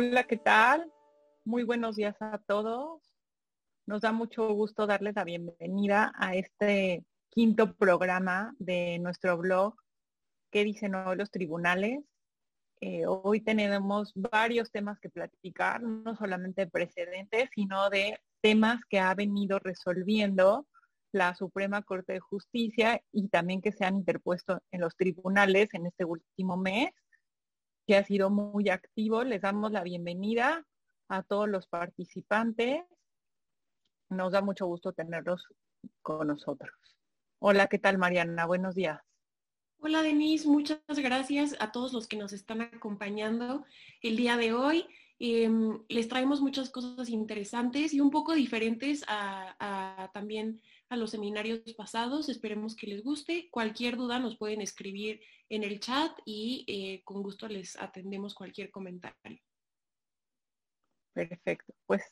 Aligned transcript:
Hola, 0.00 0.22
¿qué 0.28 0.36
tal? 0.36 0.92
Muy 1.44 1.64
buenos 1.64 1.96
días 1.96 2.14
a 2.20 2.38
todos. 2.46 3.02
Nos 3.84 4.02
da 4.02 4.12
mucho 4.12 4.48
gusto 4.52 4.86
darles 4.86 5.16
la 5.16 5.24
bienvenida 5.24 6.12
a 6.14 6.36
este 6.36 7.04
quinto 7.30 7.74
programa 7.74 8.54
de 8.60 9.00
nuestro 9.00 9.36
blog 9.36 9.74
¿Qué 10.52 10.62
dicen 10.62 10.94
hoy 10.94 11.16
los 11.16 11.32
tribunales? 11.32 12.04
Eh, 12.80 13.06
hoy 13.08 13.40
tenemos 13.40 14.12
varios 14.14 14.70
temas 14.70 15.00
que 15.00 15.10
platicar, 15.10 15.82
no 15.82 16.14
solamente 16.14 16.68
precedentes, 16.68 17.50
sino 17.52 17.90
de 17.90 18.20
temas 18.40 18.80
que 18.88 19.00
ha 19.00 19.12
venido 19.16 19.58
resolviendo 19.58 20.68
la 21.10 21.34
Suprema 21.34 21.82
Corte 21.82 22.12
de 22.12 22.20
Justicia 22.20 23.02
y 23.10 23.26
también 23.30 23.60
que 23.60 23.72
se 23.72 23.84
han 23.84 23.96
interpuesto 23.96 24.62
en 24.70 24.80
los 24.80 24.94
tribunales 24.94 25.74
en 25.74 25.86
este 25.86 26.04
último 26.04 26.56
mes, 26.56 26.90
que 27.88 27.96
ha 27.96 28.04
sido 28.04 28.28
muy 28.28 28.68
activo. 28.68 29.24
Les 29.24 29.40
damos 29.40 29.72
la 29.72 29.82
bienvenida 29.82 30.66
a 31.08 31.22
todos 31.22 31.48
los 31.48 31.66
participantes. 31.66 32.82
Nos 34.10 34.32
da 34.32 34.42
mucho 34.42 34.66
gusto 34.66 34.92
tenerlos 34.92 35.46
con 36.02 36.26
nosotros. 36.26 36.76
Hola, 37.38 37.66
¿qué 37.68 37.78
tal 37.78 37.96
Mariana? 37.96 38.44
Buenos 38.44 38.74
días. 38.74 39.00
Hola 39.80 40.02
Denise, 40.02 40.46
muchas 40.46 40.82
gracias 40.88 41.56
a 41.60 41.72
todos 41.72 41.94
los 41.94 42.06
que 42.08 42.18
nos 42.18 42.34
están 42.34 42.60
acompañando 42.60 43.64
el 44.02 44.16
día 44.16 44.36
de 44.36 44.52
hoy. 44.52 44.84
Em, 45.18 45.82
les 45.88 46.08
traemos 46.08 46.42
muchas 46.42 46.68
cosas 46.68 47.08
interesantes 47.08 47.94
y 47.94 48.00
un 48.00 48.10
poco 48.10 48.34
diferentes 48.34 49.02
a, 49.08 50.10
también 50.12 50.60
a 50.88 50.96
los 50.96 51.10
seminarios 51.10 51.60
pasados. 51.76 52.28
Esperemos 52.28 52.76
que 52.76 52.86
les 52.86 53.02
guste. 53.02 53.48
Cualquier 53.50 53.96
duda 53.96 54.18
nos 54.18 54.36
pueden 54.36 54.60
escribir 54.60 55.20
en 55.48 55.64
el 55.64 55.80
chat 55.80 56.12
y 56.24 56.64
eh, 56.66 57.02
con 57.04 57.22
gusto 57.22 57.48
les 57.48 57.76
atendemos 57.76 58.34
cualquier 58.34 58.70
comentario. 58.70 59.40
Perfecto. 61.12 61.74
Pues 61.86 62.02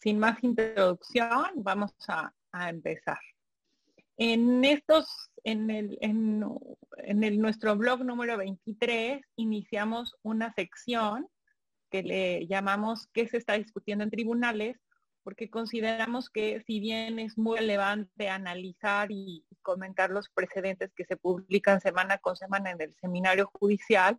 sin 0.00 0.18
más 0.18 0.42
introducción, 0.44 1.52
vamos 1.56 1.92
a 2.08 2.32
empezar. 2.70 3.18
En 4.20 4.64
estos, 4.64 5.30
en, 5.44 5.70
el, 5.70 5.96
en, 6.00 6.42
el, 7.22 7.40
nuestro 7.40 7.76
blog 7.76 8.02
número 8.04 8.36
23, 8.36 9.22
iniciamos 9.36 10.16
una 10.22 10.52
sección 10.54 11.28
que 11.88 12.02
le 12.02 12.46
llamamos 12.48 13.06
¿Qué 13.12 13.28
se 13.28 13.36
está 13.36 13.56
discutiendo 13.56 14.02
en 14.02 14.10
tribunales? 14.10 14.76
Porque 15.28 15.50
consideramos 15.50 16.30
que 16.30 16.62
si 16.66 16.80
bien 16.80 17.18
es 17.18 17.36
muy 17.36 17.58
relevante 17.58 18.30
analizar 18.30 19.10
y 19.10 19.44
comentar 19.60 20.08
los 20.08 20.30
precedentes 20.30 20.90
que 20.94 21.04
se 21.04 21.18
publican 21.18 21.82
semana 21.82 22.16
con 22.16 22.34
semana 22.34 22.70
en 22.70 22.80
el 22.80 22.94
seminario 22.94 23.50
judicial, 23.52 24.18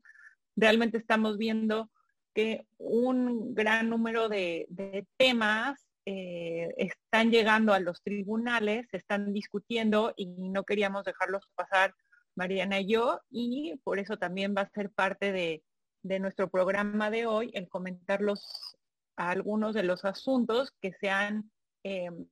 realmente 0.55 0.99
estamos 0.99 1.39
viendo 1.39 1.89
que 2.35 2.67
un 2.77 3.55
gran 3.55 3.89
número 3.89 4.29
de, 4.29 4.67
de 4.69 5.07
temas 5.17 5.83
eh, 6.05 6.75
están 6.77 7.31
llegando 7.31 7.73
a 7.73 7.79
los 7.79 8.03
tribunales, 8.03 8.85
se 8.91 8.97
están 8.97 9.33
discutiendo 9.33 10.13
y 10.15 10.27
no 10.27 10.63
queríamos 10.63 11.05
dejarlos 11.05 11.49
pasar 11.55 11.95
Mariana 12.35 12.81
y 12.81 12.87
yo 12.93 13.19
y 13.31 13.77
por 13.83 13.97
eso 13.97 14.17
también 14.17 14.53
va 14.55 14.61
a 14.61 14.69
ser 14.69 14.91
parte 14.91 15.31
de, 15.31 15.63
nuestro 16.19 16.51
programa 16.51 17.09
de 17.09 17.25
hoy 17.25 17.49
el 17.55 17.67
comentar 17.67 18.21
algunos 19.27 19.73
de 19.73 19.83
los 19.83 20.05
asuntos 20.05 20.73
que 20.81 20.93
se 20.93 21.09
han, 21.09 21.51
em, 21.83 22.25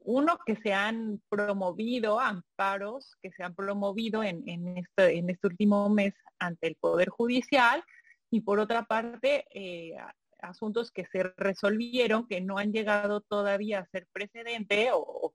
uno, 0.00 0.38
que 0.44 0.56
se 0.56 0.74
han 0.74 1.22
promovido, 1.28 2.18
amparos 2.18 3.16
que 3.22 3.30
se 3.30 3.44
han 3.44 3.54
promovido 3.54 4.24
en, 4.24 4.76
este, 4.76 5.18
en 5.18 5.30
este 5.30 5.46
último 5.46 5.88
mes 5.88 6.14
ante 6.40 6.66
el 6.66 6.76
Poder 6.76 7.10
Judicial 7.10 7.84
y 8.30 8.40
por 8.40 8.58
otra 8.58 8.84
parte, 8.84 9.44
eh, 9.54 9.96
asuntos 10.42 10.90
que 10.90 11.06
se 11.06 11.22
resolvieron, 11.36 12.26
que 12.26 12.40
no 12.40 12.58
han 12.58 12.72
llegado 12.72 13.20
todavía 13.20 13.80
a 13.80 13.86
ser 13.86 14.08
precedente 14.12 14.90
o, 14.92 15.32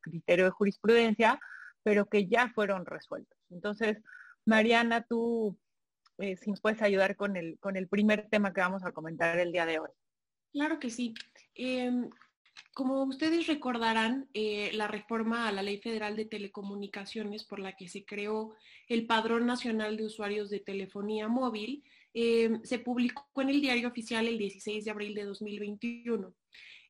criterio 0.00 0.46
de 0.46 0.50
jurisprudencia, 0.50 1.40
pero 1.82 2.06
que 2.06 2.26
ya 2.26 2.50
fueron 2.54 2.86
resueltos. 2.86 3.38
Entonces, 3.50 3.98
Mariana, 4.44 5.04
tú 5.08 5.58
eh, 6.18 6.36
si 6.36 6.50
nos 6.50 6.60
puedes 6.60 6.82
ayudar 6.82 7.16
con 7.16 7.36
el, 7.36 7.58
con 7.58 7.76
el 7.76 7.88
primer 7.88 8.28
tema 8.28 8.52
que 8.52 8.60
vamos 8.60 8.84
a 8.84 8.92
comentar 8.92 9.38
el 9.38 9.52
día 9.52 9.66
de 9.66 9.78
hoy. 9.78 9.90
Claro 10.52 10.78
que 10.78 10.90
sí. 10.90 11.14
Em, 11.54 12.10
como 12.74 13.02
ustedes 13.04 13.46
recordarán, 13.46 14.28
eh, 14.34 14.70
la 14.74 14.88
reforma 14.88 15.48
a 15.48 15.52
la 15.52 15.62
Ley 15.62 15.78
Federal 15.78 16.16
de 16.16 16.24
Telecomunicaciones 16.24 17.44
por 17.44 17.58
la 17.58 17.76
que 17.76 17.88
se 17.88 18.04
creó 18.04 18.54
el 18.88 19.06
Padrón 19.06 19.46
Nacional 19.46 19.96
de 19.96 20.04
Usuarios 20.04 20.50
de 20.50 20.60
Telefonía 20.60 21.28
Móvil 21.28 21.84
eh, 22.14 22.50
se 22.62 22.78
publicó 22.78 23.26
en 23.40 23.48
el 23.48 23.60
diario 23.60 23.88
oficial 23.88 24.28
el 24.28 24.38
16 24.38 24.84
de 24.84 24.90
abril 24.90 25.14
de 25.14 25.24
2021. 25.24 26.34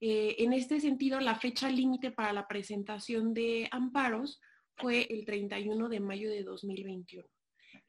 Eh, 0.00 0.36
en 0.38 0.52
este 0.52 0.80
sentido, 0.80 1.20
la 1.20 1.36
fecha 1.36 1.70
límite 1.70 2.10
para 2.10 2.32
la 2.32 2.48
presentación 2.48 3.32
de 3.32 3.68
amparos 3.70 4.40
fue 4.76 5.06
el 5.10 5.24
31 5.24 5.88
de 5.88 6.00
mayo 6.00 6.28
de 6.28 6.42
2021. 6.42 7.24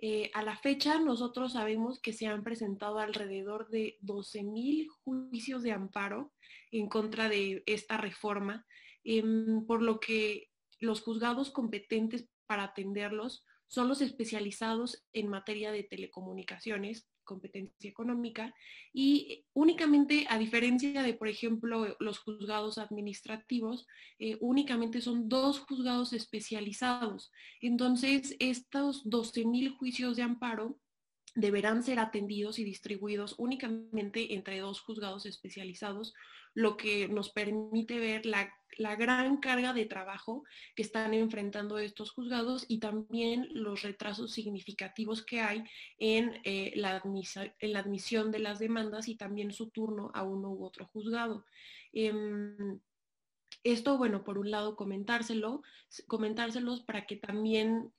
Eh, 0.06 0.30
a 0.34 0.44
la 0.44 0.58
fecha, 0.58 1.00
nosotros 1.00 1.54
sabemos 1.54 2.02
que 2.02 2.12
se 2.12 2.28
han 2.28 2.44
presentado 2.44 3.00
alrededor 3.00 3.70
de 3.70 3.98
12.000 4.02 4.90
juicios 5.06 5.64
de 5.64 5.72
amparo 5.72 6.34
en 6.72 6.90
contra 6.90 7.30
de 7.30 7.64
esta 7.68 7.96
reforma, 7.96 8.68
em, 9.06 9.66
por 9.66 9.82
lo 9.82 10.02
que 10.02 10.50
los 10.82 11.00
juzgados 11.00 11.52
competentes 11.52 12.28
para 12.48 12.64
atenderlos 12.66 13.46
son 13.68 13.88
los 13.88 14.02
especializados 14.02 15.06
en 15.14 15.30
materia 15.30 15.72
de 15.72 15.84
telecomunicaciones, 15.84 17.08
competencia 17.24 17.90
económica 17.90 18.54
y 18.94 19.46
únicamente, 19.54 20.26
a 20.30 20.38
diferencia 20.38 21.04
de, 21.04 21.14
por 21.14 21.28
ejemplo, 21.28 21.96
los 22.00 22.20
juzgados 22.20 22.78
administrativos, 22.78 23.88
eh, 24.20 24.38
únicamente 24.42 25.02
son 25.02 25.30
dos 25.30 25.60
juzgados 25.60 26.14
especializados. 26.14 27.32
Entonces, 27.62 28.36
estos 28.40 29.06
12.000 29.06 29.76
juicios 29.78 30.16
de 30.16 30.24
amparo 30.24 30.80
deberán 31.36 31.84
ser 31.84 32.00
atendidos 32.00 32.60
y 32.60 32.64
distribuidos 32.64 33.36
únicamente 33.38 34.36
entre 34.36 34.60
dos 34.60 34.82
juzgados 34.82 35.26
especializados, 35.26 36.14
lo 36.54 36.78
que 36.78 37.08
nos 37.08 37.30
permite 37.32 38.00
ver 38.00 38.26
la, 38.26 38.52
gran 38.96 39.38
carga 39.38 39.74
de 39.74 39.86
trabajo 39.86 40.44
que 40.76 40.82
están 40.82 41.14
enfrentando 41.14 41.78
estos 41.78 42.12
juzgados 42.12 42.66
y 42.68 42.80
también 42.80 43.48
los 43.52 43.82
retrasos 43.84 44.32
significativos 44.32 45.24
que 45.24 45.42
hay 45.42 45.64
en, 45.98 46.42
eh, 46.44 46.74
la, 46.76 47.02
en 47.60 47.74
la, 47.74 47.80
admisión 47.80 48.32
de 48.32 48.40
las 48.40 48.60
demandas 48.60 49.08
y 49.08 49.16
también 49.16 49.52
su 49.52 49.70
turno 49.70 50.12
a 50.14 50.24
uno 50.24 50.50
u 50.52 50.66
otro 50.66 50.88
juzgado. 50.88 51.46
Em, 51.92 52.80
esto, 53.64 53.98
bueno, 53.98 54.24
por 54.24 54.38
un 54.38 54.52
lado 54.52 54.76
comentárselo, 54.76 55.62
comentárselos 56.08 56.82
para 56.82 57.06
que 57.06 57.16
también 57.16 57.94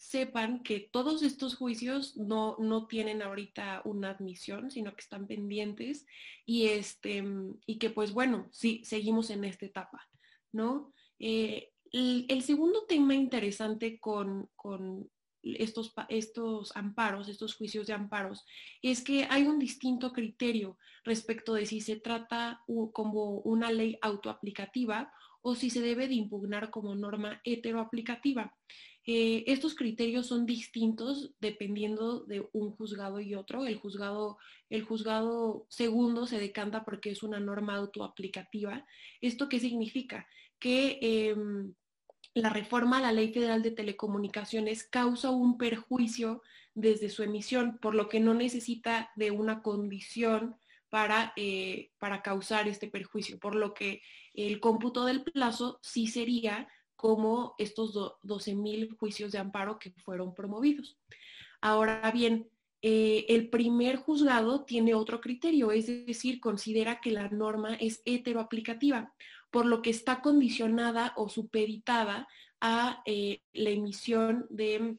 sepan 0.00 0.62
que 0.62 0.80
todos 0.80 1.22
estos 1.22 1.56
juicios 1.56 2.16
no, 2.16 2.56
no, 2.58 2.86
tienen 2.86 3.20
ahorita 3.20 3.82
una 3.84 4.08
admisión, 4.08 4.70
sino 4.70 4.94
que 4.94 5.02
están 5.02 5.26
pendientes 5.26 6.06
y, 6.46 6.68
este, 6.68 7.22
y 7.66 7.78
que 7.78 7.90
pues 7.90 8.12
bueno, 8.12 8.48
sí, 8.50 8.80
seguimos 8.82 9.28
en 9.28 9.44
esta 9.44 9.66
etapa, 9.66 10.08
¿no? 10.52 10.94
Eh, 11.18 11.70
el, 11.92 12.42
segundo 12.42 12.86
tema 12.86 13.14
interesante 13.14 14.00
con, 14.00 14.48
con 14.56 15.10
estos, 15.42 15.92
estos 16.08 16.74
amparos, 16.74 17.28
estos 17.28 17.54
juicios 17.54 17.86
de 17.86 17.92
amparos, 17.92 18.46
es 18.80 19.04
que 19.04 19.26
hay 19.28 19.42
un 19.42 19.58
distinto 19.58 20.14
criterio 20.14 20.78
respecto 21.04 21.52
de 21.52 21.66
si 21.66 21.82
se 21.82 21.96
trata 21.96 22.62
como 22.94 23.40
una 23.40 23.70
ley 23.70 23.98
autoaplicativa 24.00 25.12
o 25.42 25.54
si 25.54 25.70
se 25.70 25.80
debe 25.80 26.08
de 26.08 26.14
impugnar 26.14 26.70
como 26.70 26.94
norma 26.94 27.40
heteroaplicativa. 27.44 28.54
Eh, 29.06 29.44
estos 29.46 29.74
criterios 29.74 30.26
son 30.26 30.44
distintos 30.46 31.32
dependiendo 31.40 32.20
de 32.20 32.46
un 32.52 32.70
juzgado 32.76 33.20
y 33.20 33.34
otro. 33.34 33.66
El 33.66 33.76
juzgado, 33.76 34.38
el 34.68 34.84
juzgado 34.84 35.66
segundo 35.68 36.26
se 36.26 36.38
decanta 36.38 36.84
porque 36.84 37.10
es 37.10 37.22
una 37.22 37.40
norma 37.40 37.76
autoaplicativa. 37.76 38.86
¿Esto 39.20 39.48
qué 39.48 39.58
significa? 39.58 40.26
Que 40.58 40.98
em, 41.00 41.74
la 42.34 42.50
reforma 42.50 42.98
a 42.98 43.00
la 43.00 43.12
Ley 43.12 43.32
Federal 43.32 43.62
de 43.62 43.70
Telecomunicaciones 43.70 44.84
causa 44.84 45.30
un 45.30 45.56
perjuicio 45.56 46.42
desde 46.74 47.08
su 47.08 47.22
emisión, 47.22 47.78
por 47.78 47.94
lo 47.94 48.08
que 48.08 48.20
no 48.20 48.34
necesita 48.34 49.10
de 49.16 49.30
una 49.30 49.62
condición 49.62 50.56
para, 50.88 51.32
eh, 51.36 51.90
para 51.98 52.22
causar 52.22 52.68
este 52.68 52.88
perjuicio, 52.88 53.38
por 53.38 53.54
lo 53.54 53.74
que 53.74 54.02
el 54.34 54.60
cómputo 54.60 55.04
del 55.04 55.22
plazo 55.22 55.78
sí 55.82 56.06
sería 56.06 56.68
como 56.96 57.54
estos 57.58 57.94
12.000 57.94 58.96
juicios 58.98 59.32
de 59.32 59.38
amparo 59.38 59.78
que 59.78 59.90
fueron 59.90 60.34
promovidos. 60.34 60.98
Ahora 61.60 62.10
bien, 62.10 62.48
eh, 62.82 63.26
el 63.28 63.50
primer 63.50 63.96
juzgado 63.96 64.64
tiene 64.64 64.94
otro 64.94 65.20
criterio, 65.20 65.70
es 65.72 65.86
decir, 65.86 66.40
considera 66.40 67.00
que 67.00 67.10
la 67.10 67.28
norma 67.28 67.74
es 67.74 68.02
heteroaplicativa, 68.04 69.12
por 69.50 69.66
lo 69.66 69.82
que 69.82 69.90
está 69.90 70.22
condicionada 70.22 71.12
o 71.16 71.28
supeditada 71.28 72.26
a 72.60 73.02
eh, 73.04 73.40
la 73.52 73.70
emisión 73.70 74.46
de 74.48 74.96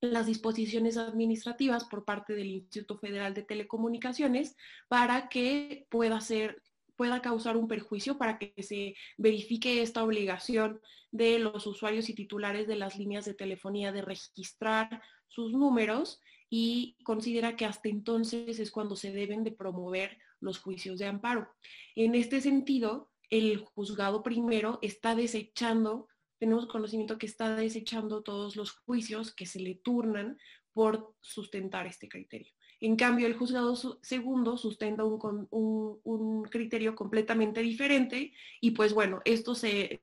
las 0.00 0.26
disposiciones 0.26 0.96
administrativas 0.96 1.84
por 1.84 2.04
parte 2.04 2.34
del 2.34 2.46
Instituto 2.46 2.98
Federal 2.98 3.34
de 3.34 3.42
Telecomunicaciones 3.42 4.56
para 4.88 5.28
que 5.28 5.86
pueda 5.90 6.20
ser 6.20 6.62
pueda 7.00 7.22
causar 7.22 7.56
un 7.56 7.66
perjuicio 7.66 8.18
para 8.18 8.38
que 8.38 8.52
se 8.62 8.94
verifique 9.16 9.80
esta 9.80 10.04
obligación 10.04 10.82
de 11.10 11.38
los 11.38 11.66
usuarios 11.66 12.10
y 12.10 12.14
titulares 12.14 12.66
de 12.66 12.76
las 12.76 12.98
líneas 12.98 13.24
de 13.24 13.32
telefonía 13.32 13.90
de 13.90 14.02
registrar 14.02 15.00
sus 15.26 15.50
números 15.54 16.20
y 16.50 16.98
considera 17.02 17.56
que 17.56 17.64
hasta 17.64 17.88
entonces 17.88 18.58
es 18.58 18.70
cuando 18.70 18.96
se 18.96 19.12
deben 19.12 19.44
de 19.44 19.50
promover 19.50 20.18
los 20.40 20.58
juicios 20.58 20.98
de 20.98 21.06
amparo. 21.06 21.48
En 21.96 22.14
este 22.14 22.42
sentido, 22.42 23.10
el 23.30 23.64
juzgado 23.64 24.22
primero 24.22 24.78
está 24.82 25.14
desechando, 25.14 26.06
tenemos 26.38 26.66
conocimiento 26.66 27.16
que 27.16 27.24
está 27.24 27.56
desechando 27.56 28.22
todos 28.22 28.56
los 28.56 28.72
juicios 28.72 29.34
que 29.34 29.46
se 29.46 29.60
le 29.60 29.76
turnan 29.76 30.36
por 30.74 31.14
sustentar 31.22 31.86
este 31.86 32.10
criterio. 32.10 32.52
En 32.82 32.96
cambio, 32.96 33.26
el 33.26 33.36
juzgado 33.36 33.76
segundo 34.00 34.56
sustenta 34.56 35.04
un, 35.04 36.42
criterio 36.50 36.94
completamente 36.94 37.60
diferente 37.60 38.32
y 38.60 38.70
pues 38.70 38.94
bueno, 38.94 39.20
esto 39.26 39.54
se, 39.54 40.02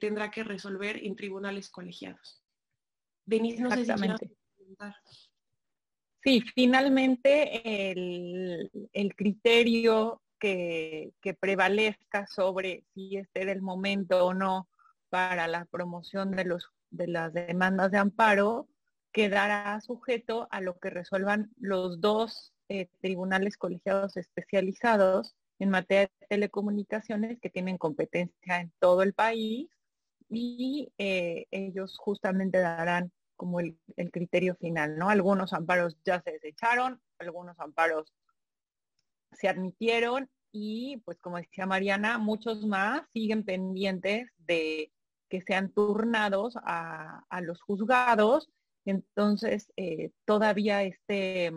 tendrá 0.00 0.30
que 0.30 0.42
resolver 0.42 1.04
en 1.04 1.14
tribunales 1.14 1.70
colegiados. 1.70 2.42
Denise, 3.24 3.62
no 3.62 3.70
sé 3.70 3.84
si 3.84 3.92
comentar. 3.92 4.96
Sí, 6.24 6.42
finalmente 6.56 7.92
el, 7.92 9.14
criterio 9.14 10.20
que, 10.40 11.12
prevalezca 11.38 12.26
sobre 12.26 12.84
si 12.92 13.16
este 13.16 13.42
era 13.42 13.52
el 13.52 13.62
momento 13.62 14.26
o 14.26 14.34
no 14.34 14.68
para 15.08 15.46
la 15.46 15.64
promoción 15.66 16.32
de, 16.32 16.44
los, 16.44 16.68
de 16.90 17.06
las 17.06 17.32
demandas 17.32 17.92
de 17.92 17.98
amparo 17.98 18.68
quedará 19.12 19.80
sujeto 19.80 20.48
a 20.50 20.60
lo 20.60 20.78
que 20.78 20.90
resuelvan 20.90 21.50
los 21.58 22.00
dos 22.00 22.52
eh, 22.68 22.88
tribunales 23.00 23.56
colegiados 23.56 24.16
especializados 24.16 25.36
en 25.58 25.70
materia 25.70 26.10
de 26.20 26.26
telecomunicaciones 26.28 27.38
que 27.40 27.50
tienen 27.50 27.78
competencia 27.78 28.60
en 28.60 28.72
todo 28.78 29.02
el 29.02 29.14
país 29.14 29.68
y 30.28 30.92
eh, 30.98 31.46
ellos 31.50 31.96
justamente 31.98 32.58
darán 32.58 33.12
como 33.36 33.60
el, 33.60 33.78
criterio 34.10 34.56
final, 34.56 34.98
¿no? 34.98 35.10
Algunos 35.10 35.52
amparos 35.52 35.96
ya 36.04 36.20
se 36.22 36.32
desecharon, 36.32 37.00
algunos 37.18 37.58
amparos 37.60 38.12
se 39.32 39.48
admitieron 39.48 40.30
y 40.52 40.96
pues 41.04 41.18
como 41.20 41.36
decía 41.36 41.66
Mariana, 41.66 42.18
muchos 42.18 42.66
más 42.66 43.02
siguen 43.12 43.44
pendientes 43.44 44.30
de 44.38 44.90
que 45.28 45.42
sean 45.42 45.70
turnados 45.70 46.56
a, 46.62 47.24
los 47.42 47.60
juzgados. 47.60 48.48
Entonces, 48.86 49.72
eh, 49.76 50.10
todavía 50.24 50.82
este, 50.82 51.52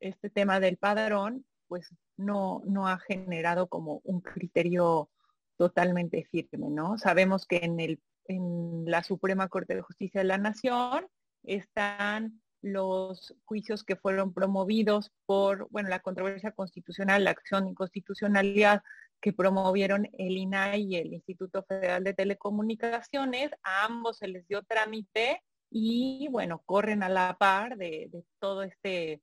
este 0.00 0.30
tema 0.30 0.58
del 0.58 0.76
padrón, 0.76 1.46
pues 1.68 1.88
no, 2.16 2.62
no 2.66 2.88
ha 2.88 2.98
generado 2.98 3.68
como 3.68 4.00
un 4.04 4.20
criterio 4.20 5.10
totalmente 5.56 6.24
firme, 6.24 6.70
¿no? 6.70 6.98
Sabemos 6.98 7.46
que 7.46 7.58
en 7.58 7.78
el 7.78 8.00
en 8.30 8.84
la 8.86 9.02
Suprema 9.02 9.48
Corte 9.48 9.74
de 9.74 9.82
Justicia 9.82 10.20
de 10.20 10.26
la 10.26 10.38
Nación 10.38 11.06
están 11.42 12.40
los 12.62 13.34
juicios 13.44 13.82
que 13.84 13.96
fueron 13.96 14.32
promovidos 14.32 15.10
por, 15.26 15.68
bueno, 15.70 15.88
la 15.88 16.00
controversia 16.00 16.52
constitucional, 16.52 17.24
la 17.24 17.30
acción 17.30 17.64
de 17.64 17.70
inconstitucionalidad 17.70 18.82
que 19.20 19.32
promovieron 19.32 20.08
el 20.12 20.36
INAI 20.36 20.82
y 20.82 20.96
el 20.96 21.14
Instituto 21.14 21.62
Federal 21.64 22.04
de 22.04 22.14
Telecomunicaciones. 22.14 23.50
A 23.62 23.86
ambos 23.86 24.18
se 24.18 24.28
les 24.28 24.46
dio 24.46 24.62
trámite 24.62 25.42
y, 25.70 26.28
bueno, 26.30 26.62
corren 26.66 27.02
a 27.02 27.08
la 27.08 27.36
par 27.38 27.76
de, 27.76 28.10
todo 28.38 28.62
este 28.62 29.22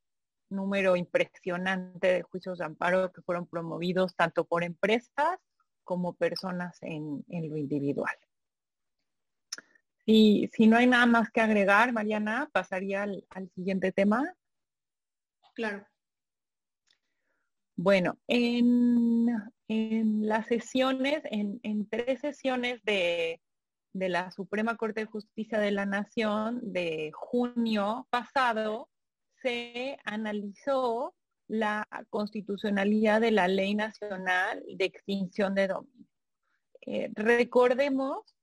número 0.50 0.96
impresionante 0.96 2.08
de 2.08 2.22
juicios 2.24 2.60
de 2.60 2.66
amparo 2.66 3.12
que 3.12 3.22
fueron 3.22 3.48
promovidos 3.48 4.16
tanto 4.16 4.46
por 4.46 4.64
empresas 4.64 5.38
como 5.84 6.14
personas 6.14 6.78
en 6.82 7.24
lo 7.28 7.58
individual. 7.58 8.16
Y 10.10 10.50
si 10.54 10.68
no 10.68 10.78
hay 10.78 10.88
nada 10.88 11.06
más 11.06 11.30
que 11.32 11.42
agregar, 11.42 11.92
Mariana, 11.92 12.50
pasaría 12.54 13.04
al, 13.04 13.52
siguiente 13.54 13.92
tema. 13.92 14.34
Claro. 15.54 15.86
Bueno, 17.76 18.18
en, 18.26 19.28
las 19.68 20.48
sesiones, 20.48 21.22
en, 21.26 21.90
tres 21.90 22.22
sesiones 22.22 22.82
de, 22.86 23.42
de, 23.94 24.10
la 24.10 24.32
Suprema 24.32 24.76
Corte 24.76 25.02
de 25.02 25.06
Justicia 25.08 25.60
de 25.60 25.72
la 25.72 25.86
Nación 25.86 26.60
de 26.62 27.12
junio 27.14 28.08
pasado, 28.10 28.90
se 29.42 29.98
analizó 30.06 31.14
la 31.48 31.88
constitucionalidad 32.10 33.22
de 33.22 33.32
la 33.32 33.48
Ley 33.48 33.76
Nacional 33.76 34.64
de 34.68 34.86
Extinción 34.86 35.56
de 35.56 35.68
Dominio. 35.68 36.08
Eh, 36.82 37.12
recordemos 37.16 38.36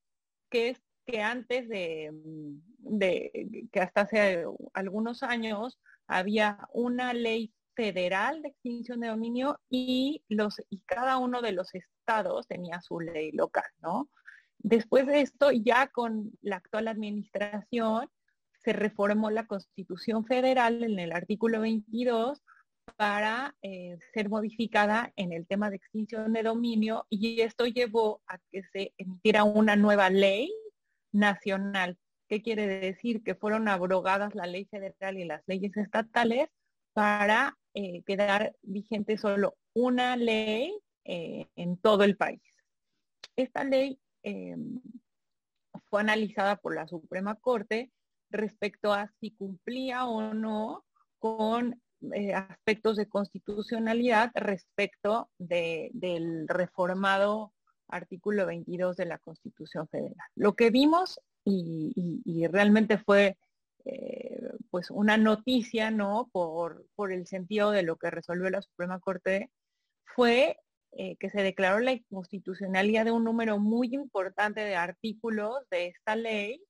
que 0.50 0.70
es 0.70 0.82
que 1.06 1.20
antes 1.20 1.66
mm, 1.66 2.56
de, 2.78 3.68
que 3.72 3.80
hasta 3.80 4.02
hace 4.02 4.44
algunos 4.72 5.22
años 5.22 5.78
había 6.06 6.58
una 6.72 7.12
ley 7.14 7.52
federal 7.74 8.42
de 8.42 8.48
extinción 8.48 9.00
de 9.00 9.08
dominio 9.08 9.58
y 9.68 10.22
los 10.28 10.62
y 10.70 10.80
cada 10.80 11.18
uno 11.18 11.42
de 11.42 11.52
los 11.52 11.74
estados 11.74 12.46
tenía 12.46 12.80
su 12.80 13.00
ley 13.00 13.32
local, 13.32 13.64
¿no? 13.80 14.08
Después 14.64 15.06
de 15.06 15.20
esto, 15.20 15.52
ya 15.52 15.88
con 15.88 16.32
la 16.40 16.56
actual 16.56 16.88
administración, 16.88 18.08
se 18.64 18.72
reformó 18.72 19.30
la 19.30 19.46
Constitución 19.46 20.24
Federal 20.24 20.82
en 20.82 20.98
el 20.98 21.12
artículo 21.12 21.60
22 21.60 22.42
para 22.96 23.54
eh, 23.60 23.98
ser 24.14 24.30
modificada 24.30 25.12
en 25.16 25.34
el 25.34 25.46
tema 25.46 25.68
de 25.68 25.76
extinción 25.76 26.32
de 26.32 26.44
dominio 26.44 27.06
y 27.10 27.42
esto 27.42 27.66
llevó 27.66 28.22
a 28.26 28.38
que 28.50 28.62
se 28.72 28.94
emitiera 28.96 29.44
una 29.44 29.76
nueva 29.76 30.08
ley 30.08 30.50
nacional. 31.12 31.98
¿Qué 32.26 32.40
quiere 32.40 32.66
decir? 32.66 33.22
Que 33.22 33.34
fueron 33.34 33.68
abrogadas 33.68 34.34
la 34.34 34.46
ley 34.46 34.64
federal 34.64 35.18
y 35.18 35.24
las 35.24 35.42
leyes 35.46 35.76
estatales 35.76 36.48
para 36.94 37.58
eh, 37.74 38.02
quedar 38.04 38.56
vigente 38.62 39.18
solo 39.18 39.58
una 39.74 40.16
ley 40.16 40.74
eh, 41.04 41.48
en 41.54 41.76
todo 41.76 42.04
el 42.04 42.16
país. 42.16 42.40
Esta 43.36 43.62
ley 43.62 43.98
em, 44.24 44.80
fue 45.88 46.00
analizada 46.00 46.56
por 46.56 46.74
la 46.74 46.88
Suprema 46.88 47.36
Corte 47.36 47.92
respecto 48.30 48.92
a 48.92 49.08
si 49.20 49.30
cumplía 49.30 50.06
o 50.06 50.34
no 50.34 50.84
con 51.18 51.80
eh, 52.12 52.34
aspectos 52.34 52.96
de 52.96 53.08
constitucionalidad 53.08 54.30
respecto 54.34 55.30
del 55.38 56.48
reformado 56.48 57.52
artículo 57.88 58.46
22 58.46 58.96
de 58.96 59.06
la 59.06 59.18
Constitución 59.18 59.88
Federal. 59.88 60.28
Lo 60.34 60.54
que 60.54 60.70
vimos 60.70 61.20
y, 61.44 62.46
realmente 62.48 62.98
fue 62.98 63.36
eh, 63.84 64.40
pues 64.70 64.90
una 64.90 65.16
noticia, 65.16 65.90
¿no? 65.90 66.28
Por, 66.32 66.86
por, 66.94 67.12
el 67.12 67.26
sentido 67.26 67.70
de 67.70 67.82
lo 67.82 67.96
que 67.96 68.10
resolvió 68.10 68.50
la 68.50 68.62
Suprema 68.62 68.98
Corte, 68.98 69.50
fue 70.04 70.58
eh, 70.96 71.16
que 71.18 71.30
se 71.30 71.42
declaró 71.42 71.80
la 71.80 71.92
inconstitucionalidad 71.92 73.04
de 73.04 73.12
un 73.12 73.24
número 73.24 73.58
muy 73.58 73.94
importante 73.94 74.60
de 74.60 74.76
artículos 74.76 75.54
de 75.70 75.88
esta 75.88 76.16
ley 76.16 76.62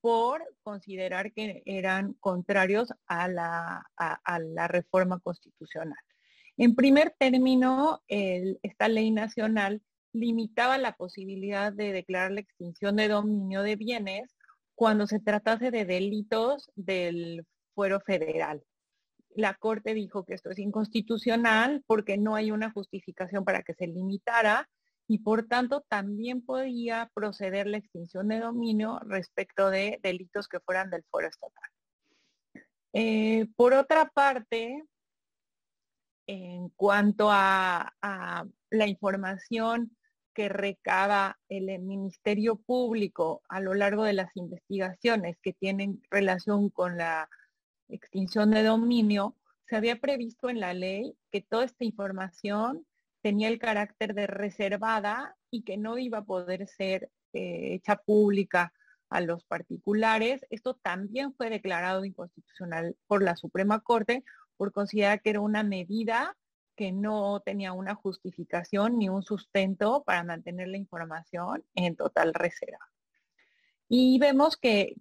por 0.00 0.42
considerar 0.62 1.32
que 1.32 1.62
eran 1.64 2.14
contrarios 2.14 2.92
a 3.06 3.28
la, 3.28 3.86
a, 3.96 4.38
la 4.40 4.68
reforma 4.68 5.20
constitucional. 5.20 5.98
En 6.56 6.74
primer 6.74 7.14
término, 7.18 8.02
esta 8.08 8.88
ley 8.88 9.12
nacional 9.12 9.80
limitaba 10.12 10.76
la 10.76 10.96
posibilidad 10.96 11.72
de 11.72 11.92
declarar 11.92 12.32
la 12.32 12.40
extinción 12.40 12.96
de 12.96 13.08
dominio 13.08 13.62
de 13.62 13.76
bienes 13.76 14.34
cuando 14.74 15.06
se 15.06 15.20
tratase 15.20 15.70
de 15.70 15.84
delitos 15.84 16.70
del 16.74 17.46
fuero 17.74 18.00
federal. 18.00 18.62
La 19.34 19.54
Corte 19.54 19.94
dijo 19.94 20.24
que 20.24 20.34
esto 20.34 20.50
es 20.50 20.58
inconstitucional 20.58 21.82
porque 21.86 22.18
no 22.18 22.34
hay 22.34 22.50
una 22.50 22.70
justificación 22.70 23.44
para 23.44 23.62
que 23.62 23.74
se 23.74 23.86
limitara 23.86 24.68
y 25.08 25.18
por 25.18 25.46
tanto 25.46 25.82
también 25.88 26.44
podía 26.44 27.10
proceder 27.14 27.66
la 27.66 27.78
extinción 27.78 28.28
de 28.28 28.40
dominio 28.40 29.00
respecto 29.06 29.70
de 29.70 29.98
delitos 30.02 30.48
que 30.48 30.60
fueran 30.60 30.90
del 30.90 31.04
fuero 31.10 31.28
estatal. 31.28 31.70
Eh, 32.92 33.46
por 33.56 33.72
otra 33.72 34.08
parte, 34.10 34.82
en 36.26 36.68
cuanto 36.70 37.28
a 37.30 37.92
la 38.70 38.86
información 38.86 39.96
que 40.32 40.48
recaba 40.48 41.38
el 41.48 41.78
Ministerio 41.80 42.56
Público 42.56 43.42
a 43.48 43.60
lo 43.60 43.74
largo 43.74 44.04
de 44.04 44.14
las 44.14 44.34
investigaciones 44.36 45.36
que 45.42 45.52
tienen 45.52 46.02
relación 46.10 46.70
con 46.70 46.96
la 46.96 47.28
extinción 47.94 48.50
de 48.50 48.62
dominio, 48.62 49.36
se 49.66 49.76
había 49.76 50.00
previsto 50.00 50.50
en 50.50 50.60
la 50.60 50.74
ley 50.74 51.16
que 51.30 51.40
toda 51.40 51.64
esta 51.64 51.84
información 51.84 52.86
tenía 53.22 53.48
el 53.48 53.58
carácter 53.58 54.14
de 54.14 54.26
reservada 54.26 55.36
y 55.50 55.62
que 55.62 55.76
no 55.76 55.98
iba 55.98 56.18
a 56.18 56.24
poder 56.24 56.66
ser 56.66 57.10
eh, 57.32 57.74
hecha 57.74 57.96
pública 57.96 58.72
a 59.08 59.20
los 59.20 59.44
particulares. 59.44 60.44
Esto 60.50 60.74
también 60.74 61.34
fue 61.34 61.50
declarado 61.50 62.04
inconstitucional 62.04 62.96
por 63.06 63.22
la 63.22 63.36
Suprema 63.36 63.80
Corte 63.80 64.24
por 64.56 64.72
considerar 64.72 65.20
que 65.22 65.30
era 65.30 65.40
una 65.40 65.62
medida 65.62 66.36
que 66.76 66.92
no 66.92 67.40
tenía 67.40 67.72
una 67.72 67.94
justificación 67.94 68.98
ni 68.98 69.08
un 69.08 69.22
sustento 69.22 70.02
para 70.04 70.24
mantener 70.24 70.68
la 70.68 70.78
información 70.78 71.64
en 71.74 71.96
total 71.96 72.34
reserva. 72.34 72.92
Y 73.88 74.18
vemos 74.18 74.56
que, 74.56 74.96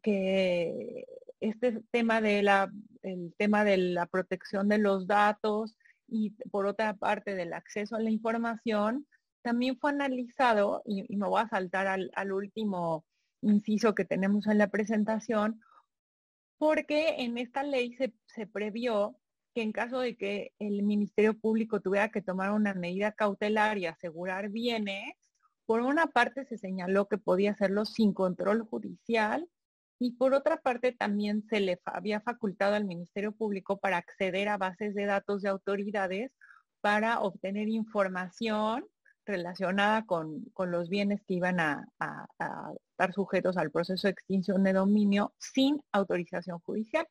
este 1.41 1.81
tema 1.91 2.21
de 2.21 2.43
la, 2.43 2.71
el 3.01 3.33
tema 3.37 3.63
de 3.63 3.77
la 3.77 4.05
protección 4.05 4.69
de 4.69 4.77
los 4.77 5.07
datos 5.07 5.75
y 6.07 6.31
por 6.51 6.67
otra 6.67 6.93
parte 6.93 7.35
del 7.35 7.53
acceso 7.53 7.95
a 7.95 7.99
la 7.99 8.11
información 8.11 9.07
también 9.41 9.77
fue 9.79 9.89
analizado, 9.91 10.83
y, 10.85 11.03
me 11.15 11.27
voy 11.27 11.41
a 11.41 11.49
saltar 11.49 11.87
al, 11.87 12.31
último 12.31 13.05
inciso 13.41 13.95
que 13.95 14.05
tenemos 14.05 14.45
en 14.45 14.59
la 14.59 14.67
presentación, 14.67 15.59
porque 16.59 17.15
en 17.17 17.39
esta 17.39 17.63
ley 17.63 17.93
se, 17.95 18.13
se, 18.27 18.45
previó 18.45 19.17
que 19.55 19.63
en 19.63 19.71
caso 19.71 19.99
de 19.99 20.15
que 20.15 20.53
el 20.59 20.83
Ministerio 20.83 21.33
Público 21.37 21.81
tuviera 21.81 22.09
que 22.09 22.21
tomar 22.21 22.51
una 22.51 22.75
medida 22.75 23.13
cautelar 23.13 23.79
y 23.79 23.87
asegurar 23.87 24.49
bienes, 24.49 25.15
por 25.65 25.81
una 25.81 26.05
parte 26.05 26.45
se 26.45 26.59
señaló 26.59 27.07
que 27.07 27.17
podía 27.17 27.51
hacerlo 27.51 27.85
sin 27.85 28.13
control 28.13 28.61
judicial 28.61 29.49
y 30.01 30.13
por 30.13 30.33
otra 30.33 30.57
parte 30.57 30.93
también 30.93 31.43
se 31.47 31.59
le 31.59 31.79
había 31.85 32.21
facultado 32.21 32.73
al 32.73 32.85
Ministerio 32.85 33.33
Público 33.33 33.77
para 33.77 33.97
acceder 33.97 34.49
a 34.49 34.57
bases 34.57 34.95
de 34.95 35.05
datos 35.05 35.43
de 35.43 35.49
autoridades 35.49 36.31
para 36.81 37.19
obtener 37.19 37.69
información 37.69 38.87
relacionada 39.27 40.07
con, 40.07 40.51
los 40.57 40.89
bienes 40.89 41.21
que 41.27 41.35
iban 41.35 41.59
a, 41.59 41.87
estar 42.89 43.13
sujetos 43.13 43.57
al 43.57 43.69
proceso 43.69 44.07
de 44.07 44.13
extinción 44.13 44.63
de 44.63 44.73
dominio 44.73 45.35
sin 45.37 45.79
autorización 45.91 46.57
judicial. 46.61 47.07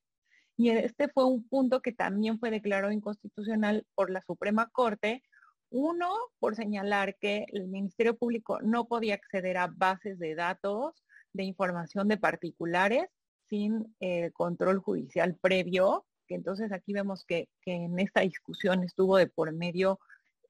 Y 0.57 0.71
este 0.71 1.07
fue 1.11 1.27
un 1.27 1.47
punto 1.47 1.83
que 1.83 1.93
también 1.93 2.41
fue 2.41 2.51
declarado 2.51 2.91
inconstitucional 2.91 3.87
por 3.95 4.11
la 4.11 4.21
Suprema 4.23 4.69
Corte. 4.69 5.23
Uno, 5.71 6.13
por 6.41 6.57
señalar 6.57 7.17
que 7.21 7.47
el 7.53 7.69
Ministerio 7.69 8.17
Público 8.17 8.59
no 8.63 8.89
podía 8.89 9.15
acceder 9.15 9.59
a 9.59 9.69
bases 9.69 10.19
de 10.19 10.35
datos 10.35 11.05
de 11.33 11.45
información 11.45 12.09
de 12.09 12.17
particulares 12.17 13.09
sin 13.49 13.95
eh, 14.01 14.31
control 14.33 14.79
judicial 14.79 15.37
previo, 15.41 16.07
que 16.27 16.37
entonces 16.37 16.73
aquí 16.73 16.93
vemos 16.93 17.25
que, 17.25 17.49
que 17.63 17.73
en 17.73 17.99
esta 17.99 18.21
discusión 18.21 18.85
estuvo 18.85 19.17
de 19.17 19.27
por 19.27 19.53
medio 19.53 19.99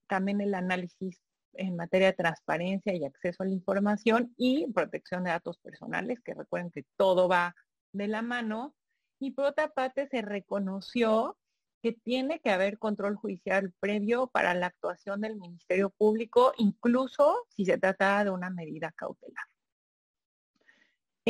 también 0.06 0.40
el 0.40 0.54
análisis 0.54 1.20
en 1.54 1.76
materia 1.76 2.08
de 2.08 2.12
transparencia 2.16 2.94
y 2.94 3.04
acceso 3.04 3.42
a 3.42 3.46
la 3.46 3.52
información 3.52 4.34
y 4.37 4.70
protección 4.72 5.25
de 5.25 5.30
datos 5.30 5.58
personales, 5.58 6.20
que 6.20 6.34
recuerden 6.34 6.70
que 6.70 6.84
todo 6.96 7.28
va 7.28 7.54
de 7.92 8.08
la 8.08 8.22
mano. 8.22 8.75
Y 9.18 9.32
por 9.32 9.46
otra 9.46 9.68
parte, 9.68 10.08
se 10.08 10.22
reconoció 10.22 11.37
que 11.82 11.92
tiene 11.92 12.40
que 12.40 12.50
haber 12.50 12.78
control 12.78 13.16
judicial 13.16 13.72
previo 13.80 14.26
para 14.28 14.54
la 14.54 14.66
actuación 14.66 15.20
del 15.20 15.37
Ministerio 15.37 15.90
Público, 15.90 16.52
incluso 16.58 17.46
si 17.49 17.64
se 17.64 17.78
trata 17.78 18.22
de 18.25 18.30
una 18.30 18.50
medida 18.50 18.92
cautelar. 18.92 19.50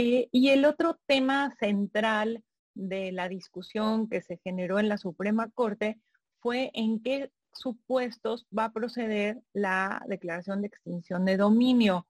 Eh, 0.03 0.31
y 0.33 0.49
el 0.49 0.65
otro 0.65 0.99
tema 1.05 1.55
central 1.61 2.43
de 2.73 3.13
la 3.13 3.29
discusión 3.29 4.09
que 4.09 4.23
se 4.23 4.39
generó 4.39 4.79
en 4.79 4.89
la 4.89 4.97
Suprema 4.97 5.51
Corte 5.51 6.01
fue 6.39 6.71
en 6.73 7.03
qué 7.03 7.31
supuestos 7.53 8.47
va 8.57 8.65
a 8.65 8.73
proceder 8.73 9.43
la 9.53 10.03
declaración 10.09 10.63
de 10.63 10.69
extinción 10.69 11.27
de 11.27 11.37
dominio. 11.37 12.09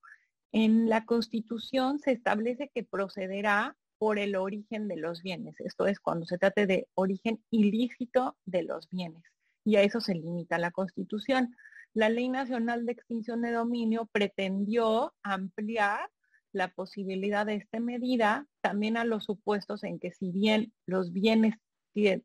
En 0.53 0.89
la 0.89 1.05
Constitución 1.05 1.99
se 1.99 2.13
establece 2.13 2.71
que 2.73 2.85
procederá 2.85 3.77
por 3.99 4.21
el 4.21 4.37
origen 4.37 4.87
de 4.87 4.97
los 4.97 5.25
bienes. 5.25 5.57
Esto 5.59 5.89
es 5.89 5.99
cuando 5.99 6.27
se 6.27 6.39
trate 6.39 6.69
de 6.69 6.87
origen 6.95 7.43
ilícito 7.51 8.37
de 8.45 8.63
los 8.63 8.89
bienes. 8.89 9.25
Y 9.65 9.75
a 9.75 9.83
eso 9.83 10.01
se 10.01 10.15
limita 10.15 10.59
la 10.59 10.71
Constitución. 10.71 11.57
La 11.93 12.09
Ley 12.09 12.29
Nacional 12.29 12.87
de 12.87 12.93
Extinción 12.93 13.43
de 13.43 13.51
Dominio 13.51 14.09
pretendió 14.13 15.13
ampliar 15.25 16.09
la 16.53 16.69
posibilidad 16.69 17.47
de 17.47 17.55
esta 17.57 17.81
medida 17.81 18.47
también 18.61 18.97
a 18.97 19.05
los 19.05 19.25
supuestos 19.25 19.85
en 19.85 19.99
que 19.99 20.13
si 20.13 20.31
bien 20.31 20.73
los 20.87 21.13
bienes 21.13 21.55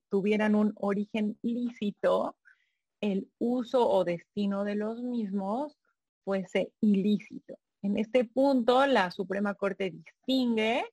tuvieran 0.10 0.56
un 0.56 0.74
origen 0.76 1.38
lícito, 1.42 2.36
el 3.02 3.30
uso 3.40 3.88
o 3.90 4.04
destino 4.04 4.64
de 4.64 4.76
los 4.76 5.02
mismos 5.02 5.78
fuese 6.24 6.72
ilícito. 6.82 7.58
En 7.82 7.98
este 7.98 8.26
punto, 8.26 8.88
la 8.88 9.12
Suprema 9.12 9.54
Corte 9.54 9.92
distingue 9.92 10.86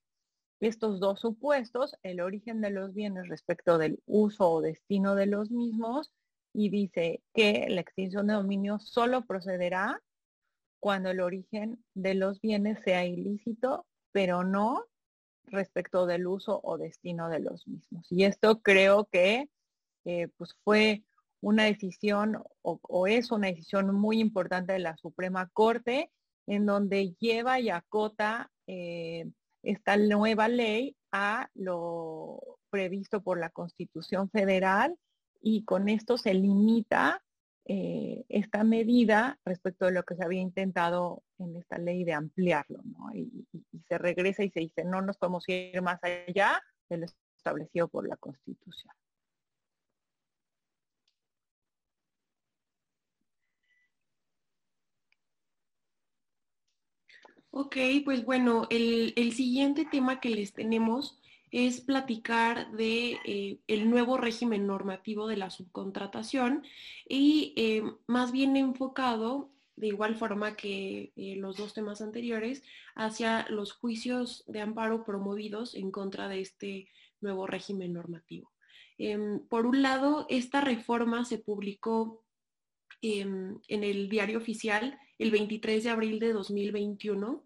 estos 0.59 0.99
dos 0.99 1.19
supuestos, 1.19 1.95
el 2.03 2.21
origen 2.21 2.61
de 2.61 2.69
los 2.69 2.93
bienes 2.93 3.27
respecto 3.27 3.77
del 3.77 3.99
uso 4.05 4.49
o 4.49 4.61
destino 4.61 5.15
de 5.15 5.25
los 5.25 5.51
mismos, 5.51 6.11
y 6.53 6.69
dice 6.69 7.21
que 7.33 7.65
la 7.69 7.81
extinción 7.81 8.27
de 8.27 8.35
dominio 8.35 8.79
solo 8.79 9.25
procederá 9.25 10.01
cuando 10.83 11.11
el 11.11 11.21
origen 11.21 11.81
de 11.93 12.13
los 12.13 12.41
bienes 12.41 12.77
sea 12.83 13.05
ilícito, 13.05 13.85
pero 14.11 14.43
no 14.43 14.83
respecto 15.45 16.05
del 16.05 16.27
uso 16.27 16.59
o 16.61 16.77
destino 16.77 17.29
de 17.29 17.39
los 17.39 17.65
mismos. 17.69 18.05
Y 18.11 18.25
esto 18.25 18.59
creo 18.61 19.05
que 19.05 19.47
eh, 20.03 20.27
pues 20.35 20.57
fue 20.65 21.05
una 21.39 21.63
decisión 21.63 22.43
o, 22.63 23.07
es 23.07 23.31
una 23.31 23.47
decisión 23.47 23.95
muy 23.95 24.19
importante 24.19 24.73
de 24.73 24.79
la 24.79 24.97
Suprema 24.97 25.47
Corte 25.53 26.11
en 26.47 26.65
donde 26.65 27.15
lleva 27.17 27.61
y 27.61 27.69
acota 27.69 28.51
eh, 28.67 29.31
esta 29.61 29.95
nueva 29.95 30.49
ley 30.49 30.97
a 31.13 31.49
lo 31.53 32.41
previsto 32.69 33.23
por 33.23 33.39
la 33.39 33.51
Constitución 33.51 34.29
Federal 34.29 34.97
y 35.41 35.63
con 35.63 35.87
esto 35.87 36.17
se 36.17 36.33
limita 36.33 37.23
eh, 37.65 38.25
esta 38.29 38.63
medida 38.63 39.39
respecto 39.45 39.85
de 39.85 39.93
lo 39.93 40.03
que 40.03 40.15
se 40.15 40.23
había 40.23 40.41
intentado 40.41 41.23
en 41.39 41.55
esta 41.55 41.77
ley 41.77 42.03
de 42.03 42.13
ampliarlo, 42.13 42.81
y, 43.13 43.45
se 43.87 43.97
regresa 43.97 44.43
y 44.43 44.49
se 44.49 44.61
dice, 44.61 44.83
no 44.83 45.01
nos 45.01 45.17
podemos 45.17 45.47
ir 45.49 45.81
más 45.81 45.99
allá 46.03 46.61
de 46.89 46.97
lo 46.97 47.05
establecido 47.37 47.87
por 47.87 48.07
la 48.07 48.17
Constitución. 48.17 48.93
Ok, 57.55 57.77
pues 58.03 58.25
bueno, 58.25 58.67
el, 58.71 59.31
siguiente 59.31 59.85
tema 59.85 60.19
que 60.19 60.29
les 60.29 60.53
tenemos 60.53 61.21
es 61.53 61.81
platicar 61.81 62.71
de 62.71 63.19
eh, 63.25 63.59
el 63.67 63.87
nuevo 63.87 64.17
régimen 64.17 64.65
normativo 64.65 65.27
de 65.27 65.37
la 65.37 65.51
subcontratación 65.51 66.63
y 67.07 67.53
eh, 67.55 67.83
más 68.07 68.31
bien 68.31 68.57
enfocado 68.57 69.51
de 69.75 69.87
igual 69.87 70.15
forma 70.15 70.55
que 70.55 71.13
eh, 71.15 71.35
los 71.37 71.57
dos 71.57 71.75
temas 71.75 72.01
anteriores 72.01 72.63
hacia 72.95 73.45
los 73.49 73.71
juicios 73.71 74.43
de 74.47 74.61
amparo 74.61 75.03
promovidos 75.03 75.75
en 75.75 75.91
contra 75.91 76.27
de 76.27 76.41
este 76.41 76.87
nuevo 77.21 77.45
régimen 77.45 77.93
normativo. 77.93 78.51
Em, 78.97 79.39
por 79.47 79.67
un 79.67 79.83
lado, 79.83 80.25
esta 80.29 80.59
reforma 80.59 81.23
se 81.23 81.37
publicó 81.37 82.23
em, 83.03 83.59
en 83.67 83.83
el 83.83 84.09
diario 84.09 84.39
oficial 84.39 84.97
el 85.19 85.29
23 85.29 85.83
de 85.83 85.89
abril 85.91 86.19
de 86.19 86.33
2021 86.33 87.43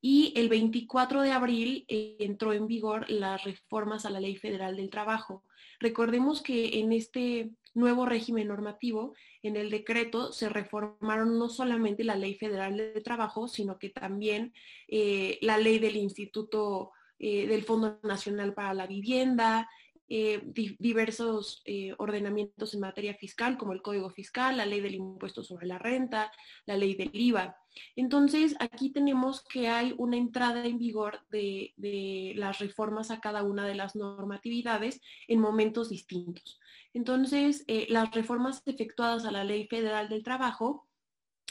y 0.00 0.32
el 0.36 0.48
24 0.48 1.22
de 1.22 1.32
abril 1.32 1.84
eh, 1.88 2.16
entró 2.20 2.52
en 2.52 2.66
vigor 2.66 3.10
las 3.10 3.44
reformas 3.44 4.06
a 4.06 4.10
la 4.10 4.20
Ley 4.20 4.36
Federal 4.36 4.76
del 4.76 4.90
Trabajo. 4.90 5.42
Recordemos 5.80 6.42
que 6.42 6.80
en 6.80 6.92
este 6.92 7.50
nuevo 7.74 8.06
régimen 8.06 8.48
normativo, 8.48 9.14
en 9.42 9.56
el 9.56 9.70
decreto 9.70 10.32
se 10.32 10.48
reformaron 10.48 11.38
no 11.38 11.48
solamente 11.48 12.04
la 12.04 12.16
Ley 12.16 12.34
Federal 12.34 12.76
del 12.76 13.02
Trabajo, 13.02 13.48
sino 13.48 13.78
que 13.78 13.90
también 13.90 14.54
eh, 14.88 15.38
la 15.42 15.58
ley 15.58 15.78
del 15.78 15.96
Instituto 15.96 16.92
eh, 17.18 17.46
del 17.46 17.62
Fondo 17.62 17.98
Nacional 18.02 18.54
para 18.54 18.74
la 18.74 18.86
Vivienda, 18.86 19.68
eh, 20.08 20.40
diversos 20.78 21.62
eh, 21.64 21.92
ordenamientos 21.98 22.74
en 22.74 22.80
materia 22.80 23.14
fiscal, 23.14 23.58
como 23.58 23.72
el 23.72 23.82
Código 23.82 24.08
Fiscal, 24.10 24.56
la 24.56 24.64
ley 24.64 24.80
del 24.80 24.94
impuesto 24.94 25.42
sobre 25.42 25.66
la 25.66 25.78
renta, 25.78 26.30
la 26.64 26.76
ley 26.76 26.94
del 26.94 27.10
IVA. 27.12 27.56
Entonces, 27.96 28.54
aquí 28.60 28.90
tenemos 28.90 29.42
que 29.42 29.68
hay 29.68 29.94
una 29.98 30.16
entrada 30.16 30.64
en 30.64 30.78
vigor 30.78 31.20
de, 31.30 32.34
las 32.36 32.58
reformas 32.60 33.10
a 33.10 33.20
cada 33.20 33.42
una 33.42 33.66
de 33.66 33.74
las 33.74 33.96
normatividades 33.96 35.00
en 35.26 35.40
momentos 35.40 35.88
distintos. 35.88 36.60
Entonces, 36.94 37.64
eh, 37.66 37.86
las 37.88 38.10
reformas 38.12 38.62
efectuadas 38.64 39.24
a 39.24 39.32
la 39.32 39.44
Ley 39.44 39.66
Federal 39.66 40.08
del 40.08 40.22
Trabajo 40.22 40.86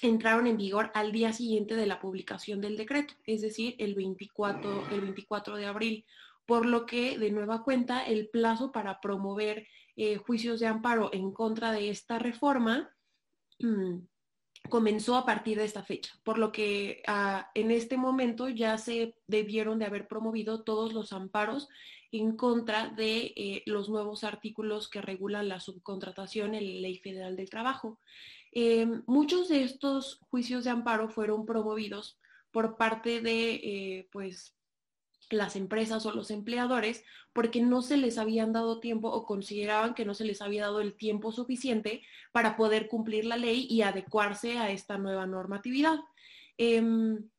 entraron 0.02 0.48
en 0.48 0.58
vigor 0.58 0.92
al 0.94 1.12
día 1.12 1.34
siguiente 1.34 1.76
de 1.76 1.86
la 1.86 2.00
publicación 2.00 2.62
del 2.62 2.78
decreto, 2.78 3.14
es 3.26 3.42
decir, 3.42 3.76
el 3.80 3.96
24, 3.96 4.90
el 4.92 5.02
24 5.02 5.56
de 5.58 5.66
abril 5.66 6.06
por 6.46 6.66
lo 6.66 6.86
que 6.86 7.18
de 7.18 7.32
nueva 7.32 7.64
cuenta 7.64 8.04
el 8.06 8.30
plazo 8.30 8.72
para 8.72 9.02
promover 9.02 9.68
eh, 9.96 10.18
juicios 10.18 10.60
de 10.60 10.68
amparo 10.68 11.10
en 11.14 11.32
contra 11.32 11.72
de 11.72 11.90
esta 11.90 12.20
reforma 12.20 12.94
mm, 13.60 14.00
comenzó 14.70 15.16
a 15.16 15.26
partir 15.26 15.58
de 15.58 15.66
esta 15.66 15.84
fecha, 15.84 16.14
por 16.24 16.38
lo 16.38 16.52
que 16.52 17.02
ah, 17.08 17.50
en 17.54 17.72
este 17.72 17.98
momento 17.98 18.50
ya 18.50 18.78
se 18.78 19.16
debieron 19.28 19.80
de 19.80 19.86
haber 19.86 20.08
promovido 20.08 20.64
todos 20.64 20.94
los 20.94 21.14
amparos 21.14 21.70
en 22.12 22.36
contra 22.36 22.90
de 22.90 23.34
eh, 23.36 23.64
los 23.66 23.90
nuevos 23.90 24.24
artículos 24.24 24.90
que 24.90 25.02
regulan 25.02 25.50
la 25.50 25.60
subcontratación 25.60 26.56
en 26.56 26.66
la 26.66 26.82
Ley 26.82 27.00
Federal 27.00 27.36
del 27.36 27.50
Trabajo. 27.50 28.00
Em, 28.52 29.04
muchos 29.06 29.50
de 29.50 29.64
estos 29.64 30.20
juicios 30.30 30.64
de 30.64 30.70
amparo 30.70 31.10
fueron 31.10 31.46
promovidos 31.46 32.18
por 32.52 32.78
parte 32.78 33.20
de 33.22 33.56
eh, 33.56 34.10
pues, 34.12 34.55
las 35.30 35.56
empresas 35.56 36.06
o 36.06 36.12
los 36.12 36.32
empleadores 36.32 37.04
porque 37.34 37.62
no 37.62 37.82
se 37.82 37.98
les 37.98 38.18
habían 38.18 38.54
dado 38.54 38.80
tiempo 38.80 39.10
o 39.10 39.26
consideraban 39.26 39.94
que 39.94 40.06
no 40.06 40.14
se 40.14 40.26
les 40.26 40.42
había 40.42 40.64
dado 40.64 40.82
el 40.82 40.96
tiempo 40.96 41.32
suficiente 41.32 42.02
para 42.32 42.56
poder 42.56 42.88
cumplir 42.88 43.26
la 43.26 43.38
ley 43.38 43.68
y 43.70 43.82
adecuarse 43.82 44.58
a 44.58 44.72
esta 44.72 44.98
nueva 44.98 45.26
normatividad. 45.26 46.00
Em, 46.58 47.30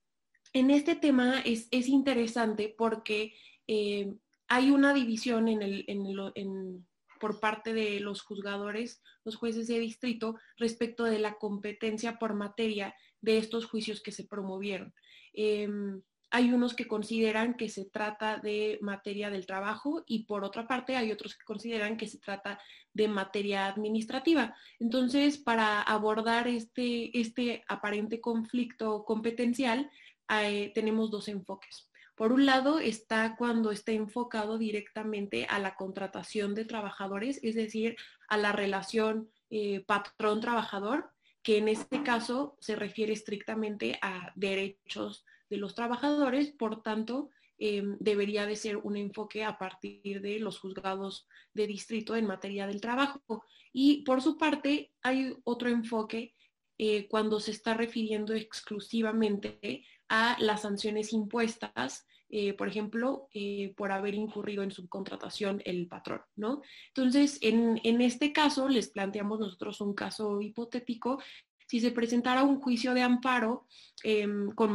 en 0.52 0.71
este 0.71 0.95
tema 0.97 1.40
es, 1.40 1.69
interesante 1.71 2.75
porque 2.76 3.35
em, 3.66 4.19
hay 4.49 4.71
una 4.71 4.93
división 4.93 5.49
en 5.49 5.62
el, 5.62 5.85
en, 5.87 6.87
por 7.21 7.40
parte 7.40 7.73
de 7.73 8.00
los 8.00 8.23
juzgadores, 8.23 9.02
los 9.25 9.37
jueces 9.37 9.66
de 9.69 9.78
distrito, 9.78 10.37
respecto 10.57 11.05
de 11.05 11.19
la 11.19 11.35
competencia 11.38 12.19
por 12.19 12.35
materia 12.35 12.95
de 13.21 13.38
estos 13.38 13.66
juicios 13.66 14.02
que 14.02 14.12
se 14.12 14.25
promovieron. 14.25 14.95
Em, 15.33 16.02
hay 16.37 16.52
unos 16.52 16.75
que 16.75 16.87
consideran 16.87 17.55
que 17.55 17.71
se 17.71 17.87
trata 17.87 18.37
de 18.37 18.78
materia 18.83 19.31
del 19.31 19.47
trabajo 19.47 20.05
y 20.07 20.25
por 20.25 20.45
otra 20.45 20.69
parte 20.69 20.95
hay 20.95 21.11
otros 21.11 21.35
que 21.35 21.47
consideran 21.47 21.97
que 21.97 22.09
se 22.09 22.19
trata 22.19 22.61
de 22.93 23.09
materia 23.09 23.66
administrativa. 23.66 24.55
Entonces, 24.78 25.38
para 25.38 25.81
abordar 25.81 26.47
este, 26.47 27.19
este 27.19 27.64
aparente 27.69 28.21
conflicto 28.21 29.02
competencial, 29.07 29.90
eh, 30.28 30.73
tenemos 30.75 31.11
dos 31.11 31.28
enfoques. 31.28 31.88
Por 32.14 32.33
un 32.33 32.45
lado 32.45 32.81
está 32.81 33.35
cuando 33.38 33.71
está 33.71 33.93
enfocado 33.93 34.59
directamente 34.59 35.47
a 35.49 35.59
la 35.59 35.75
contratación 35.75 36.55
de 36.55 36.66
trabajadores, 36.66 37.40
es 37.43 37.55
decir, 37.55 37.97
a 38.28 38.37
la 38.37 38.52
relación 38.52 39.31
eh, 39.49 39.87
patrón-trabajador, 39.87 41.11
que 41.43 41.57
en 41.57 41.69
este 41.69 42.02
caso 42.02 42.59
se 42.61 42.76
refiere 42.76 43.14
estrictamente 43.14 43.99
a 44.02 44.33
derechos 44.35 45.25
de 45.49 45.57
los 45.57 45.75
trabajadores, 45.75 46.53
por 46.53 46.83
tanto, 46.83 47.31
em, 47.59 47.97
debería 48.00 48.47
de 48.47 48.57
ser 48.57 48.76
un 48.76 48.97
enfoque 48.97 49.45
a 49.45 49.59
partir 49.59 50.21
de 50.21 50.38
los 50.38 50.59
juzgados 50.59 51.26
de 51.55 51.67
distrito 51.67 52.15
en 52.17 52.26
materia 52.26 52.67
del 52.67 52.81
trabajo. 52.81 53.45
Y 53.73 54.03
por 54.03 54.23
su 54.23 54.37
parte, 54.37 54.93
hay 55.03 55.35
otro 55.45 55.69
enfoque 55.69 56.35
eh, 56.79 57.09
cuando 57.09 57.41
se 57.41 57.53
está 57.53 57.73
refiriendo 57.75 58.35
exclusivamente 58.35 59.85
a 60.09 60.37
las 60.41 60.62
sanciones 60.62 61.12
impuestas, 61.12 62.07
eh, 62.29 62.53
por 62.55 62.69
ejemplo, 62.69 63.29
eh, 63.33 63.73
por 63.76 63.93
haber 63.93 64.15
incurrido 64.15 64.62
en 64.62 64.71
subcontratación 64.71 65.62
el 65.65 65.87
patrón, 65.87 66.21
¿no? 66.35 66.61
Entonces, 66.88 67.38
en, 67.41 67.81
en, 67.85 68.03
este 68.03 68.33
caso, 68.33 68.69
les 68.69 68.88
planteamos 68.88 69.38
nosotros 69.38 69.81
un 69.81 69.95
caso 69.95 70.41
hipotético. 70.43 71.23
Si 71.67 71.81
se 71.81 71.91
presentara 71.91 72.43
un 72.43 72.61
juicio 72.61 72.95
de 72.95 73.03
amparo 73.03 73.67
em, 74.03 74.51
con, 74.51 74.73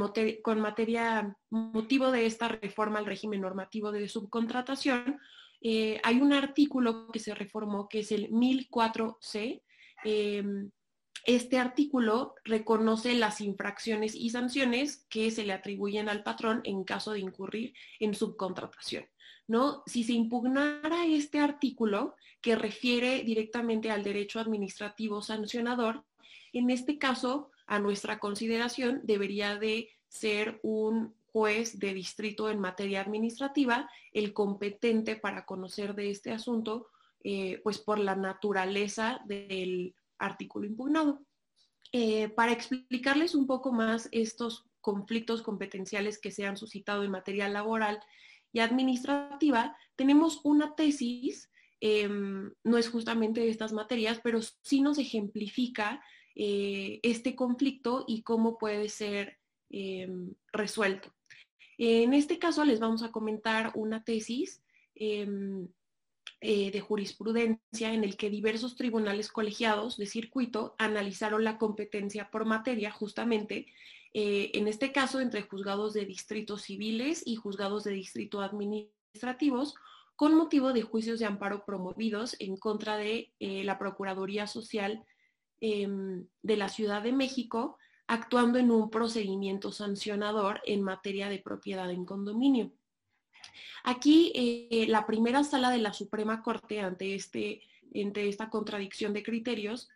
materia, 0.60 1.36
motivo 1.50 2.12
de 2.12 2.26
esta 2.26 2.48
reforma 2.48 3.00
al 3.00 3.06
régimen 3.06 3.42
normativo 3.42 3.92
de 3.92 4.08
subcontratación, 4.08 5.20
eh, 5.62 6.00
hay 6.04 6.22
un 6.22 6.34
artículo 6.34 7.08
que 7.12 7.20
se 7.20 7.34
reformó 7.36 7.88
que 7.88 8.00
es 8.00 8.12
el 8.12 8.30
1004C, 8.30 9.62
este 11.26 11.60
artículo 11.60 12.34
reconoce 12.44 13.14
las 13.14 13.42
infracciones 13.42 14.16
y 14.16 14.32
sanciones 14.32 15.06
que 15.10 15.30
se 15.30 15.46
le 15.46 15.54
atribuyen 15.54 16.10
al 16.10 16.24
patrón 16.24 16.62
en 16.64 16.84
caso 16.84 17.12
de 17.12 17.20
incurrir 17.20 17.74
en 18.00 18.16
subcontratación. 18.16 19.06
¿no? 19.48 19.84
Si 19.86 20.04
se 20.04 20.14
impugnara 20.14 21.06
este 21.06 21.40
artículo 21.40 22.16
que 22.42 22.56
refiere 22.56 23.24
directamente 23.24 23.92
al 23.92 24.04
derecho 24.04 24.40
administrativo 24.40 25.22
sancionador, 25.22 26.04
en 26.54 26.70
este 26.70 26.98
caso, 26.98 27.52
a 27.66 27.80
nuestra 27.80 28.20
consideración, 28.20 29.02
debería 29.04 29.58
de 29.58 29.90
ser 30.08 30.60
un 30.64 31.16
juez 31.32 31.80
de 31.80 31.94
distrito 31.94 32.50
en 32.50 32.60
materia 32.60 33.02
administrativa 33.02 33.90
el 34.12 34.34
competente 34.34 35.16
para 35.16 35.46
conocer 35.46 35.96
de 35.96 36.10
este 36.10 36.32
asunto, 36.32 36.88
eh, 37.24 37.62
pues 37.64 37.78
por 37.78 38.00
la 38.00 38.16
naturaleza 38.16 39.22
del 39.26 39.96
artículo 40.18 40.66
impugnado. 40.66 41.22
Eh, 41.94 42.30
para 42.30 42.52
explicarles 42.52 43.36
un 43.36 43.48
poco 43.48 43.72
más 43.72 44.10
estos 44.12 44.66
conflictos 44.82 45.42
competenciales 45.42 46.20
que 46.20 46.32
se 46.32 46.46
han 46.46 46.58
suscitado 46.58 47.04
en 47.04 47.12
materia 47.12 47.48
laboral 47.48 48.00
y 48.54 48.60
administrativa, 48.60 49.78
tenemos 49.96 50.42
una 50.44 50.76
tesis, 50.76 51.50
em, 51.80 52.52
no 52.64 52.78
es 52.78 52.90
justamente 52.90 53.42
de 53.42 53.50
estas 53.50 53.74
materias, 53.74 54.20
pero 54.24 54.40
sí 54.42 54.82
nos 54.82 54.98
ejemplifica 54.98 56.04
eh, 56.36 57.00
este 57.04 57.36
conflicto 57.36 58.06
y 58.08 58.24
cómo 58.24 58.58
puede 58.58 58.90
ser 58.90 59.38
em, 59.70 60.34
resuelto. 60.54 61.14
En 61.78 62.14
este 62.14 62.40
caso 62.40 62.64
les 62.64 62.80
vamos 62.80 63.04
a 63.04 63.12
comentar 63.12 63.72
una 63.76 64.04
tesis 64.04 64.62
em, 64.96 65.68
eh, 66.40 66.72
de 66.72 66.80
jurisprudencia 66.80 67.94
en 67.94 68.04
el 68.04 68.18
que 68.18 68.30
diversos 68.30 68.76
tribunales 68.76 69.32
colegiados 69.32 69.98
de 69.98 70.06
circuito 70.06 70.76
analizaron 70.78 71.44
la 71.44 71.58
competencia 71.58 72.30
por 72.30 72.46
materia 72.46 72.92
justamente, 72.92 73.68
eh, 74.14 74.52
en 74.54 74.68
este 74.68 74.92
caso 74.92 75.20
entre 75.20 75.42
juzgados 75.42 75.94
de 75.94 76.06
distritos 76.06 76.64
civiles 76.64 77.24
y 77.26 77.36
juzgados 77.36 77.84
de 77.84 77.92
distrito 77.92 78.42
administrativos, 78.42 79.76
con 80.16 80.36
motivo 80.36 80.72
de 80.72 80.84
juicios 80.84 81.20
de 81.20 81.26
amparo 81.26 81.66
promovidos 81.66 82.36
en 82.40 82.56
contra 82.58 82.96
de 82.96 83.32
la 83.40 83.80
Procuraduría 83.80 84.46
Social 84.46 85.04
em, 85.62 86.28
de 86.42 86.58
la 86.58 86.68
Ciudad 86.68 87.02
de 87.02 87.14
México, 87.14 87.78
actuando 88.08 88.60
en 88.60 88.72
un 88.72 88.90
procedimiento 88.90 89.72
sancionador 89.72 90.62
en 90.66 90.82
materia 90.82 91.30
de 91.30 91.40
propiedad 91.40 91.90
en 91.90 92.04
condominio. 92.04 92.74
Aquí, 93.84 94.32
eh, 94.36 94.86
la 94.88 95.06
primera 95.06 95.44
sala 95.44 95.70
de 95.70 95.78
la 95.78 95.94
Suprema 95.94 96.44
Corte, 96.44 96.82
ante, 96.82 97.16
este, 97.16 97.62
esta 97.94 98.50
contradicción 98.50 99.14
de 99.14 99.24
criterios, 99.24 99.90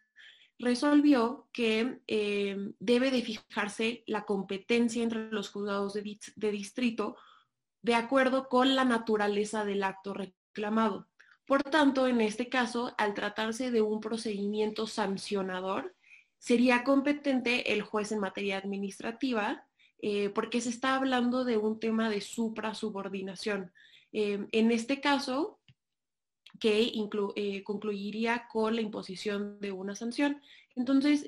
resolvió 0.57 1.49
que 1.51 1.99
eh, 2.07 2.55
debe 2.79 3.11
de 3.11 3.21
fijarse 3.21 4.03
la 4.07 4.23
competencia 4.25 5.03
entre 5.03 5.29
los 5.29 5.49
juzgados 5.49 5.93
de 5.93 6.51
distrito 6.51 7.17
de 7.81 7.95
acuerdo 7.95 8.47
con 8.49 8.75
la 8.75 8.85
naturaleza 8.85 9.65
del 9.65 9.83
acto 9.83 10.13
reclamado. 10.13 11.07
Por 11.45 11.63
tanto, 11.63 12.07
en 12.07 12.21
este 12.21 12.49
caso, 12.49 12.93
al 12.97 13.13
tratarse 13.13 13.71
de 13.71 13.81
un 13.81 13.99
procedimiento 13.99 14.87
sancionador, 14.87 15.95
sería 16.39 16.83
competente 16.83 17.73
el 17.73 17.81
juez 17.81 18.11
en 18.11 18.19
materia 18.19 18.57
administrativa 18.57 19.65
eh, 20.07 20.29
porque 20.29 20.61
se 20.61 20.69
está 20.69 20.95
hablando 20.95 21.45
de 21.45 21.57
un 21.57 21.79
tema 21.79 22.09
de 22.09 22.21
supra-subordinación. 22.21 23.71
Eh, 24.11 24.45
en 24.51 24.71
este 24.71 25.01
caso, 25.01 25.59
que 26.59 26.93
eh, 27.35 27.63
concluiría 27.63 28.47
con 28.47 28.75
la 28.75 28.81
imposición 28.81 29.59
de 29.59 29.71
una 29.71 29.95
sanción. 29.95 30.41
Entonces, 30.75 31.27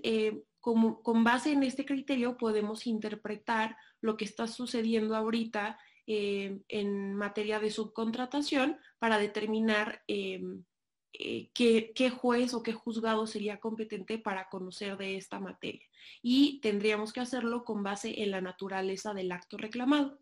con 0.61 1.23
base 1.23 1.53
en 1.53 1.63
este 1.63 1.85
criterio 1.85 2.37
podemos 2.37 2.85
interpretar 2.85 3.77
lo 4.01 4.15
que 4.15 4.25
está 4.25 4.47
sucediendo 4.47 5.15
ahorita 5.15 5.79
en 6.07 7.13
materia 7.15 7.59
de 7.59 7.69
subcontratación 7.69 8.79
para 8.97 9.19
determinar 9.19 10.01
eh, 10.07 11.49
qué, 11.53 12.09
juez 12.09 12.53
o 12.53 12.63
qué 12.63 12.73
juzgado 12.73 13.27
sería 13.27 13.59
competente 13.59 14.19
para 14.19 14.49
conocer 14.49 14.97
de 14.97 15.17
esta 15.17 15.39
materia. 15.39 15.85
Y 16.21 16.59
tendríamos 16.61 17.13
que 17.13 17.19
hacerlo 17.19 17.65
con 17.65 17.83
base 17.83 18.23
en 18.23 18.31
la 18.31 18.41
naturaleza 18.41 19.13
del 19.13 19.31
acto 19.31 19.57
reclamado. 19.57 20.19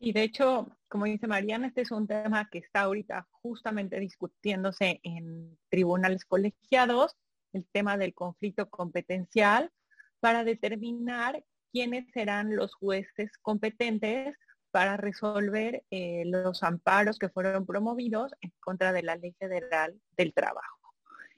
Y 0.00 0.12
de 0.12 0.22
hecho, 0.22 0.68
como 0.88 1.06
dice 1.06 1.26
Mariana, 1.26 1.66
este 1.68 1.80
es 1.80 1.90
un 1.90 2.06
tema 2.06 2.48
que 2.50 2.58
está 2.58 2.82
ahorita 2.82 3.26
justamente 3.30 3.98
discutiéndose 3.98 5.00
en 5.02 5.58
tribunales 5.70 6.24
colegiados, 6.24 7.16
el 7.52 7.66
tema 7.66 7.96
del 7.96 8.14
conflicto 8.14 8.68
competencial, 8.70 9.72
para 10.20 10.44
determinar 10.44 11.44
quiénes 11.72 12.10
serán 12.12 12.56
los 12.56 12.74
jueces 12.74 13.30
competentes 13.42 14.36
para 14.70 14.96
resolver 14.96 15.84
eh, 15.90 16.24
los 16.26 16.62
amparos 16.62 17.18
que 17.18 17.28
fueron 17.28 17.66
promovidos 17.66 18.32
en 18.40 18.52
contra 18.60 18.92
de 18.92 19.02
la 19.02 19.16
Ley 19.16 19.32
Federal 19.38 19.98
del 20.16 20.32
Trabajo. 20.34 20.94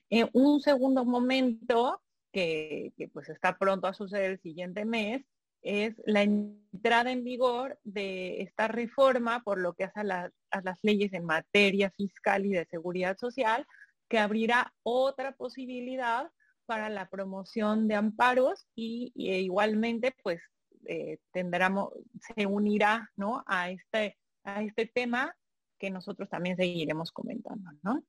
En 0.09 0.29
un 0.33 0.61
segundo 0.61 1.05
momento, 1.05 2.03
que, 2.33 2.93
pues 3.13 3.29
está 3.29 3.57
pronto 3.59 3.87
a 3.87 3.95
suceder 3.95 4.33
el 4.33 4.41
siguiente 4.41 4.85
mes, 4.85 5.25
es 5.63 5.95
la 6.07 6.23
entrada 6.23 7.13
en 7.13 7.23
vigor 7.23 7.79
de 7.85 8.41
esta 8.43 8.67
reforma 8.67 9.43
por 9.43 9.61
lo 9.61 9.75
que 9.75 9.85
hace 9.85 10.01
a, 10.01 10.31
a 10.51 10.61
las 10.63 10.79
leyes 10.83 11.13
en 11.13 11.25
materia 11.25 11.91
fiscal 11.91 12.47
y 12.47 12.51
de 12.51 12.67
seguridad 12.67 13.17
social, 13.19 13.67
que 14.09 14.19
abrirá 14.19 14.73
otra 14.83 15.33
posibilidad 15.33 16.31
para 16.71 16.89
la 16.89 17.09
promoción 17.09 17.89
de 17.89 17.97
amparos 17.97 18.69
y, 18.77 19.11
igualmente 19.17 20.15
pues 20.23 20.41
eh, 20.87 21.19
tendremos, 21.33 21.93
se 22.21 22.47
unirá 22.47 23.11
¿no? 23.17 23.43
a, 23.49 23.73
este, 23.73 24.17
a 24.45 24.63
este 24.63 24.87
tema 24.87 25.35
que 25.81 25.91
nosotros 25.91 26.29
también 26.29 26.57
seguiremos 26.57 27.11
comentando. 27.11 27.73
¿no? 27.83 28.05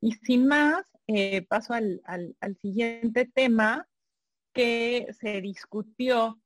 Y 0.00 0.12
sin 0.12 0.46
más, 0.46 0.86
eh, 1.08 1.42
paso 1.42 1.74
al, 1.74 2.00
siguiente 2.62 3.26
tema 3.26 3.86
que 4.54 5.08
se 5.20 5.42
discutió 5.42 6.40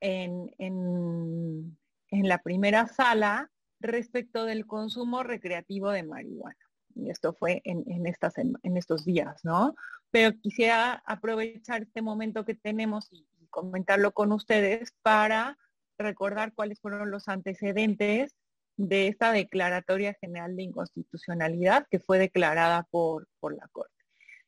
en, 0.00 0.50
en, 0.58 1.78
la 2.10 2.38
primera 2.38 2.88
sala 2.88 3.48
respecto 3.78 4.44
del 4.44 4.66
consumo 4.66 5.22
recreativo 5.22 5.92
de 5.92 6.02
marihuana. 6.02 6.58
Y 6.96 7.10
esto 7.10 7.32
fue 7.32 7.62
en, 7.64 8.06
estas, 8.06 8.38
en 8.38 8.76
estos 8.76 9.04
días, 9.04 9.44
¿no? 9.44 9.76
Pero 10.14 10.38
quisiera 10.40 11.02
aprovechar 11.06 11.82
este 11.82 12.00
momento 12.00 12.44
que 12.44 12.54
tenemos 12.54 13.08
y 13.10 13.26
comentarlo 13.50 14.12
con 14.12 14.30
ustedes 14.30 14.94
para 15.02 15.58
recordar 15.98 16.54
cuáles 16.54 16.78
fueron 16.78 17.10
los 17.10 17.26
antecedentes 17.26 18.36
de 18.76 19.08
esta 19.08 19.32
Declaratoria 19.32 20.14
General 20.20 20.54
de 20.54 20.62
Inconstitucionalidad 20.62 21.88
que 21.90 21.98
fue 21.98 22.20
declarada 22.20 22.86
por, 22.92 23.26
por 23.40 23.56
la 23.56 23.66
Corte. 23.72 23.92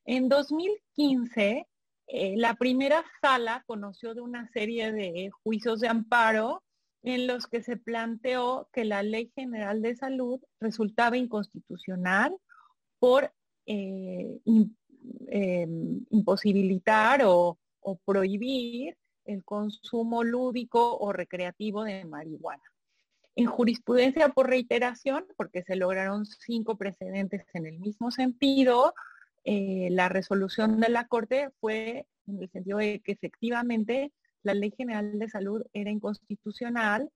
En 0.05 0.29
2015, 0.29 1.67
eh, 2.07 2.35
la 2.37 2.55
primera 2.55 3.05
sala 3.21 3.65
conoció 3.67 4.15
de 4.15 4.21
una 4.21 4.49
serie 4.53 4.93
de 4.93 5.31
juicios 5.43 5.81
de 5.81 5.89
amparo 5.89 6.63
en 7.03 7.27
los 7.27 7.49
que 7.49 7.65
se 7.65 7.77
planteó 7.77 8.69
que 8.73 8.85
la 8.85 9.03
Ley 9.03 9.33
General 9.35 9.83
de 9.83 9.97
Salud 9.97 10.41
resultaba 10.61 11.17
inconstitucional 11.17 12.37
por 13.01 13.33
eh, 13.67 14.39
em, 15.29 16.05
imposibilitar 16.11 17.23
o, 17.25 17.59
prohibir 18.05 18.97
el 19.25 19.45
consumo 19.45 20.25
lúdico 20.25 20.97
o 20.99 21.13
recreativo 21.13 21.85
de 21.85 22.05
marihuana. 22.05 22.63
En 23.37 23.47
jurisprudencia 23.47 24.31
por 24.31 24.49
reiteración, 24.49 25.25
porque 25.37 25.63
se 25.63 25.77
lograron 25.77 26.27
cinco 26.27 26.77
precedentes 26.77 27.45
en 27.55 27.67
el 27.67 27.79
mismo 27.79 28.11
sentido, 28.11 28.93
eh, 29.45 29.89
la 29.93 30.09
resolución 30.09 30.81
de 30.81 30.89
la 30.89 31.07
Corte 31.07 31.51
fue 31.61 32.07
en 32.27 32.43
el 32.43 32.51
sentido 32.51 32.79
de 32.79 33.01
que 33.01 33.13
efectivamente 33.13 34.13
la 34.43 34.55
Ley 34.55 34.73
General 34.77 35.17
de 35.17 35.29
Salud 35.29 35.63
era 35.73 35.91
inconstitucional 35.91 37.11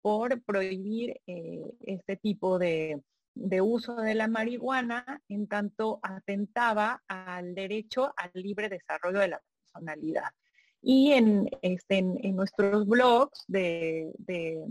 por 0.00 0.40
prohibir 0.42 1.20
eh, 1.26 1.64
este 1.80 2.16
tipo 2.16 2.58
de, 2.58 3.02
de 3.36 3.60
uso 3.60 3.96
de 3.96 4.14
la 4.14 4.28
marihuana 4.28 5.22
en 5.28 5.46
tanto 5.46 6.00
atentaba 6.02 7.02
al 7.06 7.54
derecho 7.54 8.12
al 8.16 8.30
libre 8.34 8.68
desarrollo 8.68 9.20
de 9.20 9.28
la 9.28 9.42
personalidad. 9.62 10.30
Y 10.82 11.12
en, 11.12 11.48
este, 11.62 11.98
en, 11.98 12.36
nuestros 12.36 12.86
blogs 12.86 13.44
de, 13.46 14.12
de 14.18 14.64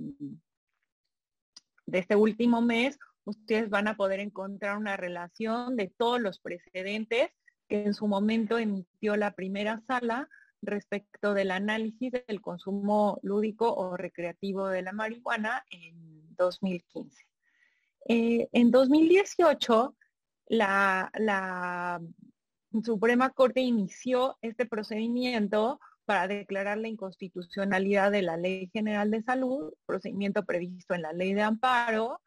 este 2.00 2.16
último 2.16 2.62
mes, 2.62 2.98
ustedes 3.26 3.70
van 3.70 3.88
a 3.88 3.96
poder 3.96 4.20
encontrar 4.20 4.78
una 4.78 4.98
relación 4.98 5.76
de 5.76 5.94
todos 5.96 6.20
los 6.20 6.40
precedentes 6.40 7.30
que 7.68 7.84
en 7.84 7.94
su 7.94 8.08
momento 8.08 8.58
emitió 8.58 9.16
la 9.16 9.32
primera 9.32 9.80
sala 9.82 10.28
respecto 10.62 11.34
del 11.34 11.52
análisis 11.52 12.12
del 12.28 12.42
consumo 12.42 13.20
lúdico 13.22 13.74
o 13.74 13.96
recreativo 13.98 14.68
de 14.68 14.82
la 14.82 14.92
marihuana 14.92 15.64
en 15.70 16.36
2015. 16.36 17.35
Eh, 18.08 18.48
en 18.52 18.72
2018, 18.72 19.96
la, 20.48 22.00
Suprema 22.84 23.30
Corte 23.32 23.62
inició 23.62 24.38
este 24.42 24.66
procedimiento 24.66 25.80
para 26.04 26.28
declarar 26.28 26.78
la 26.78 26.90
inconstitucionalidad 26.90 28.12
de 28.12 28.22
la 28.22 28.38
Ley 28.38 28.70
General 28.74 29.10
de 29.10 29.24
Salud, 29.24 29.74
procedimiento 29.86 30.44
previsto 30.46 30.94
en 30.94 31.02
la 31.02 31.14
Ley 31.14 31.34
de 31.34 31.42
Amparo, 31.42 32.22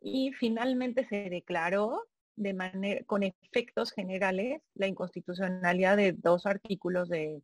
y 0.00 0.32
finalmente 0.32 1.06
se 1.06 1.28
declaró 1.30 2.08
de 2.36 2.54
manera, 2.54 3.04
con 3.04 3.22
efectos 3.22 3.92
generales 3.92 4.62
la 4.74 4.86
inconstitucionalidad 4.86 5.96
de 5.98 6.12
dos 6.12 6.46
artículos 6.46 7.08
de, 7.10 7.42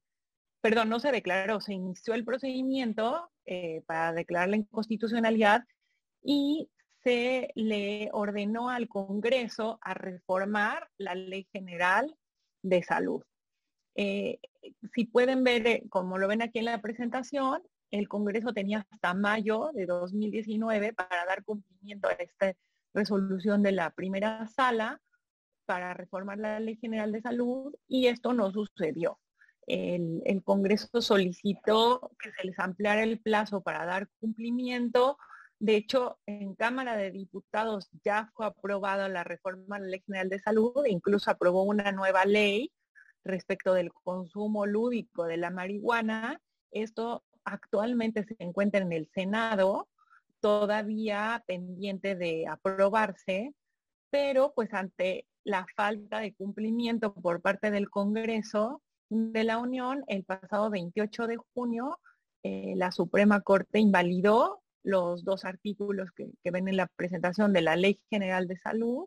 perdón, 0.62 0.88
no 0.88 0.99
se 1.01 1.12
declaró, 1.12 1.61
se 1.61 1.75
inició 1.75 2.14
el 2.14 2.25
procedimiento 2.25 3.31
eh, 3.45 3.83
para 3.87 4.12
declarar 4.14 4.49
la 4.49 4.57
inconstitucionalidad 4.57 5.64
y 6.23 6.69
se 7.02 7.50
le 7.54 8.11
ordenó 8.12 8.70
al 8.70 8.88
Congreso 8.88 9.78
a 9.82 9.94
reformar 9.94 10.88
la 10.98 11.14
Ley 11.14 11.48
General 11.52 12.16
de 12.62 12.82
Salud. 12.82 13.22
Eh, 13.94 14.38
si 14.94 15.04
pueden 15.06 15.42
ver, 15.44 15.66
eh, 15.66 15.82
como 15.90 16.18
lo 16.18 16.28
ven 16.28 16.42
aquí 16.42 16.61
en 16.61 16.66
la 16.66 16.80
presentación, 16.80 17.62
el 17.90 18.08
Congreso 18.08 18.52
tenía 18.52 18.87
hasta 18.90 19.14
mayo 19.14 19.70
de 19.74 19.87
2019 19.87 20.92
para 20.92 21.24
dar 21.26 21.44
cumplimiento 21.44 22.08
a 22.08 22.12
esta 22.12 22.54
resolución 22.94 23.62
de 23.62 23.72
la 23.72 23.90
primera 23.90 24.46
sala 24.48 25.00
para 25.66 25.94
reformar 25.94 26.38
la 26.38 26.61
Ley 26.61 26.76
General 26.76 27.12
de 27.12 27.22
Salud 27.22 27.74
y 27.87 28.06
esto 28.06 28.32
no 28.32 28.50
sucedió. 28.52 29.18
El, 29.66 30.22
el, 30.24 30.42
Congreso 30.42 31.02
solicitó 31.02 32.12
que 32.18 32.32
se 32.32 32.46
les 32.46 32.58
ampliara 32.58 33.02
el 33.02 33.20
plazo 33.20 33.61
para 33.61 33.84
dar 33.84 34.08
cumplimiento. 34.18 35.18
De 35.61 35.75
hecho, 35.75 36.18
en 36.27 36.55
Cámara 36.55 36.97
de 36.97 37.11
Diputados 37.11 37.90
ya 38.05 38.31
fue 38.35 38.47
aprobada 38.47 39.09
la 39.09 39.25
reforma 39.25 39.79
de 39.79 39.87
la 39.87 39.90
Ley 39.90 40.03
General 40.07 40.29
de 40.29 40.38
Salud 40.38 40.87
e 40.87 40.90
incluso 40.90 41.31
aprobó 41.31 41.64
una 41.64 41.90
nueva 41.90 42.25
ley 42.25 42.71
respecto 43.25 43.75
del 43.75 43.92
consumo 43.92 44.66
lúdico 44.66 45.25
de 45.25 45.37
la 45.37 45.51
marihuana. 45.51 46.40
Esto 46.71 47.25
actualmente 47.44 48.25
se 48.25 48.37
encuentra 48.38 48.81
en 48.81 48.92
el 48.92 49.09
Senado, 49.12 49.88
todavía 50.40 51.42
pendiente 51.47 52.14
de 52.14 52.47
aprobarse, 52.47 53.53
pero 54.11 54.53
pues 54.55 54.73
ante 54.73 55.27
la 55.42 55.66
falta 55.75 56.21
de 56.21 56.35
cumplimiento 56.35 57.12
por 57.14 57.40
parte 57.40 57.73
del 57.73 57.90
Congreso 57.90 58.81
de 59.09 59.42
la 59.42 59.59
Unión, 59.59 60.05
el 60.07 60.25
pasado 60.25 60.71
28 60.71 61.27
de 61.27 61.37
junio, 61.55 61.99
eh, 62.44 62.75
la 62.77 62.92
Suprema 62.92 63.40
Corte 63.40 63.81
invalidó 63.81 64.62
los 64.88 65.24
dos 65.24 65.44
artículos 65.44 66.11
que, 66.12 66.51
ven 66.51 66.68
en 66.68 66.77
la 66.77 66.87
presentación 66.87 67.53
de 67.53 67.62
la 67.62 67.77
Ley 67.77 68.01
General 68.11 68.48
de 68.48 68.57
Salud 68.57 69.07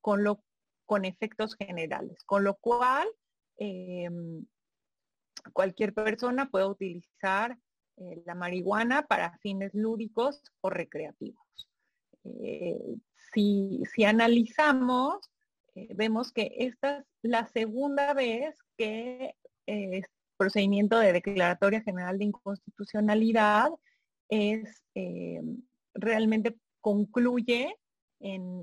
con, 0.00 0.24
lo, 0.24 0.42
con 0.86 1.04
efectos 1.04 1.54
generales, 1.54 2.22
con 2.24 2.44
lo 2.44 2.54
cual 2.54 3.08
Em, 3.64 4.44
cualquier 5.52 5.94
persona 5.94 6.50
puede 6.50 6.66
utilizar 6.66 7.56
eh, 7.96 8.22
la 8.26 8.34
marihuana 8.34 9.06
para 9.06 9.38
fines 9.38 9.72
lúdicos 9.74 10.42
o 10.60 10.70
recreativos. 10.70 11.46
Eh, 12.24 12.96
si, 13.32 14.04
analizamos, 14.04 15.30
eh, 15.74 15.88
vemos 15.94 16.32
que 16.32 16.52
esta 16.58 16.98
es 16.98 17.06
la 17.22 17.46
segunda 17.46 18.14
vez 18.14 18.58
que 18.76 19.36
el 19.66 20.04
procedimiento 20.36 20.98
de 20.98 21.12
declaratoria 21.12 21.82
general 21.82 22.18
de 22.18 22.24
inconstitucionalidad 22.24 23.70
es 24.28 24.82
realmente 25.94 26.56
concluye 26.80 27.74
en, 28.20 28.62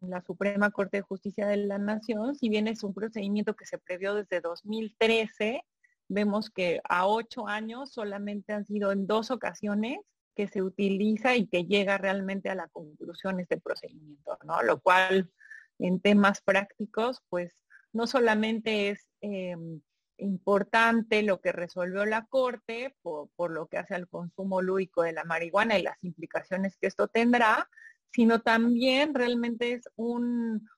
la 0.00 0.22
Suprema 0.22 0.70
Corte 0.70 0.98
de 0.98 1.02
Justicia 1.02 1.46
de 1.46 1.56
la 1.56 1.78
Nación, 1.78 2.34
si 2.34 2.48
bien 2.48 2.68
es 2.68 2.82
un 2.82 2.94
procedimiento 2.94 3.54
que 3.54 3.66
se 3.66 3.78
previó 3.78 4.14
desde 4.14 4.40
2013, 4.40 5.64
vemos 6.08 6.50
que 6.50 6.80
a 6.88 7.06
ocho 7.06 7.46
años 7.46 7.92
solamente 7.92 8.52
han 8.52 8.66
sido 8.66 8.92
en 8.92 9.06
dos 9.06 9.30
ocasiones 9.30 9.98
que 10.34 10.48
se 10.48 10.62
utiliza 10.62 11.36
y 11.36 11.46
que 11.46 11.64
llega 11.64 11.98
realmente 11.98 12.48
a 12.50 12.54
la 12.54 12.68
conclusión 12.68 13.40
este 13.40 13.58
procedimiento, 13.58 14.38
¿no? 14.44 14.62
Lo 14.62 14.80
cual 14.80 15.30
en 15.78 16.00
temas 16.00 16.40
prácticos, 16.42 17.22
pues 17.28 17.54
no 17.92 18.06
solamente 18.06 18.90
es 18.90 19.06
em, 19.20 19.80
importante 20.22 21.22
lo 21.22 21.40
que 21.40 21.52
resolvió 21.52 22.04
la 22.06 22.26
Corte 22.26 22.96
por, 23.02 23.50
lo 23.50 23.66
que 23.66 23.78
hace 23.78 23.94
al 23.94 24.08
consumo 24.08 24.62
lúdico 24.62 25.02
de 25.02 25.12
la 25.12 25.24
marihuana 25.24 25.78
y 25.78 25.82
las 25.82 26.02
implicaciones 26.02 26.76
que 26.76 26.86
esto 26.86 27.08
tendrá, 27.08 27.68
sino 28.12 28.40
también 28.40 29.14
realmente 29.14 29.72
es 29.72 29.88
un, 29.96 30.68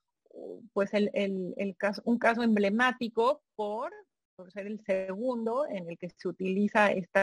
pues 0.73 0.91
el, 0.93 1.77
caso, 1.79 2.03
un 2.05 2.19
caso 2.19 2.43
emblemático 2.43 3.43
por, 3.55 3.93
por 4.37 4.51
ser 4.53 4.67
el 4.67 4.81
segundo 4.85 5.67
en 5.69 5.89
el 5.89 5.99
que 5.99 6.11
se 6.11 6.29
utiliza 6.29 6.91
este 6.91 7.21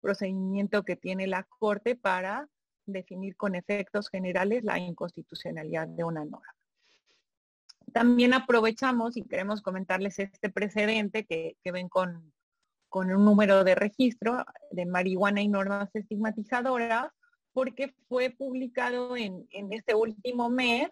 procedimiento 0.00 0.82
que 0.82 0.96
tiene 0.96 1.26
la 1.26 1.44
Corte 1.44 1.94
para 1.94 2.48
definir 2.86 3.36
con 3.36 3.54
efectos 3.54 4.08
generales 4.08 4.64
la 4.64 4.78
inconstitucionalidad 4.78 5.86
de 5.86 6.04
una 6.04 6.24
norma. 6.24 6.59
También 7.92 8.34
aprovechamos 8.34 9.16
y 9.16 9.24
queremos 9.24 9.62
comentarles 9.62 10.18
este 10.18 10.50
precedente 10.50 11.24
que, 11.24 11.56
ven 11.64 11.88
con, 11.88 12.32
con 12.88 13.10
un 13.10 13.24
número 13.24 13.64
de 13.64 13.74
registro 13.74 14.44
de 14.70 14.86
marihuana 14.86 15.42
y 15.42 15.48
normas 15.48 15.88
estigmatizadoras, 15.94 17.10
porque 17.52 17.94
fue 18.08 18.30
publicado 18.30 19.16
en, 19.16 19.46
este 19.50 19.94
último 19.94 20.50
mes, 20.50 20.88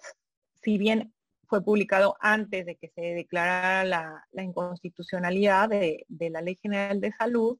si 0.62 0.78
bien 0.78 1.14
fue 1.46 1.62
publicado 1.62 2.16
antes 2.20 2.66
de 2.66 2.76
que 2.76 2.88
se 2.88 3.00
declarara 3.00 3.84
la, 3.84 4.42
inconstitucionalidad 4.42 5.68
de, 5.68 6.04
la 6.08 6.42
Ley 6.42 6.56
General 6.56 7.00
de 7.00 7.12
Salud, 7.12 7.58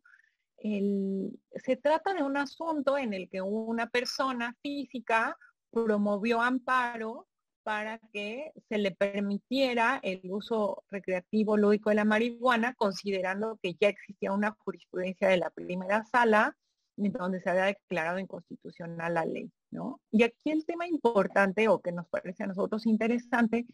se 0.61 1.77
trata 1.77 2.15
de 2.15 2.23
un 2.23 2.37
asunto 2.37 2.99
en 2.99 3.15
el 3.15 3.29
que 3.29 3.41
una 3.41 3.89
persona 3.89 4.57
física 4.61 5.37
promovió 5.71 6.41
amparo 6.41 7.28
para 7.69 7.99
que 8.15 8.51
se 8.71 8.79
le 8.79 8.93
permitiera 8.93 10.01
el 10.03 10.23
uso 10.31 10.85
recreativo 10.91 11.59
lúdico 11.59 11.91
de 11.91 11.97
la 11.97 12.07
marihuana, 12.07 12.73
considerando 12.73 13.59
que 13.63 13.77
ya 13.79 13.89
existía 13.89 14.33
una 14.33 14.53
jurisprudencia 14.53 15.29
de 15.29 15.37
la 15.37 15.51
primera 15.51 16.03
sala 16.07 16.57
donde 16.97 17.43
se 17.43 17.51
había 17.51 17.67
declarado 17.67 18.21
inconstitucional 18.21 19.13
la 19.13 19.27
ley. 19.27 19.53
¿no? 19.71 20.01
Y 20.11 20.23
aquí 20.23 20.51
el 20.51 20.65
tema 20.65 20.89
importante 20.89 21.69
o 21.69 21.83
que 21.83 21.93
nos 21.93 22.09
parece 22.09 22.43
a 22.43 22.47
nosotros 22.47 22.87
interesante 22.87 23.67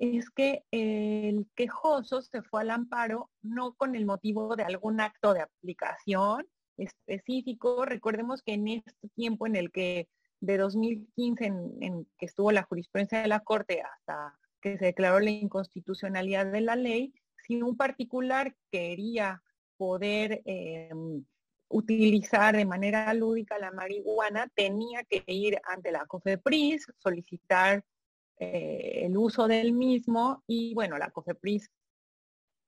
es 0.00 0.30
que 0.30 0.64
el 0.72 1.46
quejoso 1.54 2.22
se 2.22 2.42
fue 2.42 2.62
al 2.62 2.72
amparo 2.72 3.30
no 3.40 3.74
con 3.74 3.94
el 3.94 4.04
motivo 4.04 4.56
de 4.56 4.64
algún 4.64 5.00
acto 5.00 5.32
de 5.32 5.42
aplicación 5.42 6.44
específico. 6.76 7.84
Recordemos 7.84 8.42
que 8.42 8.54
en 8.54 8.66
este 8.66 9.08
tiempo 9.14 9.46
en 9.46 9.54
el 9.54 9.70
que 9.70 10.08
de 10.40 10.58
2015 10.58 11.44
en, 11.46 12.06
que 12.18 12.26
estuvo 12.26 12.52
la 12.52 12.62
jurisprudencia 12.62 13.20
de 13.20 13.28
la 13.28 13.40
Corte 13.40 13.82
hasta 13.82 14.38
que 14.60 14.78
se 14.78 14.86
declaró 14.86 15.20
la 15.20 15.30
inconstitucionalidad 15.30 16.46
de 16.46 16.60
la 16.60 16.76
ley, 16.76 17.12
si 17.46 17.62
un 17.62 17.76
particular 17.76 18.54
quería 18.70 19.42
poder 19.76 20.42
em, 20.44 21.24
utilizar 21.68 22.56
de 22.56 22.64
manera 22.64 23.12
lúdica 23.14 23.58
la 23.58 23.70
marihuana, 23.70 24.50
tenía 24.54 25.04
que 25.04 25.22
ir 25.26 25.60
ante 25.64 25.92
la 25.92 26.06
COFEPRIS, 26.06 26.86
solicitar 26.98 27.84
eh, 28.38 29.02
el 29.04 29.16
uso 29.16 29.48
del 29.48 29.72
mismo 29.72 30.42
y 30.46 30.74
bueno, 30.74 30.98
la 30.98 31.10
COFEPRIS 31.10 31.70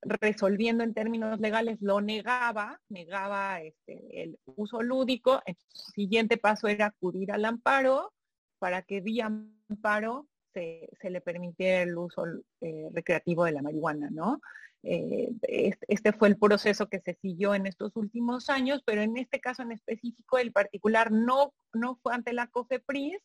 resolviendo 0.03 0.83
en 0.83 0.95
términos 0.95 1.41
legales 1.41 1.79
lo 1.81 2.01
negaba, 2.01 2.81
negaba 2.89 3.61
este, 3.61 4.23
el 4.23 4.39
uso 4.45 4.83
lúdico. 4.83 5.43
El 5.47 5.57
siguiente 5.95 6.37
paso 6.37 6.69
era 6.69 6.87
acudir 6.87 7.33
al 7.33 7.45
amparo 7.45 8.13
para 8.59 8.83
que 8.83 9.01
vía 9.01 9.27
amparo 9.27 10.27
se, 10.53 10.89
le 11.03 11.21
permitiera 11.21 11.83
el 11.83 11.97
uso 11.97 12.25
eh, 12.61 12.89
recreativo 12.93 13.45
de 13.45 13.53
la 13.53 13.63
marihuana, 13.63 14.11
¿no? 14.11 14.41
Eh, 14.83 15.31
este 15.43 16.13
fue 16.13 16.29
el 16.29 16.39
proceso 16.39 16.89
que 16.89 17.01
se 17.01 17.15
siguió 17.21 17.55
en 17.55 17.67
estos 17.67 17.95
últimos 17.97 18.49
años, 18.49 18.83
pero 18.85 19.03
en 19.03 19.17
este 19.19 19.41
caso 19.41 19.63
en 19.63 19.73
específico 19.73 20.39
el 20.39 20.53
particular 20.53 21.13
no, 21.13 21.53
no 21.75 21.97
fue 22.03 22.15
ante 22.15 22.33
la 22.33 22.47
COFEPRIS, 22.47 23.19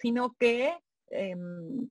sino 0.00 0.36
que 0.38 0.74
em, 1.10 1.88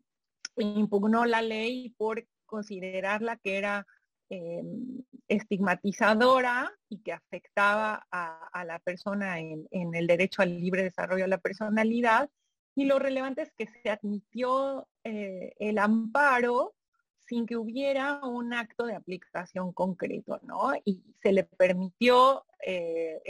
impugnó 0.58 1.26
la 1.26 1.42
ley 1.42 1.94
por 1.98 2.26
considerarla 2.46 3.38
que 3.38 3.58
era 3.58 3.86
em, 4.34 5.04
estigmatizadora 5.28 6.72
y 6.88 7.00
que 7.00 7.12
afectaba 7.12 8.08
a, 8.12 8.64
la 8.66 8.80
persona 8.80 9.40
en, 9.40 9.68
el 9.72 10.08
derecho 10.08 10.42
al 10.42 10.58
libre 10.58 10.84
desarrollo 10.84 11.26
de 11.26 11.30
la 11.30 11.38
personalidad. 11.38 12.30
Y 12.74 12.86
lo 12.86 12.98
relevante 12.98 13.42
es 13.42 13.52
que 13.58 13.68
se 13.68 13.90
admitió 13.90 14.88
eh, 15.04 15.54
el 15.60 15.78
amparo 15.78 16.76
sin 17.20 17.46
que 17.46 17.58
hubiera 17.58 18.20
un 18.26 18.54
acto 18.54 18.86
de 18.86 18.96
aplicación 18.96 19.74
concreto, 19.74 20.40
¿no? 20.44 20.74
Y 20.86 21.04
se 21.22 21.34
le 21.34 21.44
permitió 21.44 22.46
eh, 22.66 23.22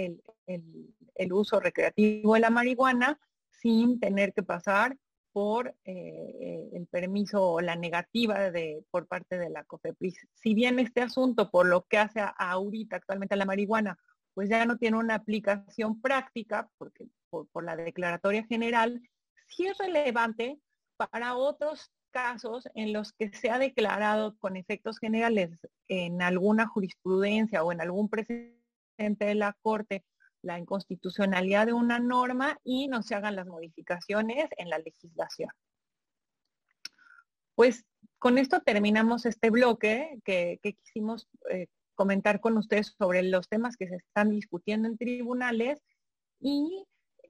el, 1.16 1.34
uso 1.34 1.60
recreativo 1.60 2.36
de 2.36 2.42
la 2.42 2.50
marihuana 2.50 3.20
sin 3.50 4.00
tener 4.00 4.34
que 4.34 4.44
pasar 4.44 4.98
por 5.34 5.76
eh, 5.86 6.70
el 6.74 6.88
permiso 6.88 7.44
o 7.44 7.62
la 7.62 7.76
negativa 7.76 8.52
de, 8.52 8.84
por 8.92 9.08
parte 9.08 9.38
de 9.38 9.50
la 9.50 9.64
COFEPRIS. 9.64 10.28
Si 10.36 10.54
bien 10.54 10.80
este 10.80 11.02
asunto, 11.02 11.50
por 11.50 11.66
lo 11.68 11.86
que 11.86 11.98
hace 11.98 12.22
ahorita 12.38 12.98
actualmente 12.98 13.36
a 13.36 13.38
la 13.38 13.46
marihuana, 13.46 13.98
pues 14.34 14.50
ya 14.50 14.66
no 14.66 14.78
tiene 14.78 14.98
una 14.98 15.16
aplicación 15.16 16.02
práctica, 16.02 16.70
porque 16.78 17.08
por, 17.30 17.64
la 17.64 17.76
declaratoria 17.76 18.46
general, 18.46 19.02
sí 19.48 19.68
es 19.68 19.78
relevante 19.78 20.60
para 20.98 21.36
otros 21.36 21.92
casos 22.12 22.68
en 22.74 22.94
los 22.94 23.14
que 23.14 23.32
se 23.34 23.50
ha 23.50 23.58
declarado 23.58 24.38
con 24.38 24.58
efectos 24.58 25.00
generales 25.00 25.68
en 25.88 26.22
alguna 26.22 26.68
jurisprudencia 26.68 27.64
o 27.64 27.72
en 27.72 27.82
algún 27.82 28.10
precedente 28.10 28.56
de 29.26 29.36
la 29.36 29.58
Corte 29.62 30.04
la 30.42 30.58
inconstitucionalidad 30.58 31.68
de 31.68 31.74
una 31.74 32.00
norma 32.00 32.60
y 32.64 32.88
no 32.88 33.04
se 33.04 33.16
hagan 33.16 33.36
las 33.36 33.48
modificaciones 33.48 34.50
en 34.58 34.70
la 34.70 34.80
legislación. 34.80 35.50
Pues 37.56 37.86
con 38.18 38.38
esto 38.38 38.62
terminamos 38.62 39.26
este 39.26 39.50
bloque 39.50 40.20
que, 40.24 40.60
quisimos 40.62 41.28
eh, 41.50 41.68
comentar 41.96 42.40
con 42.40 42.58
ustedes 42.58 42.96
sobre 42.98 43.24
los 43.24 43.48
temas 43.48 43.78
que 43.78 43.88
se 43.88 43.96
están 43.96 44.30
discutiendo 44.30 44.88
en 44.88 44.98
tribunales 44.98 45.82
y 46.40 46.86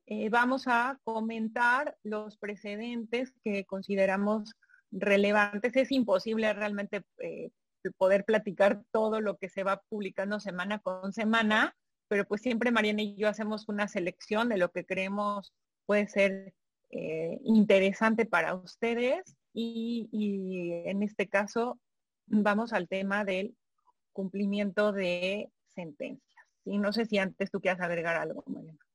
eh, 0.06 0.30
vamos 0.30 0.68
a 0.68 1.00
comentar 1.04 1.98
los 2.04 2.38
precedentes 2.38 3.34
que 3.44 3.66
consideramos 3.66 4.54
relevantes. 4.92 5.76
Es 5.76 5.92
imposible 5.92 6.54
realmente 6.54 7.04
eh, 7.20 7.52
poder 7.98 8.26
platicar 8.26 8.84
todo 8.92 9.22
lo 9.22 9.38
que 9.38 9.50
se 9.50 9.64
va 9.64 9.82
publicando 9.90 10.40
semana 10.40 10.80
con 10.80 11.14
semana, 11.14 11.76
pero 12.12 12.28
pues 12.28 12.42
siempre 12.42 12.72
Mariana 12.72 13.04
y 13.04 13.16
yo 13.16 13.30
hacemos 13.30 13.70
una 13.70 13.88
selección 13.88 14.50
de 14.50 14.58
lo 14.58 14.70
que 14.74 14.86
creemos 14.86 15.54
puede 15.86 16.10
ser 16.10 16.54
eh, 16.90 17.40
interesante 17.46 18.26
para 18.26 18.54
ustedes 18.54 19.38
y, 19.54 20.10
en 20.88 21.04
este 21.04 21.30
caso 21.30 21.80
vamos 22.28 22.74
al 22.74 22.90
tema 22.90 23.24
del 23.24 23.56
cumplimiento 24.12 24.92
de 24.92 25.52
sentencias. 25.74 26.46
Y 26.66 26.80
no 26.80 26.92
sé 26.92 27.06
si 27.06 27.18
antes 27.18 27.50
tú 27.50 27.62
quieras 27.62 27.80
agregar 27.80 28.18
algo, 28.18 28.44
Mariana. 28.46 28.86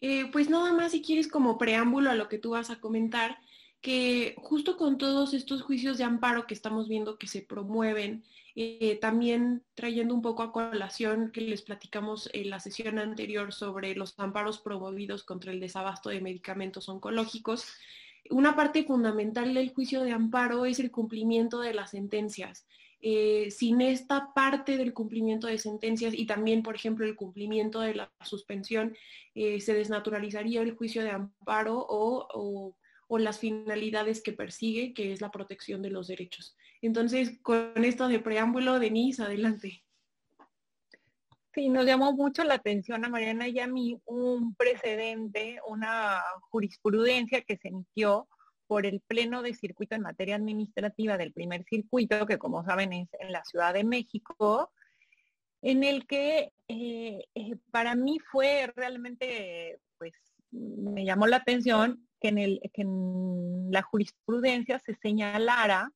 Eh, 0.00 0.30
pues 0.32 0.48
nada 0.48 0.72
más 0.72 0.92
si 0.92 1.02
quieres 1.02 1.28
como 1.28 1.58
preámbulo 1.58 2.08
a 2.08 2.14
lo 2.14 2.30
que 2.30 2.38
tú 2.38 2.52
vas 2.52 2.70
a 2.70 2.80
comentar, 2.80 3.36
que 3.82 4.36
justo 4.38 4.78
con 4.78 4.96
todos 4.96 5.34
estos 5.34 5.60
juicios 5.60 5.98
de 5.98 6.04
amparo 6.04 6.46
que 6.46 6.54
estamos 6.54 6.88
viendo 6.88 7.18
que 7.18 7.26
se 7.26 7.42
promueven, 7.42 8.24
eh, 8.54 8.98
también 9.00 9.64
trayendo 9.74 10.14
un 10.14 10.22
poco 10.22 10.42
a 10.42 10.52
colación 10.52 11.30
que 11.32 11.40
les 11.40 11.62
platicamos 11.62 12.28
en 12.32 12.50
la 12.50 12.60
sesión 12.60 12.98
anterior 12.98 13.52
sobre 13.52 13.94
los 13.94 14.18
amparos 14.18 14.58
promovidos 14.58 15.24
contra 15.24 15.52
el 15.52 15.60
desabasto 15.60 16.10
de 16.10 16.20
medicamentos 16.20 16.88
oncológicos, 16.88 17.66
una 18.30 18.54
parte 18.54 18.84
fundamental 18.84 19.54
del 19.54 19.72
juicio 19.72 20.02
de 20.02 20.12
amparo 20.12 20.64
es 20.64 20.78
el 20.78 20.90
cumplimiento 20.90 21.60
de 21.60 21.74
las 21.74 21.90
sentencias. 21.90 22.66
Eh, 23.04 23.50
sin 23.50 23.80
esta 23.80 24.32
parte 24.32 24.76
del 24.76 24.94
cumplimiento 24.94 25.48
de 25.48 25.58
sentencias 25.58 26.14
y 26.14 26.24
también, 26.24 26.62
por 26.62 26.76
ejemplo, 26.76 27.04
el 27.04 27.16
cumplimiento 27.16 27.80
de 27.80 27.96
la 27.96 28.12
suspensión, 28.24 28.96
eh, 29.34 29.60
se 29.60 29.74
desnaturalizaría 29.74 30.62
el 30.62 30.76
juicio 30.76 31.02
de 31.02 31.10
amparo 31.10 31.84
o 31.88 32.28
o 32.32 32.76
las 33.18 33.38
finalidades 33.38 34.22
que 34.22 34.32
persigue, 34.32 34.94
que 34.94 35.12
es 35.12 35.20
la 35.20 35.30
protección 35.30 35.82
de 35.82 35.90
los 35.90 36.08
derechos. 36.08 36.56
Entonces, 36.80 37.38
con 37.42 37.84
esto 37.84 38.08
de 38.08 38.20
preámbulo, 38.20 38.78
Denise, 38.78 39.22
adelante. 39.22 39.84
Sí, 41.54 41.68
nos 41.68 41.84
llamó 41.84 42.14
mucho 42.14 42.44
la 42.44 42.54
atención 42.54 43.04
a 43.04 43.10
Mariana 43.10 43.46
y 43.46 43.58
a 43.60 43.66
mí 43.66 44.00
un 44.06 44.54
precedente, 44.54 45.58
una 45.66 46.22
jurisprudencia 46.50 47.42
que 47.42 47.58
se 47.58 47.68
emitió 47.68 48.26
por 48.66 48.86
el 48.86 49.00
Pleno 49.00 49.42
de 49.42 49.52
Circuito 49.52 49.94
en 49.94 50.00
materia 50.00 50.36
administrativa 50.36 51.18
del 51.18 51.34
primer 51.34 51.62
circuito, 51.64 52.24
que 52.26 52.38
como 52.38 52.64
saben 52.64 52.94
es 52.94 53.08
en 53.20 53.30
la 53.30 53.44
Ciudad 53.44 53.74
de 53.74 53.84
México, 53.84 54.72
en 55.60 55.84
el 55.84 56.06
que 56.06 56.52
eh, 56.68 57.22
eh, 57.34 57.56
para 57.70 57.94
mí 57.94 58.18
fue 58.18 58.72
realmente, 58.74 59.78
pues, 59.98 60.14
me 60.50 61.04
llamó 61.04 61.26
la 61.26 61.36
atención 61.36 62.08
que 62.22 62.28
en, 62.28 63.72
la 63.72 63.82
jurisprudencia 63.82 64.78
se 64.78 64.94
señalara 64.94 65.92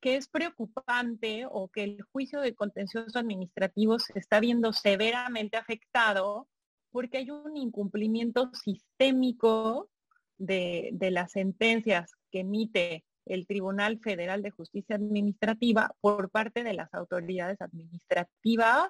que 0.00 0.16
es 0.16 0.26
preocupante 0.28 1.44
o 1.50 1.68
que 1.68 1.84
el 1.84 2.02
juicio 2.10 2.40
de 2.40 2.54
contencioso 2.54 3.18
administrativo 3.18 3.98
se 3.98 4.18
está 4.18 4.40
viendo 4.40 4.72
severamente 4.72 5.58
afectado 5.58 6.48
porque 6.90 7.18
hay 7.18 7.30
un 7.30 7.58
incumplimiento 7.58 8.50
sistémico 8.54 9.90
de, 10.38 10.96
las 10.98 11.32
sentencias 11.32 12.12
que 12.30 12.40
emite 12.40 13.04
el 13.26 13.46
Tribunal 13.46 13.98
Federal 13.98 14.40
de 14.40 14.50
Justicia 14.50 14.96
Administrativa 14.96 15.94
por 16.00 16.30
parte 16.30 16.64
de 16.64 16.72
las 16.72 16.92
autoridades 16.94 17.60
administrativas, 17.60 18.88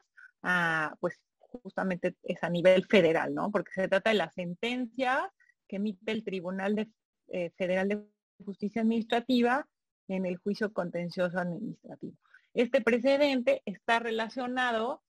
pues 1.00 1.18
justamente 1.40 2.14
es 2.22 2.42
a 2.44 2.48
nivel 2.48 2.86
federal, 2.86 3.34
¿no? 3.34 3.50
Porque 3.50 3.72
se 3.72 3.88
trata 3.88 4.10
de 4.10 4.16
las 4.16 4.32
sentencias 4.34 5.24
que 5.70 5.76
emite 5.76 6.10
el 6.10 6.24
Tribunal 6.24 6.90
eh, 7.28 7.50
Federal 7.56 7.88
de 7.88 8.02
Justicia 8.44 8.82
Administrativa 8.82 9.68
en 10.08 10.26
el 10.26 10.36
juicio 10.36 10.72
contencioso 10.72 11.38
administrativo. 11.38 12.16
Este 12.54 12.80
precedente 12.80 13.62
está 13.64 14.00
relacionado 14.00 15.00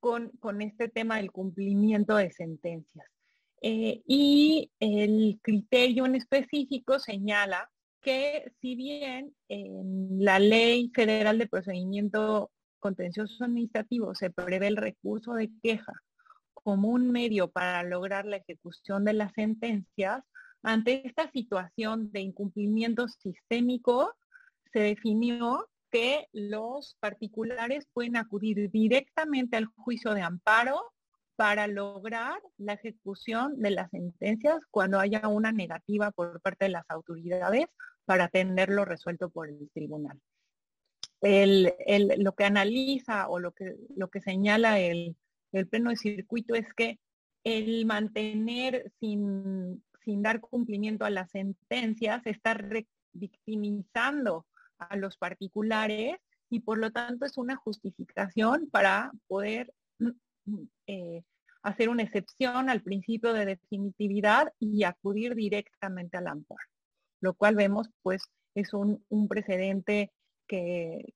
con, 0.00 0.30
este 0.60 0.88
tema 0.88 1.16
del 1.16 1.32
cumplimiento 1.32 2.16
de 2.16 2.30
sentencias. 2.30 3.06
Eh, 3.62 4.02
y 4.06 4.70
el 4.80 5.38
criterio 5.40 6.04
en 6.04 6.16
específico 6.16 6.98
señala 6.98 7.70
que 8.02 8.52
si 8.60 8.74
bien 8.74 9.34
en 9.48 10.22
la 10.22 10.38
Ley 10.38 10.90
Federal 10.94 11.38
de 11.38 11.46
Procedimiento 11.46 12.50
Contencioso 12.80 13.44
Administrativo 13.44 14.14
se 14.14 14.28
prevé 14.28 14.66
el 14.66 14.76
recurso 14.76 15.32
de 15.32 15.48
queja 15.62 15.94
como 16.62 16.88
un 16.88 17.10
medio 17.10 17.50
para 17.50 17.82
lograr 17.82 18.24
la 18.24 18.36
ejecución 18.36 19.04
de 19.04 19.12
las 19.14 19.32
sentencias, 19.32 20.22
ante 20.62 21.06
esta 21.06 21.30
situación 21.30 22.12
de 22.12 22.20
incumplimiento 22.20 23.08
sistémico, 23.08 24.14
se 24.72 24.80
definió 24.80 25.68
que 25.90 26.28
los 26.32 26.96
particulares 27.00 27.86
pueden 27.92 28.16
acudir 28.16 28.70
directamente 28.70 29.56
al 29.56 29.66
juicio 29.66 30.14
de 30.14 30.22
amparo 30.22 30.80
para 31.36 31.66
lograr 31.66 32.40
la 32.56 32.74
ejecución 32.74 33.60
de 33.60 33.70
las 33.70 33.90
sentencias 33.90 34.60
cuando 34.70 34.98
haya 34.98 35.28
una 35.28 35.52
negativa 35.52 36.10
por 36.10 36.40
parte 36.40 36.66
de 36.66 36.70
las 36.70 36.84
autoridades 36.88 37.66
para 38.04 38.28
tenerlo 38.28 38.84
resuelto 38.84 39.28
por 39.30 39.48
el 39.48 39.70
tribunal. 39.74 40.20
lo 41.20 42.34
que 42.34 42.44
analiza 42.44 43.28
o 43.28 43.38
lo 43.38 43.52
que, 43.52 43.76
lo 43.96 44.08
que 44.08 44.20
señala 44.20 44.78
el, 44.78 45.16
el 45.52 45.68
pleno 45.68 45.90
de 45.90 45.96
circuito 45.96 46.54
es 46.54 46.66
que 46.74 46.98
el 47.44 47.86
mantener 47.86 48.90
sin, 49.00 49.82
sin 50.04 50.22
dar 50.22 50.40
cumplimiento 50.40 51.04
a 51.04 51.10
las 51.10 51.30
sentencias 51.30 52.22
está 52.26 52.56
victimizando 53.12 54.46
a 54.78 54.96
los 54.96 55.16
particulares 55.16 56.16
y 56.50 56.60
por 56.60 56.78
lo 56.78 56.90
tanto 56.90 57.24
es 57.24 57.38
una 57.38 57.56
justificación 57.56 58.68
para 58.70 59.10
poder 59.26 59.72
eh, 60.86 61.22
hacer 61.62 61.88
una 61.88 62.02
excepción 62.02 62.68
al 62.68 62.82
principio 62.82 63.32
de 63.32 63.46
definitividad 63.46 64.52
y 64.58 64.84
acudir 64.84 65.34
directamente 65.34 66.16
al 66.16 66.26
amparo, 66.26 66.66
lo 67.20 67.34
cual 67.34 67.54
vemos 67.54 67.88
pues 68.02 68.22
es 68.54 68.72
un, 68.74 69.02
precedente 69.28 70.12
que, 70.46 71.14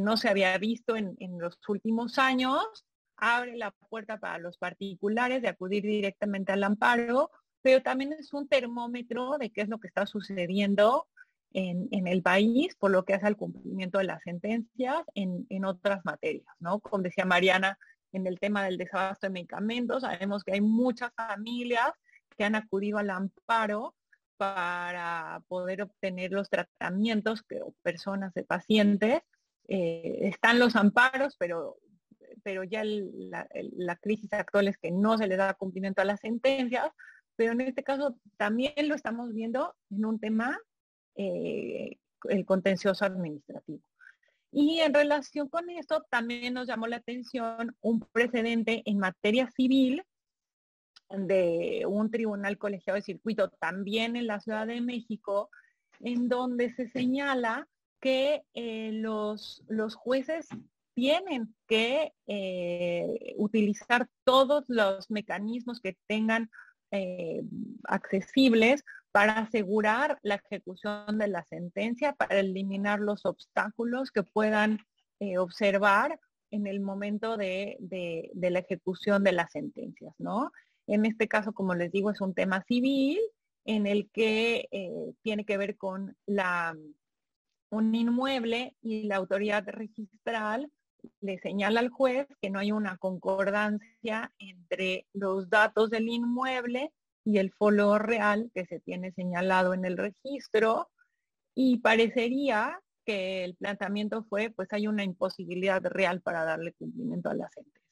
no 0.00 0.16
se 0.16 0.28
había 0.28 0.56
visto 0.58 0.96
en, 0.96 1.16
en 1.20 1.38
los 1.38 1.58
últimos 1.68 2.18
años 2.18 2.84
abre 3.18 3.56
la 3.56 3.70
puerta 3.70 4.18
para 4.18 4.38
los 4.38 4.56
particulares 4.58 5.42
de 5.42 5.48
acudir 5.48 5.82
directamente 5.82 6.52
al 6.52 6.64
amparo, 6.64 7.30
pero 7.62 7.82
también 7.82 8.12
es 8.12 8.32
un 8.32 8.48
termómetro 8.48 9.36
de 9.38 9.50
qué 9.50 9.62
es 9.62 9.68
lo 9.68 9.78
que 9.78 9.88
está 9.88 10.06
sucediendo 10.06 11.06
en, 11.52 12.06
el 12.06 12.22
país 12.22 12.74
por 12.76 12.90
lo 12.90 13.04
que 13.04 13.14
hace 13.14 13.26
al 13.26 13.36
cumplimiento 13.36 13.98
de 13.98 14.04
las 14.04 14.22
sentencias 14.22 15.02
en, 15.14 15.64
otras 15.64 16.04
materias, 16.04 16.46
¿no? 16.60 16.80
Como 16.80 17.02
decía 17.02 17.24
Mariana, 17.24 17.78
en 18.12 18.26
el 18.26 18.38
tema 18.38 18.64
del 18.64 18.78
desabasto 18.78 19.26
de 19.26 19.32
medicamentos, 19.32 20.02
sabemos 20.02 20.44
que 20.44 20.52
hay 20.52 20.60
muchas 20.60 21.12
familias 21.14 21.90
que 22.36 22.44
han 22.44 22.54
acudido 22.54 22.98
al 22.98 23.10
amparo 23.10 23.94
para 24.36 25.42
poder 25.48 25.82
obtener 25.82 26.32
los 26.32 26.48
tratamientos 26.48 27.42
que 27.42 27.60
personas 27.82 28.32
de 28.34 28.44
pacientes. 28.44 29.22
Eh, 29.66 30.20
están 30.22 30.58
los 30.58 30.76
amparos, 30.76 31.36
pero 31.38 31.76
pero 32.42 32.64
ya 32.64 32.82
la, 32.84 33.96
crisis 33.96 34.32
actual 34.32 34.68
es 34.68 34.78
que 34.78 34.90
no 34.90 35.18
se 35.18 35.26
le 35.26 35.36
da 35.36 35.54
cumplimiento 35.54 36.02
a 36.02 36.04
las 36.04 36.20
sentencias, 36.20 36.90
pero 37.36 37.52
en 37.52 37.60
este 37.60 37.82
caso 37.82 38.18
también 38.36 38.88
lo 38.88 38.94
estamos 38.94 39.32
viendo 39.32 39.74
en 39.90 40.04
un 40.04 40.18
tema, 40.18 40.58
eh, 41.16 41.98
el 42.28 42.44
contencioso 42.44 43.04
administrativo. 43.04 43.82
Y 44.50 44.80
en 44.80 44.94
relación 44.94 45.48
con 45.48 45.68
esto, 45.70 46.06
también 46.10 46.54
nos 46.54 46.66
llamó 46.66 46.86
la 46.86 46.96
atención 46.96 47.76
un 47.80 48.00
precedente 48.00 48.82
en 48.86 48.98
materia 48.98 49.50
civil 49.50 50.02
de 51.10 51.84
un 51.86 52.10
tribunal 52.10 52.58
colegiado 52.58 52.96
de 52.96 53.02
circuito 53.02 53.50
también 53.50 54.16
en 54.16 54.26
la 54.26 54.40
Ciudad 54.40 54.66
de 54.66 54.80
México, 54.80 55.50
en 56.00 56.28
donde 56.28 56.72
se 56.72 56.88
señala 56.88 57.68
que 58.00 58.44
eh, 58.54 58.90
los, 58.92 59.64
los 59.68 59.94
jueces 59.94 60.48
tienen 60.98 61.54
que 61.68 62.12
eh, 62.26 63.34
utilizar 63.36 64.08
todos 64.24 64.64
los 64.66 65.08
mecanismos 65.12 65.80
que 65.80 65.96
tengan 66.08 66.50
eh, 66.90 67.40
accesibles 67.84 68.82
para 69.12 69.38
asegurar 69.38 70.18
la 70.22 70.42
ejecución 70.44 71.18
de 71.18 71.28
la 71.28 71.44
sentencia, 71.44 72.14
para 72.14 72.40
eliminar 72.40 72.98
los 72.98 73.26
obstáculos 73.26 74.10
que 74.10 74.24
puedan 74.24 74.80
eh, 75.20 75.38
observar 75.38 76.18
en 76.50 76.66
el 76.66 76.80
momento 76.80 77.36
de, 77.36 77.78
la 78.34 78.58
ejecución 78.58 79.22
de 79.22 79.32
las 79.32 79.52
sentencias, 79.52 80.14
¿no? 80.18 80.50
En 80.88 81.06
este 81.06 81.28
caso, 81.28 81.52
como 81.52 81.76
les 81.76 81.92
digo, 81.92 82.10
es 82.10 82.20
un 82.20 82.34
tema 82.34 82.64
civil 82.64 83.20
en 83.64 83.86
el 83.86 84.10
que 84.10 84.68
tiene 85.22 85.44
que 85.44 85.58
ver 85.58 85.76
con 85.76 86.16
un 87.70 87.94
inmueble 87.94 88.74
y 88.80 89.04
la 89.04 89.16
autoridad 89.16 89.64
registral 89.68 90.72
le 91.20 91.38
señala 91.38 91.80
al 91.80 91.88
juez 91.88 92.26
que 92.40 92.50
no 92.50 92.58
hay 92.58 92.72
una 92.72 92.96
concordancia 92.96 94.32
entre 94.38 95.06
los 95.12 95.48
datos 95.50 95.90
del 95.90 96.08
inmueble 96.08 96.92
y 97.24 97.38
el 97.38 97.52
folio 97.52 97.98
real 97.98 98.50
que 98.54 98.66
se 98.66 98.80
tiene 98.80 99.12
señalado 99.12 99.74
en 99.74 99.84
el 99.84 99.96
registro 99.96 100.90
y 101.54 101.78
parecería 101.78 102.80
que 103.04 103.44
el 103.44 103.54
planteamiento 103.56 104.24
fue 104.24 104.50
pues 104.50 104.72
hay 104.72 104.86
una 104.86 105.04
imposibilidad 105.04 105.82
real 105.84 106.20
para 106.20 106.44
darle 106.44 106.72
cumplimiento 106.74 107.30
a 107.30 107.34
la 107.34 107.48
sentencia. 107.50 107.82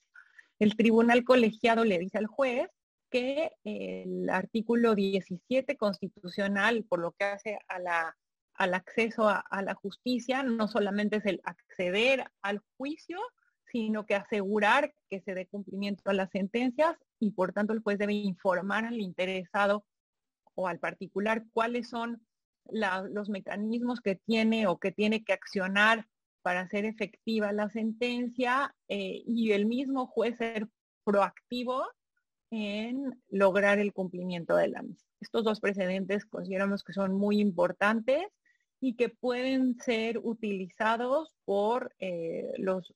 El 0.59 0.76
tribunal 0.76 1.24
colegiado 1.24 1.85
le 1.85 1.98
dice 1.98 2.18
al 2.18 2.26
juez 2.26 2.68
que 3.11 3.52
el 3.64 4.29
artículo 4.31 4.94
17 4.94 5.76
constitucional, 5.76 6.85
por 6.85 7.00
lo 7.00 7.12
que 7.12 7.24
hace 7.24 7.59
a 7.68 7.79
la 7.79 8.16
al 8.56 8.74
acceso 8.74 9.28
a, 9.28 9.62
la 9.62 9.74
justicia 9.74 10.42
no 10.42 10.68
solamente 10.68 11.16
es 11.16 11.26
el 11.26 11.40
acceder 11.44 12.24
al 12.42 12.62
juicio, 12.76 13.20
sino 13.70 14.06
que 14.06 14.14
asegurar 14.14 14.94
que 15.10 15.20
se 15.20 15.34
dé 15.34 15.46
cumplimiento 15.46 16.08
a 16.10 16.14
las 16.14 16.30
sentencias 16.30 16.96
y 17.18 17.32
por 17.32 17.52
tanto 17.52 17.72
el 17.72 17.80
juez 17.80 17.98
debe 17.98 18.14
informar 18.14 18.84
al 18.84 19.00
interesado 19.00 19.84
o 20.54 20.68
al 20.68 20.78
particular 20.78 21.44
cuáles 21.52 21.88
son 21.88 22.26
los 22.68 23.28
mecanismos 23.28 24.00
que 24.00 24.16
tiene 24.16 24.66
o 24.66 24.78
que 24.78 24.90
tiene 24.90 25.24
que 25.24 25.32
accionar 25.32 26.08
para 26.42 26.60
hacer 26.60 26.84
efectiva 26.84 27.52
la 27.52 27.68
sentencia 27.68 28.74
eh, 28.88 29.22
y 29.26 29.52
el 29.52 29.66
mismo 29.66 30.06
juez 30.06 30.36
ser 30.38 30.68
proactivo 31.04 31.84
en 32.50 33.20
lograr 33.28 33.78
el 33.78 33.92
cumplimiento 33.92 34.56
de 34.56 34.68
la 34.68 34.82
misma. 34.82 35.08
Estos 35.20 35.44
dos 35.44 35.60
precedentes 35.60 36.24
consideramos 36.24 36.84
que 36.84 36.92
son 36.92 37.14
muy 37.14 37.40
importantes 37.40 38.24
y 38.80 38.94
que 38.96 39.08
pueden 39.08 39.78
ser 39.80 40.18
utilizados 40.18 41.34
por 41.44 41.94
eh, 41.98 42.52
los, 42.58 42.94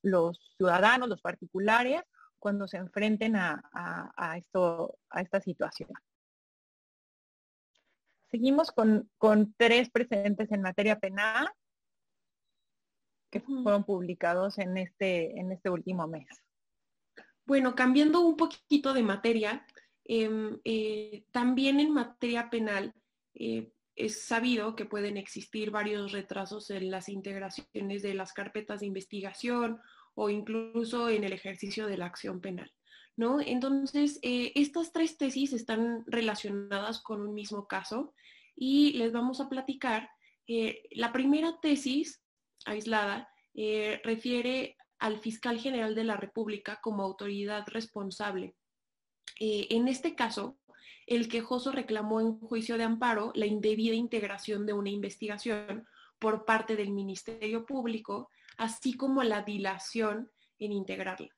ciudadanos, 0.57 1.09
los 1.09 1.21
particulares, 1.21 2.03
cuando 2.39 2.67
se 2.67 2.79
enfrenten 2.79 3.37
a, 3.37 4.35
esto, 4.37 4.99
a 5.11 5.21
esta 5.21 5.41
situación. 5.41 5.91
Seguimos 8.31 8.73
con, 8.73 9.55
tres 9.57 9.91
precedentes 9.91 10.51
en 10.53 10.63
materia 10.63 10.99
penal 10.99 11.49
que 13.31 13.41
fueron 13.41 13.85
publicados 13.85 14.59
en 14.59 14.77
este, 14.77 15.39
en 15.39 15.53
este 15.53 15.71
último 15.71 16.09
mes. 16.09 16.27
Bueno, 17.45 17.75
cambiando 17.75 18.21
un 18.21 18.37
poquito 18.37 18.93
de 18.93 19.03
materia, 19.03 19.67
em, 20.05 20.59
eh, 20.65 21.25
también 21.31 21.79
en 21.81 21.93
materia 21.93 22.49
penal, 22.51 22.95
eh, 23.35 23.73
es 24.05 24.25
sabido 24.25 24.77
que 24.77 24.87
pueden 24.87 25.17
existir 25.17 25.71
varios 25.71 26.13
retrasos 26.13 26.71
en 26.71 26.91
las 26.91 27.09
integraciones 27.09 28.03
de 28.03 28.15
las 28.15 28.33
carpetas 28.33 28.81
de 28.81 28.87
investigación 28.87 29.81
o 30.15 30.31
incluso 30.31 31.09
en 31.09 31.25
el 31.25 31.33
ejercicio 31.33 31.87
de 31.87 31.99
la 31.99 32.07
acción 32.07 32.41
penal. 32.41 32.73
¿no? 33.17 33.41
Entonces, 33.41 34.19
eh, 34.23 34.53
estas 34.55 34.93
tres 34.93 35.19
tesis 35.19 35.53
están 35.53 36.05
relacionadas 36.07 37.03
con 37.03 37.21
un 37.21 37.35
mismo 37.35 37.67
caso 37.67 38.15
y 38.57 38.93
les 38.95 39.13
vamos 39.13 39.41
a 39.41 39.49
platicar. 39.49 40.09
Eh, 40.47 40.83
la 40.93 41.13
primera 41.13 41.59
tesis 41.61 42.23
aislada 42.65 43.29
eh, 43.55 44.01
refiere 44.05 44.77
al 44.99 45.19
fiscal 45.19 45.59
general 45.59 45.95
de 45.95 46.05
la 46.05 46.17
República 46.17 46.79
como 46.83 47.03
autoridad 47.03 47.67
responsable. 47.69 48.55
en 49.39 49.89
este 49.89 50.15
caso, 50.15 50.60
el 51.11 51.29
quejoso 51.29 51.73
reclamó 51.73 52.21
en 52.21 52.39
juicio 52.39 52.79
de 52.79 52.85
amparo 52.85 53.33
la 53.35 53.45
indebida 53.45 53.95
integración 53.95 54.65
de 54.65 54.73
una 54.73 54.91
investigación 54.91 55.87
por 56.21 56.45
parte 56.45 56.77
del 56.77 56.93
Ministerio 56.93 57.67
Público, 57.67 58.31
así 58.57 58.97
como 58.97 59.25
la 59.25 59.43
dilación 59.43 60.31
en 60.61 60.71
integrarla. 60.71 61.29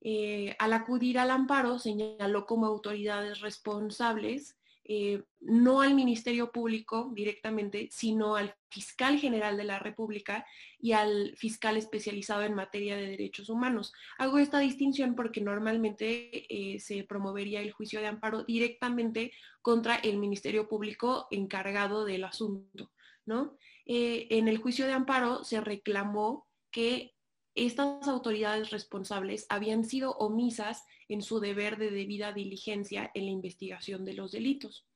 Eh, 0.00 0.54
al 0.60 0.72
acudir 0.72 1.18
al 1.18 1.32
amparo, 1.32 1.80
señaló 1.80 2.46
como 2.46 2.66
autoridades 2.66 3.40
responsables 3.40 4.56
eh, 4.88 5.24
no 5.40 5.80
al 5.80 5.94
Ministerio 5.94 6.52
Público 6.52 7.10
directamente, 7.12 7.88
sino 7.90 8.36
al 8.36 8.54
fiscal 8.68 9.18
general 9.18 9.56
de 9.56 9.64
la 9.64 9.80
República 9.80 10.46
y 10.78 10.92
al 10.92 11.34
fiscal 11.36 11.76
especializado 11.76 12.42
en 12.42 12.54
materia 12.54 12.96
de 12.96 13.08
derechos 13.08 13.48
humanos. 13.48 13.92
Hago 14.18 14.38
esta 14.38 14.60
distinción 14.60 15.16
porque 15.16 15.40
normalmente 15.40 16.46
eh, 16.48 16.78
se 16.78 17.02
promovería 17.02 17.60
el 17.60 17.72
juicio 17.72 18.00
de 18.00 18.06
amparo 18.06 18.44
directamente 18.44 19.32
contra 19.60 19.96
el 19.96 20.18
Ministerio 20.18 20.68
Público 20.68 21.26
encargado 21.32 22.04
del 22.04 22.22
asunto. 22.22 22.92
¿no? 23.24 23.56
Eh, 23.86 24.28
en 24.30 24.46
el 24.46 24.58
juicio 24.58 24.86
de 24.86 24.92
amparo 24.92 25.42
se 25.42 25.60
reclamó 25.60 26.46
que 26.70 27.15
estas 27.56 28.06
autoridades 28.06 28.70
responsables 28.70 29.46
habían 29.48 29.84
sido 29.84 30.12
omisas 30.12 30.84
en 31.08 31.22
su 31.22 31.40
deber 31.40 31.78
de 31.78 31.90
debida 31.90 32.32
diligencia 32.32 33.10
en 33.14 33.24
la 33.24 33.32
investigación 33.32 34.04
de 34.04 34.14
los 34.14 34.32
delitos. 34.32 34.86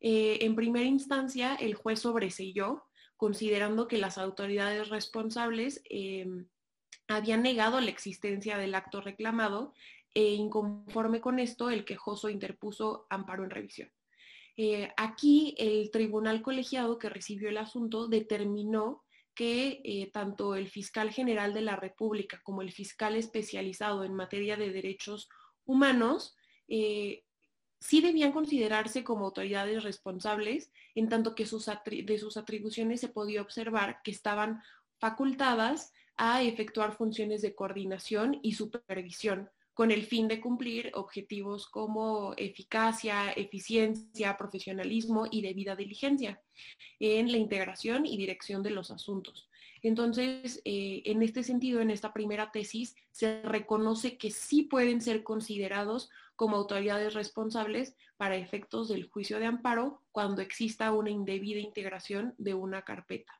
Eh, 0.00 0.38
en 0.42 0.56
primera 0.56 0.86
instancia, 0.86 1.54
el 1.56 1.74
juez 1.74 2.00
sobreseyó, 2.00 2.84
considerando 3.16 3.88
que 3.88 3.98
las 3.98 4.18
autoridades 4.18 4.88
responsables 4.88 5.82
em, 5.90 6.46
habían 7.08 7.42
negado 7.42 7.80
la 7.80 7.90
existencia 7.90 8.58
del 8.58 8.74
acto 8.74 9.00
reclamado 9.00 9.72
e 10.14 10.34
inconforme 10.34 11.20
con 11.20 11.38
esto, 11.38 11.70
el 11.70 11.84
quejoso 11.84 12.28
interpuso 12.30 13.06
amparo 13.10 13.44
en 13.44 13.50
revisión. 13.50 13.90
Eh, 14.56 14.90
aquí 14.96 15.54
el 15.58 15.90
tribunal 15.90 16.40
colegiado 16.40 16.98
que 16.98 17.10
recibió 17.10 17.50
el 17.50 17.58
asunto 17.58 18.08
determinó 18.08 19.04
que 19.36 19.82
eh, 19.84 20.10
tanto 20.12 20.56
el 20.56 20.68
fiscal 20.68 21.10
general 21.12 21.54
de 21.54 21.60
la 21.60 21.76
República 21.76 22.40
como 22.42 22.62
el 22.62 22.72
fiscal 22.72 23.14
especializado 23.14 24.02
en 24.02 24.14
materia 24.14 24.56
de 24.56 24.72
derechos 24.72 25.28
humanos 25.66 26.34
eh, 26.66 27.22
sí 27.78 28.00
debían 28.00 28.32
considerarse 28.32 29.04
como 29.04 29.26
autoridades 29.26 29.84
responsables, 29.84 30.72
en 30.94 31.08
tanto 31.10 31.34
que 31.34 31.44
de 31.44 32.18
sus 32.18 32.36
atribuciones 32.38 33.00
se 33.00 33.08
podía 33.08 33.42
observar 33.42 34.00
que 34.02 34.10
estaban 34.10 34.62
facultadas 34.98 35.92
a 36.16 36.42
efectuar 36.42 36.96
funciones 36.96 37.42
de 37.42 37.54
coordinación 37.54 38.40
y 38.42 38.54
supervisión 38.54 39.50
con 39.76 39.90
el 39.90 40.04
fin 40.06 40.26
de 40.26 40.40
cumplir 40.40 40.90
objetivos 40.94 41.66
como 41.66 42.32
eficacia, 42.38 43.30
eficiencia, 43.32 44.34
profesionalismo 44.38 45.26
y 45.30 45.42
debida 45.42 45.76
diligencia 45.76 46.40
en 46.98 47.30
la 47.30 47.36
integración 47.36 48.06
y 48.06 48.16
dirección 48.16 48.62
de 48.62 48.70
los 48.70 48.90
asuntos. 48.90 49.50
Entonces, 49.82 50.62
eh, 50.64 51.02
en 51.04 51.22
este 51.22 51.42
sentido, 51.42 51.82
en 51.82 51.90
esta 51.90 52.14
primera 52.14 52.50
tesis, 52.52 52.96
se 53.10 53.42
reconoce 53.42 54.16
que 54.16 54.30
sí 54.30 54.62
pueden 54.62 55.02
ser 55.02 55.22
considerados 55.22 56.08
como 56.36 56.56
autoridades 56.56 57.12
responsables 57.12 57.94
para 58.16 58.36
efectos 58.36 58.88
del 58.88 59.06
juicio 59.10 59.38
de 59.38 59.44
amparo 59.44 60.00
cuando 60.10 60.40
exista 60.40 60.90
una 60.90 61.10
indebida 61.10 61.60
integración 61.60 62.34
de 62.38 62.54
una 62.54 62.80
carpeta 62.80 63.38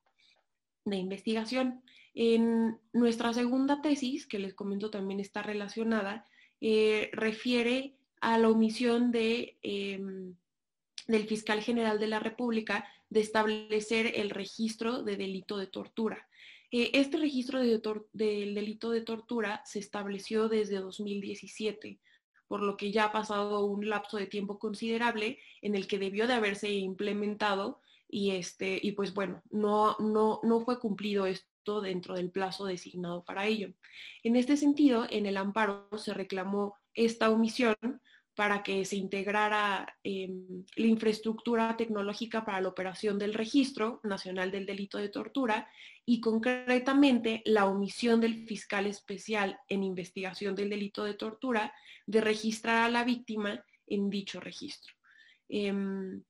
de 0.84 0.96
investigación. 0.96 1.82
En 2.18 2.80
nuestra 2.94 3.34
segunda 3.34 3.82
tesis, 3.82 4.26
que 4.26 4.38
les 4.38 4.54
comento 4.54 4.90
también 4.90 5.20
está 5.20 5.42
relacionada, 5.42 6.24
eh, 6.62 7.10
refiere 7.12 7.94
a 8.22 8.38
la 8.38 8.48
omisión 8.48 9.12
de, 9.12 9.58
em, 9.62 10.34
del 11.06 11.26
fiscal 11.26 11.60
general 11.60 12.00
de 12.00 12.06
la 12.06 12.18
República 12.18 12.88
de 13.10 13.20
establecer 13.20 14.12
el 14.16 14.30
registro 14.30 15.02
de 15.02 15.18
delito 15.18 15.58
de 15.58 15.66
tortura. 15.66 16.26
Eh, 16.70 16.90
este 16.94 17.18
registro 17.18 17.60
de 17.60 17.82
del 18.14 18.54
delito 18.54 18.90
de 18.90 19.02
tortura 19.02 19.62
se 19.66 19.78
estableció 19.78 20.48
desde 20.48 20.76
2017, 20.76 22.00
por 22.48 22.62
lo 22.62 22.78
que 22.78 22.92
ya 22.92 23.04
ha 23.04 23.12
pasado 23.12 23.66
un 23.66 23.90
lapso 23.90 24.16
de 24.16 24.26
tiempo 24.26 24.58
considerable 24.58 25.38
en 25.60 25.74
el 25.74 25.86
que 25.86 25.98
debió 25.98 26.26
de 26.26 26.32
haberse 26.32 26.70
implementado 26.70 27.82
y, 28.08 28.30
este, 28.30 28.80
y 28.82 28.92
pues 28.92 29.12
bueno, 29.12 29.42
no, 29.50 29.96
no, 29.98 30.40
no 30.42 30.60
fue 30.62 30.80
cumplido 30.80 31.26
esto 31.26 31.55
dentro 31.80 32.14
del 32.14 32.30
plazo 32.30 32.66
designado 32.66 33.24
para 33.24 33.46
ello. 33.46 33.72
En 34.22 34.36
este 34.36 34.56
sentido, 34.56 35.06
en 35.10 35.26
el 35.26 35.36
amparo 35.36 35.88
se 35.98 36.14
reclamó 36.14 36.76
esta 36.94 37.30
omisión 37.30 37.76
para 38.34 38.62
que 38.62 38.84
se 38.84 38.96
integrara 38.96 39.96
em, 40.04 40.64
la 40.76 40.86
infraestructura 40.86 41.74
tecnológica 41.76 42.44
para 42.44 42.60
la 42.60 42.68
operación 42.68 43.18
del 43.18 43.32
Registro 43.32 44.00
Nacional 44.04 44.50
del 44.50 44.66
Delito 44.66 44.98
de 44.98 45.08
Tortura 45.08 45.68
y 46.04 46.20
concretamente 46.20 47.42
la 47.46 47.66
omisión 47.66 48.20
del 48.20 48.46
fiscal 48.46 48.86
especial 48.86 49.58
en 49.68 49.82
investigación 49.82 50.54
del 50.54 50.68
delito 50.68 51.02
de 51.02 51.14
tortura 51.14 51.72
de 52.06 52.20
registrar 52.20 52.84
a 52.84 52.90
la 52.90 53.04
víctima 53.04 53.64
en 53.86 54.10
dicho 54.10 54.38
registro. 54.38 54.94
Em, 55.48 56.22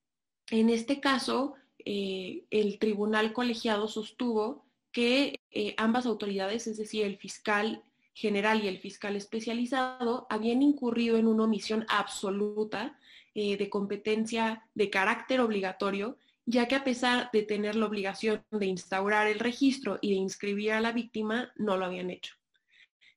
en 0.50 0.70
este 0.70 1.00
caso, 1.00 1.54
eh, 1.84 2.44
el 2.50 2.78
tribunal 2.78 3.32
colegiado 3.32 3.88
sostuvo 3.88 4.65
que 4.96 5.40
eh, 5.50 5.74
ambas 5.76 6.06
autoridades, 6.06 6.66
es 6.66 6.78
decir, 6.78 7.04
el 7.04 7.18
fiscal 7.18 7.82
general 8.14 8.64
y 8.64 8.68
el 8.68 8.78
fiscal 8.78 9.14
especializado, 9.14 10.26
habían 10.30 10.62
incurrido 10.62 11.18
en 11.18 11.26
una 11.26 11.44
omisión 11.44 11.84
absoluta 11.90 12.98
eh, 13.34 13.58
de 13.58 13.68
competencia 13.68 14.64
de 14.74 14.88
carácter 14.88 15.40
obligatorio, 15.40 16.16
ya 16.46 16.66
que 16.66 16.76
a 16.76 16.82
pesar 16.82 17.28
de 17.30 17.42
tener 17.42 17.76
la 17.76 17.84
obligación 17.84 18.42
de 18.50 18.64
instaurar 18.64 19.26
el 19.26 19.38
registro 19.38 19.98
y 20.00 20.12
de 20.12 20.16
inscribir 20.16 20.72
a 20.72 20.80
la 20.80 20.92
víctima, 20.92 21.52
no 21.56 21.76
lo 21.76 21.84
habían 21.84 22.08
hecho. 22.08 22.34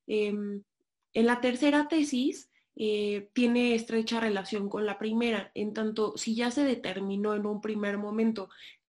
Em, 0.06 0.62
en 1.14 1.26
la 1.26 1.40
tercera 1.40 1.88
tesis, 1.88 2.50
eh, 2.76 3.30
tiene 3.32 3.74
estrecha 3.74 4.20
relación 4.20 4.68
con 4.68 4.86
la 4.86 5.00
primera, 5.00 5.50
en 5.56 5.74
tanto 5.74 6.18
si 6.18 6.36
ya 6.36 6.52
se 6.52 6.66
determinó 6.66 7.36
en 7.36 7.46
un 7.46 7.62
primer 7.62 7.98
momento 7.98 8.50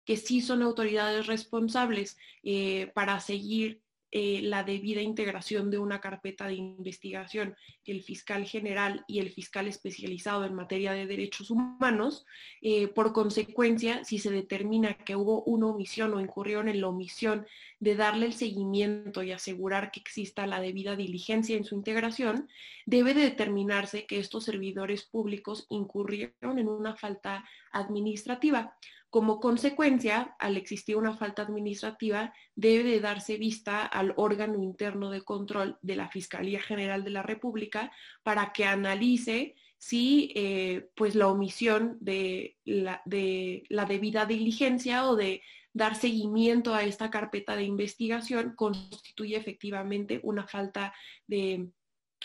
que 0.05 0.16
sí 0.16 0.40
son 0.40 0.62
autoridades 0.62 1.26
responsables 1.26 2.16
eh, 2.42 2.90
para 2.94 3.20
seguir 3.20 3.82
eh, 4.16 4.42
la 4.42 4.62
debida 4.62 5.02
integración 5.02 5.72
de 5.72 5.78
una 5.78 6.00
carpeta 6.00 6.46
de 6.46 6.55
investigación, 6.55 7.57
el 7.84 8.00
fiscal 8.00 8.44
general 8.44 9.05
y 9.09 9.18
el 9.18 9.32
fiscal 9.32 9.66
especializado 9.66 10.44
en 10.44 10.55
materia 10.55 10.92
de 10.92 11.09
derechos 11.09 11.50
humanos. 11.50 12.24
Eh, 12.62 12.86
por 12.86 13.12
consecuencia, 13.12 14.05
si 14.05 14.20
se 14.20 14.30
determina 14.30 14.94
que 14.94 15.16
hubo 15.16 15.42
una 15.42 15.66
omisión 15.66 16.14
o 16.14 16.20
incurrieron 16.20 16.68
en 16.68 16.80
la 16.80 16.86
omisión 16.86 17.44
de 17.80 17.96
darle 17.96 18.26
el 18.26 18.34
seguimiento 18.34 19.24
y 19.24 19.32
asegurar 19.32 19.90
que 19.90 19.98
exista 19.98 20.46
la 20.46 20.61
debida 20.61 20.94
diligencia 20.94 21.57
en 21.57 21.64
su 21.64 21.74
integración, 21.74 22.48
debe 22.86 23.14
de 23.14 23.22
determinarse 23.22 24.07
que 24.07 24.20
estos 24.20 24.44
servidores 24.44 25.02
públicos 25.02 25.66
incurrieron 25.70 26.61
en 26.61 26.68
una 26.68 26.94
falta 26.94 27.44
administrativa. 27.72 28.76
Como 29.14 29.38
consecuencia, 29.38 30.34
al 30.40 30.56
existir 30.56 30.96
una 30.96 31.16
falta 31.16 31.42
administrativa, 31.42 32.34
debe 32.56 32.82
de 32.82 32.98
darse 32.98 33.36
vista 33.36 33.86
al 33.86 34.12
órgano 34.16 34.60
interno 34.60 35.08
de 35.08 35.22
control 35.22 35.78
de 35.82 35.94
la 35.94 36.08
Fiscalía 36.08 36.60
General 36.60 37.04
de 37.04 37.10
la 37.10 37.22
República 37.22 37.92
para 38.24 38.52
que 38.52 38.64
analice 38.64 39.54
si 39.78 40.32
eh, 40.34 40.88
pues 40.96 41.14
la 41.14 41.28
omisión 41.28 41.96
de 42.00 42.56
la, 42.64 43.02
de 43.04 43.62
la 43.68 43.84
debida 43.84 44.26
diligencia 44.26 45.06
o 45.08 45.14
de 45.14 45.42
dar 45.72 45.94
seguimiento 45.94 46.74
a 46.74 46.82
esta 46.82 47.08
carpeta 47.08 47.54
de 47.54 47.62
investigación 47.62 48.56
constituye 48.56 49.36
efectivamente 49.36 50.18
una 50.24 50.48
falta 50.48 50.92
de 51.28 51.68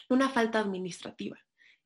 una 0.09 0.27
falta 0.29 0.57
administrativa. 0.57 1.37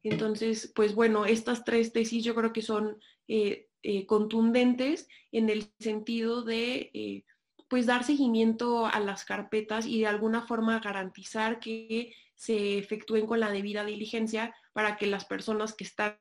Entonces, 0.01 0.71
pues 0.73 0.95
bueno, 0.95 1.25
estas 1.25 1.65
tres 1.65 1.91
tesis 1.91 2.23
yo 2.23 2.35
creo 2.35 2.53
que 2.53 2.61
son 2.61 2.97
eh, 3.27 3.67
eh, 3.83 4.05
contundentes 4.05 5.07
en 5.31 5.49
el 5.49 5.71
sentido 5.79 6.43
de 6.43 6.89
eh, 6.93 7.25
pues 7.69 7.85
dar 7.85 8.03
seguimiento 8.03 8.85
a 8.85 8.99
las 8.99 9.25
carpetas 9.25 9.85
y 9.85 9.99
de 9.99 10.07
alguna 10.07 10.47
forma 10.47 10.79
garantizar 10.79 11.59
que 11.59 12.13
se 12.35 12.77
efectúen 12.77 13.27
con 13.27 13.39
la 13.39 13.51
debida 13.51 13.83
diligencia 13.85 14.55
para 14.73 14.95
que 14.95 15.07
las 15.07 15.25
personas 15.25 15.73
que 15.73 15.83
están 15.83 16.17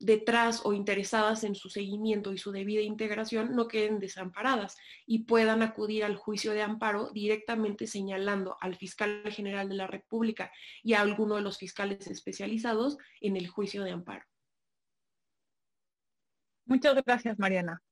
detrás 0.00 0.62
o 0.64 0.72
interesadas 0.72 1.44
en 1.44 1.54
su 1.54 1.70
seguimiento 1.70 2.32
y 2.32 2.38
su 2.38 2.52
debida 2.52 2.82
integración 2.82 3.56
no 3.56 3.68
queden 3.68 3.98
desamparadas 3.98 4.76
y 5.06 5.24
puedan 5.24 5.62
acudir 5.62 6.04
al 6.04 6.16
juicio 6.16 6.52
de 6.52 6.62
amparo 6.62 7.10
directamente 7.10 7.86
señalando 7.86 8.56
al 8.60 8.76
fiscal 8.76 9.22
general 9.30 9.68
de 9.68 9.74
la 9.74 9.86
República 9.86 10.52
y 10.82 10.94
a 10.94 11.00
alguno 11.00 11.36
de 11.36 11.42
los 11.42 11.58
fiscales 11.58 12.06
especializados 12.06 12.96
en 13.20 13.36
el 13.36 13.48
juicio 13.48 13.82
de 13.82 13.90
amparo. 13.90 14.24
Muchas 16.68 17.02
gracias, 17.02 17.38
Mariana. 17.38 17.82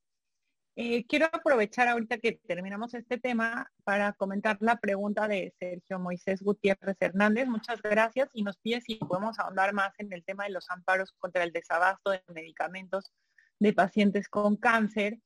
Eh, 0.75 1.07
quiero 1.07 1.25
aprovechar 1.31 1.87
ahorita 1.87 2.19
que 2.19 2.33
terminamos 2.45 2.93
este 2.93 3.17
tema 3.17 3.71
para 3.83 4.13
comentar 4.13 4.57
la 4.59 4.77
pregunta 4.77 5.27
de 5.27 5.51
Sergio 5.57 5.97
Moisés 5.97 6.43
Gutiérrez 6.43 6.95
Hernández. 6.99 7.47
Muchas 7.47 7.81
gracias 7.81 8.29
y 8.33 8.43
nos 8.43 8.55
pide 8.57 8.81
si 8.81 8.97
podemos 8.97 9.39
ahondar 9.39 9.73
más 9.73 9.93
en 9.97 10.13
el 10.13 10.23
tema 10.23 10.43
de 10.43 10.51
los 10.51 10.69
amparos 10.69 11.11
contra 11.17 11.43
el 11.43 11.51
desabasto 11.51 12.11
de 12.11 12.21
medicamentos 12.31 13.11
de 13.57 13.73
pacientes 13.73 14.29
con 14.29 14.57
cáncer. 14.57 15.17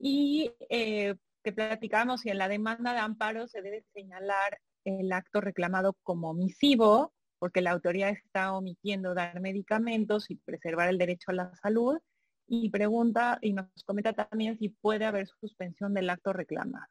Y 0.00 0.50
eh, 0.68 1.14
que 1.44 1.52
platicamos 1.52 2.22
si 2.22 2.30
en 2.30 2.38
la 2.38 2.48
demanda 2.48 2.92
de 2.92 2.98
amparo 2.98 3.46
se 3.46 3.62
debe 3.62 3.84
señalar 3.94 4.58
el 4.84 5.12
acto 5.12 5.40
reclamado 5.40 5.96
como 6.02 6.30
omisivo, 6.30 7.14
porque 7.38 7.60
la 7.60 7.70
autoridad 7.70 8.10
está 8.10 8.52
omitiendo 8.52 9.14
dar 9.14 9.40
medicamentos 9.40 10.28
y 10.28 10.34
preservar 10.38 10.88
el 10.88 10.98
derecho 10.98 11.30
a 11.30 11.34
la 11.34 11.54
salud 11.54 12.00
y 12.46 12.70
pregunta 12.70 13.38
y 13.40 13.52
nos 13.52 13.66
comenta 13.84 14.12
también 14.12 14.58
si 14.58 14.68
puede 14.68 15.04
haber 15.04 15.28
suspensión 15.40 15.94
del 15.94 16.10
acto 16.10 16.32
reclamado. 16.32 16.86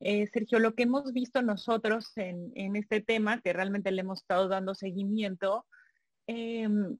Eh, 0.00 0.26
Sergio, 0.26 0.58
lo 0.58 0.74
que 0.74 0.84
hemos 0.84 1.12
visto 1.12 1.42
nosotros 1.42 2.12
en, 2.16 2.76
este 2.76 3.00
tema, 3.00 3.40
que 3.40 3.52
realmente 3.52 3.90
le 3.90 4.02
hemos 4.02 4.20
estado 4.20 4.48
dando 4.48 4.74
seguimiento, 4.74 5.66
em, 6.26 6.98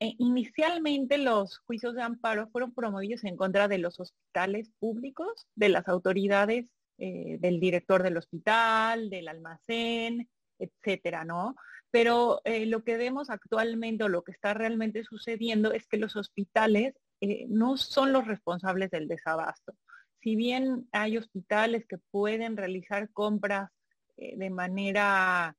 e, 0.00 0.14
inicialmente 0.18 1.16
los 1.18 1.58
juicios 1.58 1.94
de 1.94 2.02
amparo 2.02 2.48
fueron 2.50 2.74
promovidos 2.74 3.24
en 3.24 3.36
contra 3.36 3.68
de 3.68 3.78
los 3.78 4.00
hospitales 4.00 4.70
públicos, 4.78 5.46
de 5.54 5.68
las 5.68 5.88
autoridades, 5.88 6.66
eh, 6.98 7.38
del 7.40 7.60
director 7.60 8.02
del 8.02 8.16
hospital, 8.16 9.08
del 9.08 9.28
almacén, 9.28 10.28
etcétera, 10.58 11.24
¿no? 11.24 11.54
Pero 11.90 12.40
eh, 12.44 12.66
lo 12.66 12.84
que 12.84 12.96
vemos 12.96 13.30
actualmente 13.30 14.04
o 14.04 14.08
lo 14.08 14.22
que 14.22 14.32
está 14.32 14.54
realmente 14.54 15.04
sucediendo 15.04 15.72
es 15.72 15.86
que 15.86 15.96
los 15.96 16.16
hospitales 16.16 16.94
eh, 17.20 17.46
no 17.48 17.76
son 17.76 18.12
los 18.12 18.26
responsables 18.26 18.90
del 18.90 19.08
desabasto. 19.08 19.74
Si 20.22 20.36
bien 20.36 20.88
hay 20.92 21.16
hospitales 21.16 21.86
que 21.86 21.98
pueden 22.10 22.56
realizar 22.56 23.10
compras 23.10 23.70
de 24.16 24.50
manera 24.50 25.56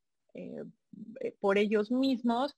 por 1.40 1.58
ellos 1.58 1.90
mismos, 1.90 2.56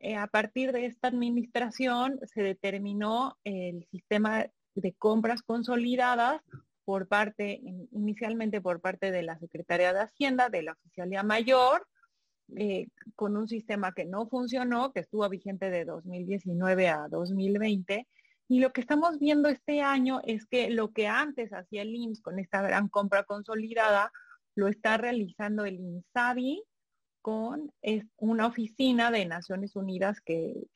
eh, 0.00 0.16
a 0.16 0.26
partir 0.26 0.72
de 0.72 0.86
esta 0.86 1.08
administración 1.08 2.20
se 2.24 2.42
determinó 2.42 3.38
el 3.44 3.86
sistema 3.90 4.46
de 4.74 4.92
compras 4.94 5.42
consolidadas 5.42 6.42
por 6.84 7.08
parte, 7.08 7.60
inicialmente 7.92 8.60
por 8.60 8.80
parte 8.80 9.10
de 9.10 9.22
la 9.22 9.38
Secretaría 9.38 9.92
de 9.92 10.00
Hacienda, 10.00 10.50
de 10.50 10.62
la 10.62 10.72
Oficialía 10.72 11.22
Mayor, 11.22 11.86
eh, 12.54 12.88
con 13.16 13.36
un 13.36 13.48
sistema 13.48 13.92
que 13.92 14.04
no 14.04 14.28
funcionó, 14.28 14.92
que 14.92 15.00
estuvo 15.00 15.28
vigente 15.28 15.70
de 15.70 15.84
2019 15.84 16.88
a 16.88 17.08
2020. 17.08 18.06
Y 18.48 18.60
lo 18.60 18.72
que 18.72 18.80
estamos 18.80 19.18
viendo 19.18 19.48
este 19.48 19.80
año 19.80 20.20
es 20.24 20.46
que 20.46 20.70
lo 20.70 20.92
que 20.92 21.08
antes 21.08 21.52
hacía 21.52 21.82
el 21.82 21.94
IMSS 21.94 22.22
con 22.22 22.38
esta 22.38 22.62
gran 22.62 22.88
compra 22.88 23.24
consolidada, 23.24 24.12
lo 24.54 24.68
está 24.68 24.96
realizando 24.96 25.64
el 25.64 25.80
INSABI 25.80 26.62
con 27.20 27.72
una 28.16 28.46
oficina 28.46 29.10
de 29.10 29.26
Naciones 29.26 29.74
Unidas 29.74 30.20
que, 30.20 30.68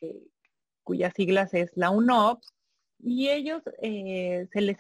cuyas 0.83 1.15
siglas 1.15 1.55
es 1.55 1.71
la 1.77 1.91
UNOPS, 1.91 2.53
y 2.99 3.29
ellos 3.29 3.63
eh, 3.81 4.49
se 4.53 4.61
les 4.61 4.79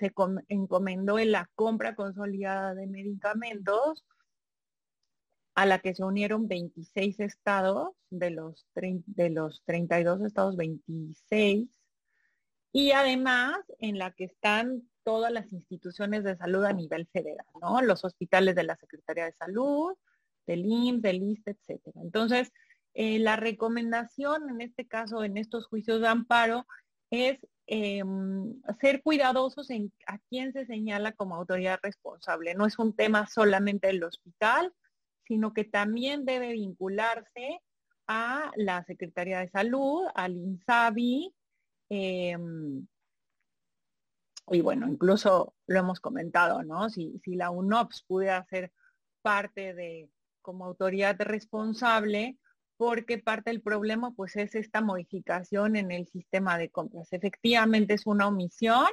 encomendó 0.48 1.18
en 1.18 1.32
la 1.32 1.48
compra 1.54 1.94
consolidada 1.94 2.74
de 2.74 2.86
medicamentos 2.86 4.04
a 5.60 5.66
la 5.66 5.78
que 5.80 5.94
se 5.94 6.02
unieron 6.02 6.48
26 6.48 7.20
estados, 7.20 7.90
de 8.08 8.30
los, 8.30 8.66
de 8.74 9.28
los 9.28 9.62
32 9.66 10.22
estados, 10.22 10.56
26, 10.56 11.68
y 12.72 12.92
además 12.92 13.58
en 13.78 13.98
la 13.98 14.10
que 14.12 14.24
están 14.24 14.88
todas 15.02 15.30
las 15.30 15.52
instituciones 15.52 16.24
de 16.24 16.38
salud 16.38 16.64
a 16.64 16.72
nivel 16.72 17.06
federal, 17.12 17.44
¿no? 17.60 17.82
Los 17.82 18.06
hospitales 18.06 18.54
de 18.54 18.62
la 18.62 18.76
Secretaría 18.76 19.26
de 19.26 19.34
Salud, 19.34 19.92
del 20.46 20.64
IMSS, 20.64 21.02
del 21.02 21.22
ISTE, 21.24 21.50
etcétera. 21.50 22.00
Entonces, 22.00 22.50
eh, 22.94 23.18
la 23.18 23.36
recomendación 23.36 24.48
en 24.48 24.62
este 24.62 24.88
caso, 24.88 25.24
en 25.24 25.36
estos 25.36 25.66
juicios 25.66 26.00
de 26.00 26.08
amparo, 26.08 26.66
es 27.10 27.38
em, 27.66 28.62
ser 28.80 29.02
cuidadosos 29.02 29.68
en 29.68 29.92
a 30.06 30.18
quién 30.30 30.54
se 30.54 30.64
señala 30.64 31.12
como 31.12 31.34
autoridad 31.34 31.80
responsable. 31.82 32.54
No 32.54 32.64
es 32.64 32.78
un 32.78 32.96
tema 32.96 33.26
solamente 33.26 33.88
del 33.88 34.02
hospital, 34.02 34.72
sino 35.30 35.54
que 35.54 35.62
también 35.62 36.24
debe 36.24 36.50
vincularse 36.50 37.60
a 38.08 38.50
la 38.56 38.82
Secretaría 38.82 39.38
de 39.38 39.48
Salud, 39.48 40.08
al 40.16 40.36
INSABI, 40.36 41.32
em, 41.88 42.84
y 44.48 44.60
bueno, 44.60 44.88
incluso 44.88 45.54
lo 45.68 45.78
hemos 45.78 46.00
comentado, 46.00 46.64
¿no? 46.64 46.90
Si, 46.90 47.20
la 47.26 47.50
UNOPS 47.50 48.02
pudiera 48.08 48.44
ser 48.46 48.72
parte 49.22 49.72
de, 49.72 50.10
como 50.42 50.64
autoridad 50.64 51.16
responsable 51.20 52.36
porque 52.76 53.18
parte 53.18 53.50
del 53.50 53.62
problema 53.62 54.12
pues 54.16 54.34
es 54.34 54.56
esta 54.56 54.80
modificación 54.80 55.76
en 55.76 55.92
el 55.92 56.08
sistema 56.08 56.58
de 56.58 56.70
compras. 56.70 57.12
Efectivamente 57.12 57.94
es 57.94 58.04
una 58.04 58.26
omisión, 58.26 58.88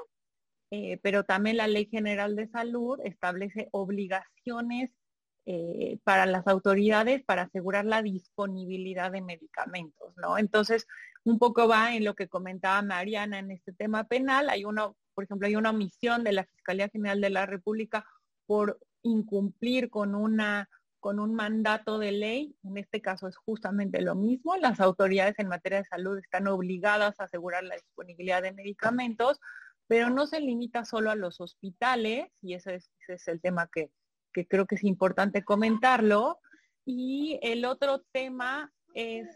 eh, 0.69 0.99
pero 1.01 1.23
también 1.23 1.57
la 1.57 1.67
Ley 1.67 1.87
General 1.87 2.35
de 2.35 2.47
Salud 2.47 2.99
establece 3.03 3.69
obligaciones 3.71 4.91
eh, 5.49 5.97
para 6.03 6.25
las 6.25 6.45
autoridades 6.45 7.23
para 7.23 7.43
asegurar 7.43 7.85
la 7.85 8.01
disponibilidad 8.01 9.11
de 9.11 9.21
medicamentos, 9.21 10.13
¿no? 10.17 10.37
Entonces, 10.37 10.87
un 11.23 11.39
poco 11.39 11.69
va 11.69 11.95
en 11.95 12.03
lo 12.03 12.15
que 12.15 12.27
comentaba 12.27 12.81
Mariana 12.81 13.39
en 13.39 13.51
este 13.51 13.71
tema 13.71 14.03
penal. 14.03 14.49
Hay 14.49 14.65
una, 14.65 14.91
por 15.13 15.23
ejemplo, 15.23 15.47
hay 15.47 15.55
una 15.55 15.69
omisión 15.69 16.25
de 16.25 16.33
la 16.33 16.43
Fiscalía 16.43 16.89
General 16.89 17.21
de 17.21 17.29
la 17.29 17.45
República 17.45 18.05
por 18.45 18.77
incumplir 19.03 19.89
con 19.89 20.15
una 20.15 20.67
con 20.99 21.21
un 21.21 21.33
mandato 21.33 21.99
de 21.99 22.11
ley, 22.11 22.57
en 22.63 22.75
este 22.75 23.01
caso 23.01 23.29
es 23.29 23.37
justamente 23.37 24.01
lo 24.01 24.15
mismo, 24.15 24.57
las 24.57 24.81
autoridades 24.81 25.35
en 25.37 25.47
materia 25.47 25.77
de 25.77 25.85
salud 25.85 26.17
están 26.17 26.47
obligadas 26.47 27.19
a 27.19 27.25
asegurar 27.25 27.63
la 27.63 27.75
disponibilidad 27.75 28.41
de 28.41 28.51
medicamentos, 28.51 29.39
pero 29.87 30.09
no 30.09 30.27
se 30.27 30.41
limita 30.41 30.83
solo 30.83 31.11
a 31.11 31.15
los 31.15 31.39
hospitales, 31.39 32.27
y 32.41 32.55
ese 32.55 32.81
es, 33.07 33.27
el 33.27 33.39
tema 33.39 33.69
que, 33.71 33.89
creo 34.31 34.65
que 34.65 34.75
es 34.75 34.83
importante 34.83 35.43
comentarlo. 35.43 36.39
Y 36.85 37.39
el 37.41 37.65
otro 37.65 38.03
tema 38.11 38.71
es, 38.93 39.27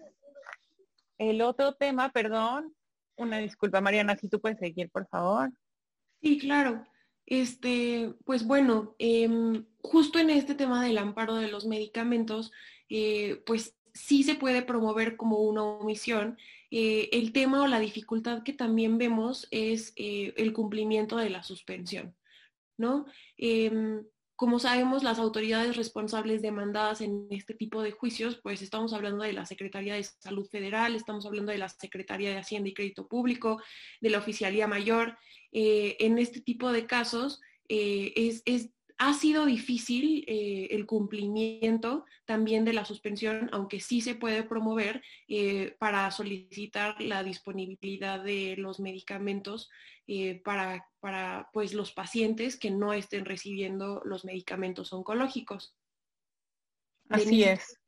el 1.17 1.41
otro 1.41 1.73
tema, 1.73 2.11
perdón, 2.11 2.73
una 3.17 3.37
disculpa 3.37 3.81
Mariana, 3.81 4.15
si 4.15 4.27
tú 4.27 4.39
puedes 4.39 4.59
seguir, 4.59 4.89
por 4.89 5.07
favor. 5.07 5.51
Sí, 6.21 6.37
claro. 6.39 6.85
Este, 7.25 8.13
pues 8.25 8.45
bueno, 8.45 8.95
em, 8.99 9.65
justo 9.81 10.19
en 10.19 10.29
este 10.29 10.55
tema 10.55 10.83
del 10.83 10.97
amparo 10.97 11.35
de 11.35 11.47
los 11.47 11.65
medicamentos, 11.65 12.51
eh, 12.89 13.41
pues 13.45 13.77
sí 13.93 14.23
se 14.23 14.35
puede 14.35 14.61
promover 14.61 15.17
como 15.17 15.39
una 15.39 15.63
omisión. 15.63 16.37
Eh, 16.71 17.09
el 17.11 17.31
tema 17.31 17.63
o 17.63 17.67
la 17.67 17.79
dificultad 17.79 18.43
que 18.43 18.53
también 18.53 18.97
vemos 18.97 19.47
es 19.51 19.93
eh, 19.95 20.33
el 20.37 20.53
cumplimiento 20.53 21.17
de 21.17 21.29
la 21.29 21.43
suspensión, 21.43 22.15
¿no? 22.77 23.05
Como 24.41 24.57
sabemos, 24.57 25.03
las 25.03 25.19
autoridades 25.19 25.75
responsables 25.75 26.41
demandadas 26.41 27.01
en 27.01 27.27
este 27.29 27.53
tipo 27.53 27.83
de 27.83 27.91
juicios, 27.91 28.39
pues 28.41 28.63
estamos 28.63 28.91
hablando 28.91 29.23
de 29.23 29.33
la 29.33 29.45
Secretaría 29.45 29.93
de 29.93 30.03
Salud 30.03 30.47
Federal, 30.49 30.95
estamos 30.95 31.27
hablando 31.27 31.51
de 31.51 31.59
la 31.59 31.69
Secretaría 31.69 32.31
de 32.31 32.39
Hacienda 32.39 32.67
y 32.67 32.73
Crédito 32.73 33.07
Público, 33.07 33.61
de 33.99 34.09
la 34.09 34.17
Oficialía 34.17 34.65
Mayor. 34.65 35.15
en 35.51 36.17
este 36.17 36.41
tipo 36.41 36.71
de 36.71 36.87
casos 36.87 37.39
es, 37.67 38.41
es 38.45 38.71
ha 39.03 39.15
sido 39.15 39.47
difícil 39.47 40.23
eh, 40.27 40.67
el 40.69 40.85
cumplimiento 40.85 42.05
también 42.25 42.65
de 42.65 42.73
la 42.73 42.85
suspensión, 42.85 43.49
aunque 43.51 43.79
sí 43.79 43.99
se 43.99 44.13
puede 44.13 44.43
promover 44.43 45.01
eh, 45.27 45.75
para 45.79 46.11
solicitar 46.11 47.01
la 47.01 47.23
disponibilidad 47.23 48.23
de 48.23 48.53
los 48.59 48.79
medicamentos 48.79 49.71
eh, 50.05 50.39
para, 50.43 50.87
para 50.99 51.49
pues, 51.51 51.73
los 51.73 51.93
pacientes 51.93 52.59
que 52.59 52.69
no 52.69 52.93
estén 52.93 53.25
recibiendo 53.25 54.03
los 54.05 54.23
medicamentos 54.23 54.93
oncológicos. 54.93 55.75
Así 57.09 57.43
es. 57.43 57.79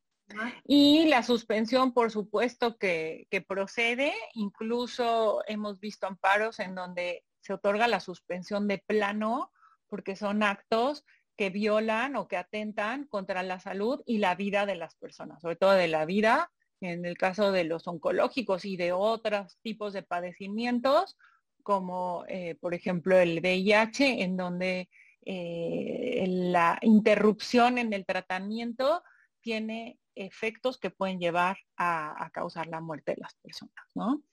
Y 0.66 1.06
la 1.06 1.22
suspensión, 1.22 1.94
por 1.94 2.10
supuesto, 2.10 2.80
que, 2.80 3.28
que 3.30 3.42
procede. 3.42 4.14
Incluso 4.34 5.44
hemos 5.46 5.80
visto 5.80 6.08
amparos 6.08 6.58
en 6.58 6.74
donde 6.74 7.24
se 7.40 7.54
otorga 7.54 7.88
la 7.88 8.00
suspensión 8.00 8.68
de 8.68 8.80
plano 8.80 9.52
porque 9.94 10.16
son 10.16 10.42
actos 10.42 11.06
que 11.38 11.52
violan 11.52 12.16
o 12.16 12.28
que 12.28 12.36
atentan 12.36 13.06
contra 13.06 13.44
la 13.44 13.60
salud 13.60 14.02
y 14.08 14.18
la 14.18 14.34
vida 14.34 14.66
de 14.66 14.74
las 14.74 14.96
personas, 14.96 15.40
sobre 15.40 15.56
todo 15.56 15.74
de 15.74 15.88
la 15.88 16.06
vida, 16.06 16.52
en 16.82 17.06
el 17.06 17.16
caso 17.16 17.52
de 17.52 17.64
los 17.64 17.88
oncológicos 17.88 18.66
y 18.66 18.76
de 18.76 18.92
otros 18.92 19.60
tipos 19.62 19.94
de 19.94 20.02
padecimientos, 20.02 21.16
como 21.62 22.26
eh, 22.28 22.56
por 22.60 22.74
ejemplo 22.74 23.20
el 23.20 23.40
VIH, 23.40 24.24
en 24.24 24.36
donde 24.36 24.90
eh, 25.28 26.26
la 26.28 26.80
interrupción 26.82 27.78
en 27.78 27.94
el 27.94 28.04
tratamiento 28.08 29.04
tiene 29.42 30.00
efectos 30.16 30.80
que 30.80 30.90
pueden 30.90 31.20
llevar 31.20 31.58
a, 31.78 32.32
causar 32.34 32.66
la 32.66 32.82
muerte 32.82 33.12
de 33.12 33.22
las 33.22 33.36
personas. 33.36 34.26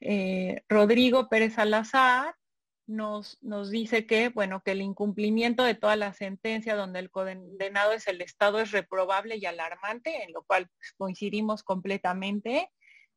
Eh, 0.00 0.62
Rodrigo 0.70 1.28
Pérez 1.28 1.52
Salazar 1.52 2.34
nos, 2.92 3.38
nos 3.42 3.70
dice 3.70 4.06
que, 4.06 4.28
bueno, 4.28 4.62
que 4.64 4.72
el 4.72 4.82
incumplimiento 4.82 5.64
de 5.64 5.74
toda 5.74 5.96
la 5.96 6.12
sentencia 6.12 6.76
donde 6.76 7.00
el 7.00 7.10
condenado 7.10 7.92
es 7.92 8.06
el 8.06 8.20
Estado 8.20 8.60
es 8.60 8.70
reprobable 8.70 9.36
y 9.36 9.46
alarmante, 9.46 10.24
en 10.24 10.32
lo 10.32 10.42
cual 10.44 10.68
pues, 10.68 10.92
coincidimos 10.96 11.62
completamente 11.62 12.70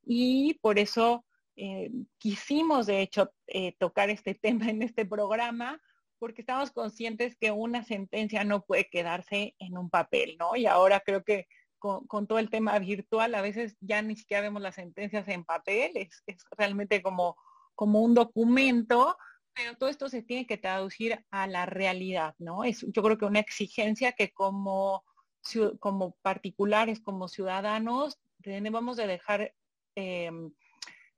y 0.04 0.56
por 0.62 0.80
eso 0.80 1.26
eh, 1.56 1.92
quisimos, 2.18 2.86
de 2.86 3.02
hecho, 3.02 3.32
eh, 3.48 3.76
tocar 3.78 4.10
este 4.10 4.36
tema 4.42 4.70
en 4.70 4.82
este 4.82 5.06
programa, 5.06 5.82
porque 6.20 6.42
estamos 6.42 6.72
conscientes 6.72 7.36
que 7.36 7.52
una 7.52 7.84
sentencia 7.84 8.44
no 8.44 8.64
puede 8.64 8.90
quedarse 8.90 9.56
en 9.60 9.78
un 9.78 9.90
papel, 9.90 10.38
¿no? 10.40 10.56
Y 10.56 10.66
ahora 10.66 11.02
creo 11.02 11.24
que 11.24 11.48
con, 11.80 12.26
todo 12.26 12.40
el 12.40 12.50
tema 12.50 12.80
virtual, 12.80 13.36
a 13.36 13.42
veces 13.42 13.78
ya 13.80 14.02
ni 14.02 14.16
siquiera 14.16 14.42
vemos 14.42 14.62
las 14.62 14.76
sentencias 14.76 15.28
en 15.28 15.44
papel, 15.44 15.92
es, 15.96 16.24
es 16.26 16.44
realmente 16.58 17.04
como, 17.04 17.36
como 17.76 18.02
un 18.02 18.16
documento 18.16 19.18
pero 19.56 19.76
todo 19.78 19.90
esto 19.90 20.10
se 20.10 20.22
tiene 20.22 20.46
que 20.46 20.58
traducir 20.58 21.24
a 21.32 21.48
la 21.48 21.66
realidad, 21.66 22.36
¿no? 22.40 22.64
Es 22.64 22.86
yo 22.88 23.02
creo 23.02 23.18
que 23.18 23.26
una 23.26 23.40
exigencia 23.40 24.12
que 24.12 24.34
como, 24.34 25.04
como 25.80 26.18
particulares, 26.22 27.00
como 27.00 27.28
ciudadanos, 27.28 28.20
debemos 28.40 28.98
de 28.98 29.08
dejar 29.08 29.54
em, 29.96 30.52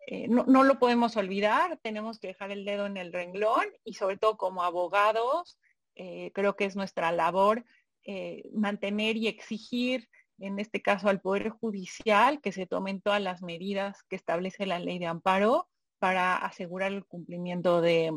eh, 0.10 0.30
no, 0.30 0.64
lo 0.64 0.80
podemos 0.80 1.18
olvidar, 1.18 1.80
tenemos 1.84 2.18
que 2.18 2.28
dejar 2.28 2.52
el 2.52 2.64
dedo 2.64 2.86
en 2.86 2.96
el 2.96 3.12
renglón 3.12 3.66
y 3.84 3.96
sobre 3.96 4.18
todo 4.18 4.38
como 4.38 4.64
abogados, 4.64 5.60
eh, 5.96 6.32
creo 6.34 6.56
que 6.56 6.64
es 6.64 6.78
nuestra 6.78 7.12
labor 7.12 7.66
eh, 8.06 8.50
mantener 8.54 9.18
y 9.18 9.28
exigir, 9.28 10.08
en 10.40 10.60
este 10.60 10.82
caso 10.82 11.10
al 11.10 11.20
Poder 11.20 11.50
Judicial, 11.50 12.40
que 12.40 12.54
se 12.54 12.66
tomen 12.66 13.02
todas 13.02 13.22
las 13.22 13.42
medidas 13.42 14.02
que 14.04 14.16
establece 14.16 14.66
la 14.66 14.80
ley 14.80 14.98
de 14.98 15.08
amparo 15.08 15.68
para 16.00 16.36
asegurar 16.36 16.92
el 16.92 17.06
cumplimiento 17.06 17.82
de, 17.82 18.12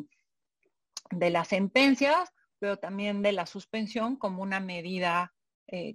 de 1.10 1.30
las 1.30 1.48
sentencias, 1.48 2.30
pero 2.58 2.78
también 2.78 3.22
de 3.22 3.32
la 3.32 3.46
suspensión 3.46 4.16
como 4.16 4.42
una 4.42 4.60
medida 4.60 5.32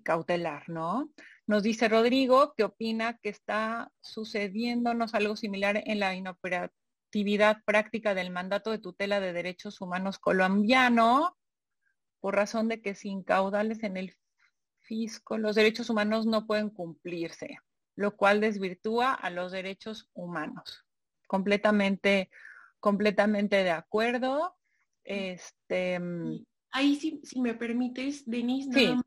cautelar, 0.03 0.69
¿no? 0.69 1.11
Nos 1.47 1.63
dice 1.63 1.89
Rodrigo 1.89 2.53
que 2.55 2.63
opina 2.63 3.17
que 3.21 3.29
está 3.29 3.91
sucediéndonos 4.01 5.13
algo 5.13 5.35
similar 5.35 5.81
en 5.85 5.99
la 5.99 6.15
inoperatividad 6.15 7.57
práctica 7.65 8.15
del 8.15 8.31
mandato 8.31 8.71
de 8.71 8.79
tutela 8.79 9.19
de 9.19 9.33
derechos 9.33 9.81
humanos 9.81 10.17
colombiano, 10.17 11.37
por 12.19 12.35
razón 12.35 12.67
de 12.67 12.81
que 12.81 12.95
sin 12.95 13.23
caudales 13.23 13.83
en 13.83 13.97
el 13.97 14.15
fisco 14.79 15.37
los 15.37 15.55
derechos 15.55 15.89
humanos 15.89 16.25
no 16.25 16.47
pueden 16.47 16.69
cumplirse, 16.69 17.57
lo 17.95 18.15
cual 18.15 18.39
desvirtúa 18.39 19.13
a 19.13 19.29
los 19.29 19.51
derechos 19.51 20.09
humanos. 20.13 20.84
Completamente, 21.27 22.29
completamente 22.79 23.63
de 23.63 23.71
acuerdo. 23.71 24.55
Este, 25.03 25.99
mm, 25.99 26.45
Ahí, 26.75 26.97
si, 26.97 27.21
si 27.23 27.39
me 27.39 27.53
permites, 27.53 28.29
Denise, 28.29 28.97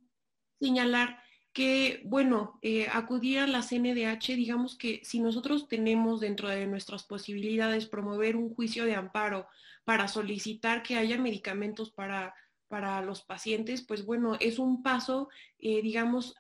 señalar 0.59 1.23
que, 1.53 2.01
bueno, 2.07 2.59
eh, 2.63 2.87
acudir 2.91 3.41
a 3.41 3.47
la 3.47 3.61
CNDH, 3.61 4.37
digamos 4.37 4.75
que 4.79 5.01
si 5.05 5.21
nosotros 5.21 5.69
tenemos 5.69 6.21
dentro 6.21 6.49
de 6.49 6.67
nuestras 6.67 7.05
posibilidades 7.05 7.87
promover 7.87 8.37
un 8.37 8.55
juicio 8.55 8.87
de 8.87 8.95
amparo 8.95 9.49
para 9.85 10.09
solicitar 10.09 10.83
que 10.83 10.97
haya 10.97 11.19
medicamentos 11.19 11.91
para, 11.91 12.35
para 12.69 13.03
los 13.03 13.23
pacientes, 13.23 13.83
pues 13.83 14.07
bueno, 14.07 14.37
es 14.41 14.59
un 14.59 14.83
paso, 14.83 15.29
eh, 15.59 15.83
digamos, 15.83 16.37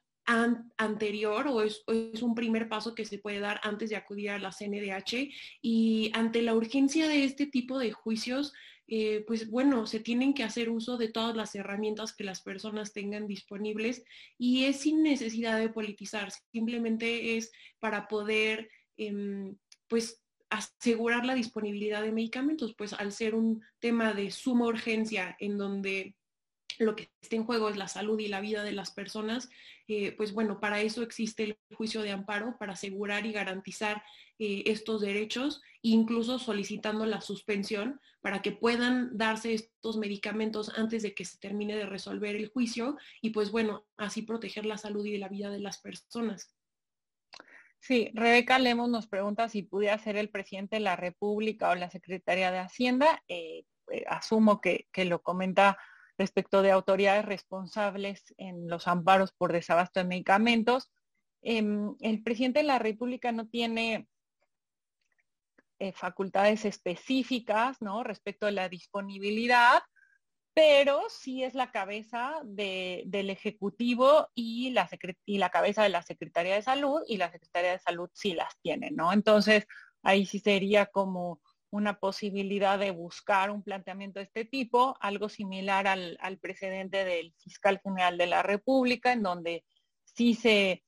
anterior 0.76 1.48
o 1.48 1.62
es, 1.62 1.82
un 1.86 2.34
primer 2.34 2.68
paso 2.68 2.94
que 2.94 3.06
se 3.06 3.18
puede 3.18 3.40
dar 3.40 3.60
antes 3.62 3.88
de 3.88 3.96
acudir 3.96 4.30
a 4.30 4.38
la 4.38 4.52
CNDH 4.52 5.30
y 5.62 6.10
ante 6.12 6.42
la 6.42 6.54
urgencia 6.54 7.08
de 7.08 7.24
este 7.24 7.46
tipo 7.46 7.78
de 7.78 7.92
juicios, 7.92 8.52
eh, 8.86 9.24
pues 9.26 9.50
bueno, 9.50 9.86
se 9.86 10.00
tienen 10.00 10.34
que 10.34 10.44
hacer 10.44 10.68
uso 10.68 10.98
de 10.98 11.08
todas 11.08 11.34
las 11.34 11.54
herramientas 11.54 12.14
que 12.14 12.24
las 12.24 12.42
personas 12.42 12.92
tengan 12.92 13.26
disponibles 13.26 14.04
y 14.36 14.64
es 14.64 14.80
sin 14.80 15.02
necesidad 15.02 15.58
de 15.58 15.70
politizar, 15.70 16.30
simplemente 16.52 17.38
es 17.38 17.50
para 17.78 18.06
poder, 18.06 18.68
em, 18.98 19.56
pues, 19.88 20.22
asegurar 20.50 21.24
la 21.24 21.34
disponibilidad 21.34 22.02
de 22.02 22.12
medicamentos, 22.12 22.74
pues 22.76 22.92
al 22.94 23.12
ser 23.12 23.34
un 23.34 23.62
tema 23.80 24.14
de 24.14 24.30
suma 24.30 24.66
urgencia 24.66 25.36
en 25.40 25.58
donde 25.58 26.17
lo 26.78 26.96
que 26.96 27.10
está 27.20 27.36
en 27.36 27.44
juego 27.44 27.68
es 27.68 27.76
la 27.76 27.88
salud 27.88 28.18
y 28.18 28.28
la 28.28 28.40
vida 28.40 28.62
de 28.62 28.72
las 28.72 28.90
personas, 28.90 29.50
eh, 29.88 30.12
pues 30.12 30.32
bueno, 30.32 30.60
para 30.60 30.80
eso 30.80 31.02
existe 31.02 31.44
el 31.44 31.58
juicio 31.74 32.02
de 32.02 32.12
amparo, 32.12 32.56
para 32.58 32.74
asegurar 32.74 33.26
y 33.26 33.32
garantizar 33.32 34.02
eh, 34.38 34.62
estos 34.66 35.00
derechos, 35.00 35.60
incluso 35.82 36.38
solicitando 36.38 37.06
la 37.06 37.20
suspensión 37.20 38.00
para 38.20 38.42
que 38.42 38.52
puedan 38.52 39.16
darse 39.16 39.54
estos 39.54 39.96
medicamentos 39.96 40.70
antes 40.76 41.02
de 41.02 41.14
que 41.14 41.24
se 41.24 41.38
termine 41.38 41.76
de 41.76 41.86
resolver 41.86 42.36
el 42.36 42.48
juicio 42.48 42.96
y 43.20 43.30
pues 43.30 43.50
bueno, 43.50 43.86
así 43.96 44.22
proteger 44.22 44.66
la 44.66 44.78
salud 44.78 45.04
y 45.04 45.18
la 45.18 45.28
vida 45.28 45.50
de 45.50 45.60
las 45.60 45.78
personas. 45.78 46.54
Sí, 47.80 48.10
Rebeca 48.14 48.58
Lemos 48.58 48.88
nos 48.88 49.06
pregunta 49.06 49.48
si 49.48 49.62
pudiera 49.62 49.98
ser 49.98 50.16
el 50.16 50.30
presidente 50.30 50.76
de 50.76 50.80
la 50.80 50.96
República 50.96 51.70
o 51.70 51.74
la 51.76 51.90
Secretaría 51.90 52.50
de 52.50 52.58
Hacienda. 52.58 53.22
Eh, 53.28 53.64
asumo 54.08 54.60
que, 54.60 54.88
que 54.92 55.04
lo 55.04 55.22
comenta 55.22 55.78
respecto 56.18 56.62
de 56.62 56.72
autoridades 56.72 57.24
responsables 57.24 58.34
en 58.36 58.68
los 58.68 58.88
amparos 58.88 59.32
por 59.32 59.52
desabasto 59.52 60.00
de 60.00 60.06
medicamentos. 60.06 60.90
Em, 61.40 61.94
el 62.00 62.22
presidente 62.22 62.58
de 62.58 62.66
la 62.66 62.80
República 62.80 63.30
no 63.30 63.48
tiene 63.48 64.08
eh, 65.78 65.92
facultades 65.92 66.64
específicas 66.64 67.80
¿no? 67.80 68.02
respecto 68.02 68.46
de 68.46 68.52
la 68.52 68.68
disponibilidad, 68.68 69.80
pero 70.52 71.02
sí 71.08 71.44
es 71.44 71.54
la 71.54 71.70
cabeza 71.70 72.40
del 72.42 73.30
Ejecutivo 73.30 74.28
y 74.34 74.70
la, 74.70 74.90
y 75.24 75.38
la 75.38 75.50
cabeza 75.50 75.84
de 75.84 75.90
la 75.90 76.02
Secretaría 76.02 76.56
de 76.56 76.62
Salud, 76.62 77.00
y 77.06 77.16
la 77.16 77.30
Secretaría 77.30 77.70
de 77.70 77.78
Salud 77.78 78.10
sí 78.12 78.34
las 78.34 78.58
tiene, 78.60 78.90
¿no? 78.90 79.12
Entonces, 79.12 79.68
ahí 80.02 80.26
sí 80.26 80.40
sería 80.40 80.86
como 80.86 81.40
una 81.70 81.98
posibilidad 81.98 82.78
de 82.78 82.90
buscar 82.90 83.50
un 83.50 83.62
planteamiento 83.62 84.20
de 84.20 84.24
este 84.24 84.44
tipo, 84.44 84.96
algo 85.00 85.28
similar 85.28 85.86
al, 85.86 86.38
precedente 86.40 87.04
del 87.04 87.34
fiscal 87.36 87.80
general 87.82 88.16
de 88.16 88.26
la 88.26 88.42
República, 88.42 89.12
en 89.12 89.22
donde 89.22 89.64
sí 90.04 90.34
se 90.34 90.84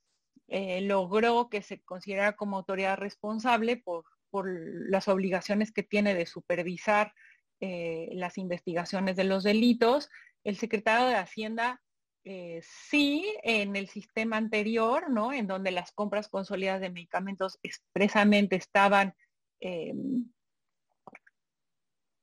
eh, 0.48 0.80
logró 0.80 1.48
que 1.50 1.62
se 1.62 1.82
considerara 1.82 2.34
como 2.34 2.56
autoridad 2.56 2.96
responsable 2.96 3.76
por, 3.76 4.04
las 4.32 5.08
obligaciones 5.08 5.72
que 5.72 5.82
tiene 5.82 6.14
de 6.14 6.24
supervisar 6.24 7.12
eh, 7.58 8.10
las 8.12 8.38
investigaciones 8.38 9.16
de 9.16 9.24
los 9.24 9.42
delitos. 9.42 10.08
El 10.44 10.56
secretario 10.56 11.08
de 11.08 11.16
Hacienda 11.16 11.82
eh, 12.22 12.60
sí 12.62 13.26
en 13.42 13.74
el 13.74 13.88
sistema 13.88 14.36
anterior, 14.36 15.10
¿no? 15.10 15.32
En 15.32 15.48
donde 15.48 15.72
las 15.72 15.90
compras 15.90 16.28
consolidadas 16.28 16.80
de 16.80 16.90
medicamentos 16.90 17.58
expresamente 17.64 18.54
estaban 18.54 19.14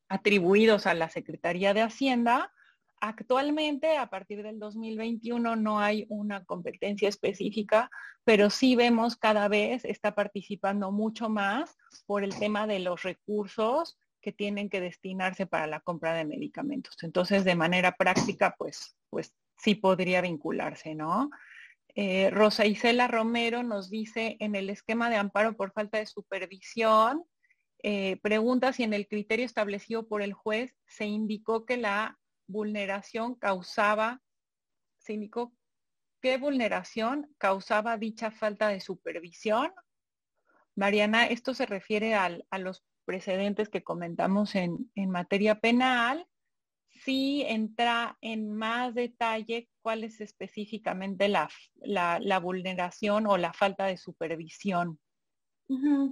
atribuidos 0.10 0.88
a 0.88 0.94
la 0.94 1.10
Secretaría 1.10 1.74
de 1.74 1.82
Hacienda. 1.82 2.54
Actualmente, 3.00 3.98
a 3.98 4.10
partir 4.10 4.42
del 4.42 4.60
2021, 4.60 5.56
no 5.56 5.80
hay 5.80 6.06
una 6.10 6.44
competencia 6.46 7.10
específica, 7.10 7.92
pero 8.24 8.50
sí 8.50 8.76
vemos 8.76 9.16
cada 9.16 9.48
vez 9.48 9.86
está 9.86 10.16
participando 10.16 10.92
mucho 10.92 11.30
más 11.30 11.78
por 12.06 12.24
el 12.24 12.38
tema 12.38 12.66
de 12.66 12.80
los 12.80 13.04
recursos 13.04 14.00
que 14.22 14.32
tienen 14.32 14.70
que 14.70 14.82
destinarse 14.82 15.46
para 15.46 15.68
la 15.68 15.80
compra 15.80 16.14
de 16.14 16.26
medicamentos. 16.26 16.98
Entonces, 17.04 17.46
de 17.46 17.56
manera 17.56 17.94
práctica, 17.94 18.56
pues, 18.58 18.98
pues 19.10 19.34
sí 19.58 19.76
podría 19.76 20.22
vincularse, 20.22 20.96
¿no? 20.96 21.30
Eh, 21.96 22.30
Rosa 22.30 22.66
Isela 22.66 23.08
Romero 23.08 23.64
nos 23.64 23.90
dice, 23.90 24.38
en 24.40 24.56
el 24.56 24.70
esquema 24.70 25.10
de 25.10 25.16
amparo 25.16 25.56
por 25.56 25.72
falta 25.72 25.98
de 25.98 26.06
supervisión, 26.06 27.24
eh, 27.90 28.18
pregunta 28.18 28.74
si 28.74 28.84
en 28.84 28.94
el 28.94 29.08
criterio 29.08 29.46
establecido 29.46 30.10
por 30.10 30.22
el 30.22 30.34
juez 30.34 30.76
se 30.88 31.06
indicó 31.06 31.66
que 31.66 31.78
la 31.78 32.20
vulneración 32.46 33.36
causaba, 33.36 34.22
se 34.98 35.14
indicó 35.14 35.54
qué 36.22 36.38
vulneración 36.38 37.34
causaba 37.38 37.96
dicha 37.96 38.30
falta 38.30 38.68
de 38.68 38.82
supervisión. 38.82 39.72
Mariana, 40.76 41.28
esto 41.28 41.54
se 41.54 41.66
refiere 41.66 42.14
a 42.14 42.58
los 42.60 42.84
precedentes 43.06 43.70
que 43.70 43.86
comentamos 43.86 44.56
en, 44.56 44.92
materia 45.08 45.62
penal. 45.62 46.28
Si 46.90 47.44
entra 47.44 48.18
en 48.20 48.52
más 48.52 48.96
detalle 48.96 49.70
cuál 49.82 50.04
es 50.04 50.20
específicamente 50.20 51.30
la, 51.30 51.50
la 51.86 52.40
vulneración 52.42 53.28
o 53.28 53.38
la 53.38 53.54
falta 53.54 53.86
de 53.86 53.96
supervisión. 53.96 55.00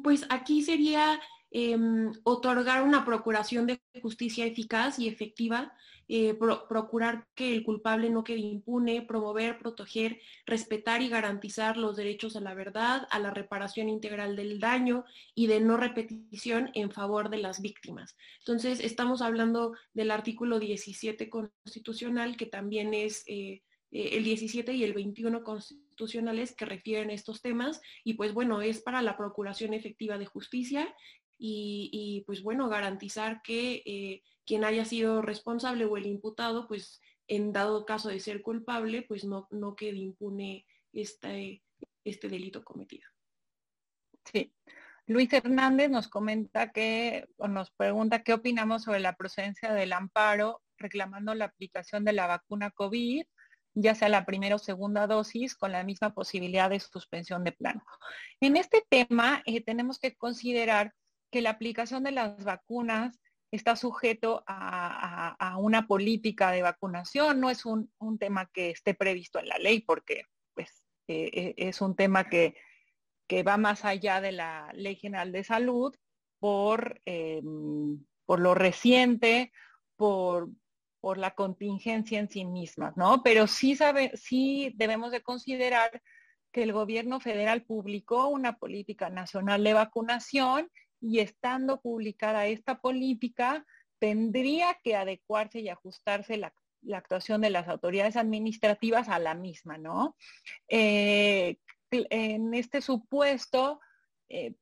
Pues 0.03 0.25
aquí 0.29 0.61
sería 0.61 1.19
Em, 1.51 2.11
otorgar 2.23 2.83
una 2.83 3.05
procuración 3.05 3.65
de 3.65 3.79
justicia 4.01 4.45
eficaz 4.45 4.99
y 4.99 5.07
efectiva, 5.07 5.73
eh, 6.07 6.35
procurar 6.35 7.27
que 7.33 7.53
el 7.53 7.63
culpable 7.63 8.09
no 8.09 8.23
quede 8.23 8.39
impune, 8.39 9.01
promover, 9.01 9.57
proteger, 9.57 10.19
respetar 10.45 11.01
y 11.01 11.09
garantizar 11.09 11.77
los 11.77 11.95
derechos 11.95 12.35
a 12.35 12.41
la 12.41 12.53
verdad, 12.53 13.07
a 13.09 13.19
la 13.19 13.31
reparación 13.31 13.89
integral 13.89 14.35
del 14.35 14.59
daño 14.59 15.05
y 15.33 15.47
de 15.47 15.61
no 15.61 15.77
repetición 15.77 16.71
en 16.73 16.91
favor 16.91 17.29
de 17.29 17.37
las 17.37 17.61
víctimas. 17.61 18.17
Entonces, 18.39 18.79
estamos 18.81 19.21
hablando 19.21 19.73
del 19.93 20.11
artículo 20.11 20.59
17 20.59 21.29
constitucional, 21.29 22.37
que 22.37 22.45
también 22.45 22.93
es... 22.93 23.23
Eh, 23.27 23.61
eh, 23.91 24.17
el 24.17 24.25
17 24.25 24.73
y 24.73 24.83
el 24.83 24.93
21 24.93 25.43
constitucionales 25.43 26.53
que 26.53 26.65
refieren 26.65 27.11
estos 27.11 27.41
temas 27.41 27.79
y 28.03 28.15
pues 28.15 28.33
bueno, 28.33 28.61
es 28.61 28.81
para 28.81 29.01
la 29.01 29.15
procuración 29.15 29.73
efectiva 29.73 30.17
de 30.17 30.25
justicia 30.25 30.93
y, 31.37 32.23
pues 32.25 32.41
bueno, 32.41 32.69
garantizar 32.69 33.41
que 33.41 33.83
eh, 33.85 34.23
quien 34.45 34.63
haya 34.63 34.85
sido 34.85 35.21
responsable 35.21 35.85
o 35.85 35.97
el 35.97 36.05
imputado, 36.05 36.67
pues 36.67 37.01
en 37.27 37.51
dado 37.51 37.85
caso 37.85 38.09
de 38.09 38.19
ser 38.19 38.41
culpable, 38.41 39.01
pues 39.01 39.25
no, 39.25 39.47
no 39.51 39.75
quede 39.75 39.97
impune 39.97 40.65
este, 40.93 41.63
este 42.03 42.29
delito 42.29 42.63
cometido. 42.63 43.09
Sí. 44.31 44.53
Luis 45.07 45.31
Hernández 45.33 45.89
nos 45.89 46.07
comenta 46.07 46.71
que, 46.71 47.27
o 47.37 47.47
nos 47.47 47.69
pregunta 47.71 48.23
qué 48.23 48.33
opinamos 48.33 48.83
sobre 48.83 48.99
la 48.99 49.15
procedencia 49.15 49.73
del 49.73 49.93
amparo 49.93 50.63
reclamando 50.77 51.35
la 51.35 51.45
aplicación 51.45 52.03
de 52.05 52.13
la 52.13 52.27
vacuna 52.27 52.71
COVID, 52.71 53.23
ya 53.75 53.93
sea 53.93 54.09
la 54.09 54.25
primera 54.25 54.55
o 54.55 54.59
segunda 54.59 55.05
dosis, 55.05 55.55
con 55.55 55.71
la 55.71 55.83
misma 55.83 56.13
posibilidad 56.13 56.69
de 56.69 56.79
suspensión 56.79 57.43
de 57.43 57.51
plano. 57.51 57.83
En 58.39 58.57
este 58.57 58.83
tema 58.89 59.43
eh, 59.45 59.63
tenemos 59.63 59.99
que 59.99 60.15
considerar 60.15 60.93
que 61.35 61.41
la 61.41 61.49
aplicación 61.49 62.03
de 62.03 62.13
las 62.13 62.45
vacunas 62.45 63.19
está 63.51 63.75
sujeto 63.75 64.45
a, 64.47 65.57
una 65.59 65.85
política 65.85 66.49
de 66.51 66.61
vacunación, 66.61 67.41
no 67.41 67.49
es 67.49 67.65
un, 67.65 67.89
tema 68.17 68.49
que 68.53 68.69
esté 68.69 68.93
previsto 68.93 69.37
en 69.39 69.49
la 69.49 69.57
ley 69.57 69.81
porque 69.81 70.23
pues, 70.53 70.85
eh, 71.09 71.29
eh, 71.33 71.53
es 71.57 71.81
un 71.81 71.93
tema 71.93 72.29
que, 72.29 72.55
va 73.45 73.57
más 73.57 73.83
allá 73.83 74.21
de 74.21 74.31
la 74.31 74.71
Ley 74.75 74.95
General 74.95 75.33
de 75.33 75.43
Salud 75.43 75.93
por, 76.39 77.01
em, 77.03 78.05
por 78.25 78.39
lo 78.39 78.53
reciente, 78.55 79.51
por, 79.97 80.47
por 81.01 81.17
la 81.17 81.35
contingencia 81.35 82.17
en 82.17 82.29
sí 82.29 82.45
misma, 82.45 82.93
¿no? 82.95 83.23
Pero 83.23 83.47
sí, 83.47 83.75
sabe, 83.75 84.13
sí 84.15 84.71
debemos 84.77 85.11
de 85.11 85.21
considerar 85.21 86.01
que 86.53 86.63
el 86.63 86.71
gobierno 86.71 87.19
federal 87.19 87.63
publicó 87.63 88.29
una 88.29 88.57
política 88.57 89.09
nacional 89.09 89.65
de 89.65 89.73
vacunación 89.73 90.71
y 91.05 91.19
estando 91.19 91.81
publicada 91.81 92.47
esta 92.47 92.81
política, 92.81 93.63
tendría 93.99 94.79
que 94.83 94.95
adecuarse 94.95 95.59
y 95.59 95.69
ajustarse 95.69 96.37
la, 96.37 96.53
actuación 96.93 97.41
de 97.41 97.49
las 97.49 97.67
autoridades 97.67 98.15
administrativas 98.15 99.09
a 99.09 99.17
la 99.17 99.33
misma, 99.33 99.77
¿no? 99.77 100.15
Eh, 100.67 101.57
en 101.91 102.53
este 102.53 102.81
supuesto 102.81 103.79
eh, 104.29 104.53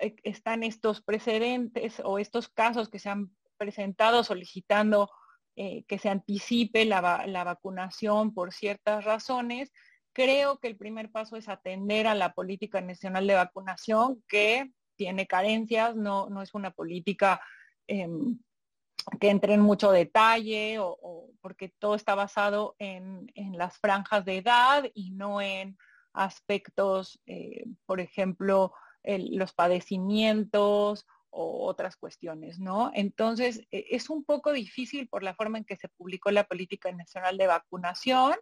e, 0.00 0.16
están 0.24 0.64
estos 0.64 1.02
precedentes 1.02 2.00
o 2.04 2.18
estos 2.18 2.48
casos 2.48 2.88
que 2.88 2.98
se 2.98 3.08
han 3.08 3.30
presentado 3.56 4.24
solicitando 4.24 5.10
eh, 5.54 5.84
que 5.88 5.98
se 5.98 6.08
anticipe 6.08 6.84
la, 6.84 7.26
la, 7.26 7.44
vacunación 7.44 8.34
por 8.34 8.52
ciertas 8.52 9.04
razones. 9.04 9.72
Creo 10.12 10.58
que 10.58 10.68
el 10.68 10.76
primer 10.76 11.10
paso 11.10 11.36
es 11.36 11.48
atender 11.48 12.06
a 12.06 12.14
la 12.14 12.32
política 12.32 12.80
nacional 12.80 13.26
de 13.26 13.34
vacunación 13.34 14.22
que 14.28 14.72
tiene 14.98 15.26
carencias, 15.26 15.96
no, 15.96 16.28
no 16.28 16.42
es 16.42 16.52
una 16.52 16.72
política 16.72 17.40
em, 17.86 18.38
que 19.20 19.30
entre 19.30 19.54
en 19.54 19.60
mucho 19.60 19.90
detalle 19.90 20.78
o, 20.80 21.30
porque 21.40 21.72
todo 21.78 21.94
está 21.94 22.14
basado 22.14 22.74
en, 22.78 23.32
las 23.56 23.78
franjas 23.78 24.24
de 24.24 24.38
edad 24.38 24.84
y 24.92 25.12
no 25.12 25.40
en 25.40 25.78
aspectos, 26.12 27.20
eh, 27.26 27.64
por 27.86 28.00
ejemplo, 28.00 28.74
los 29.04 29.54
padecimientos 29.54 31.06
o 31.30 31.66
otras 31.66 31.96
cuestiones, 31.96 32.58
¿no? 32.58 32.90
Entonces, 32.94 33.66
e, 33.70 33.86
es 33.90 34.10
un 34.10 34.24
poco 34.24 34.52
difícil 34.52 35.08
por 35.08 35.22
la 35.22 35.34
forma 35.34 35.58
en 35.58 35.64
que 35.64 35.76
se 35.76 35.88
publicó 35.88 36.30
la 36.30 36.44
política 36.44 36.90
nacional 36.92 37.38
de 37.38 37.46
vacunación, 37.46 38.34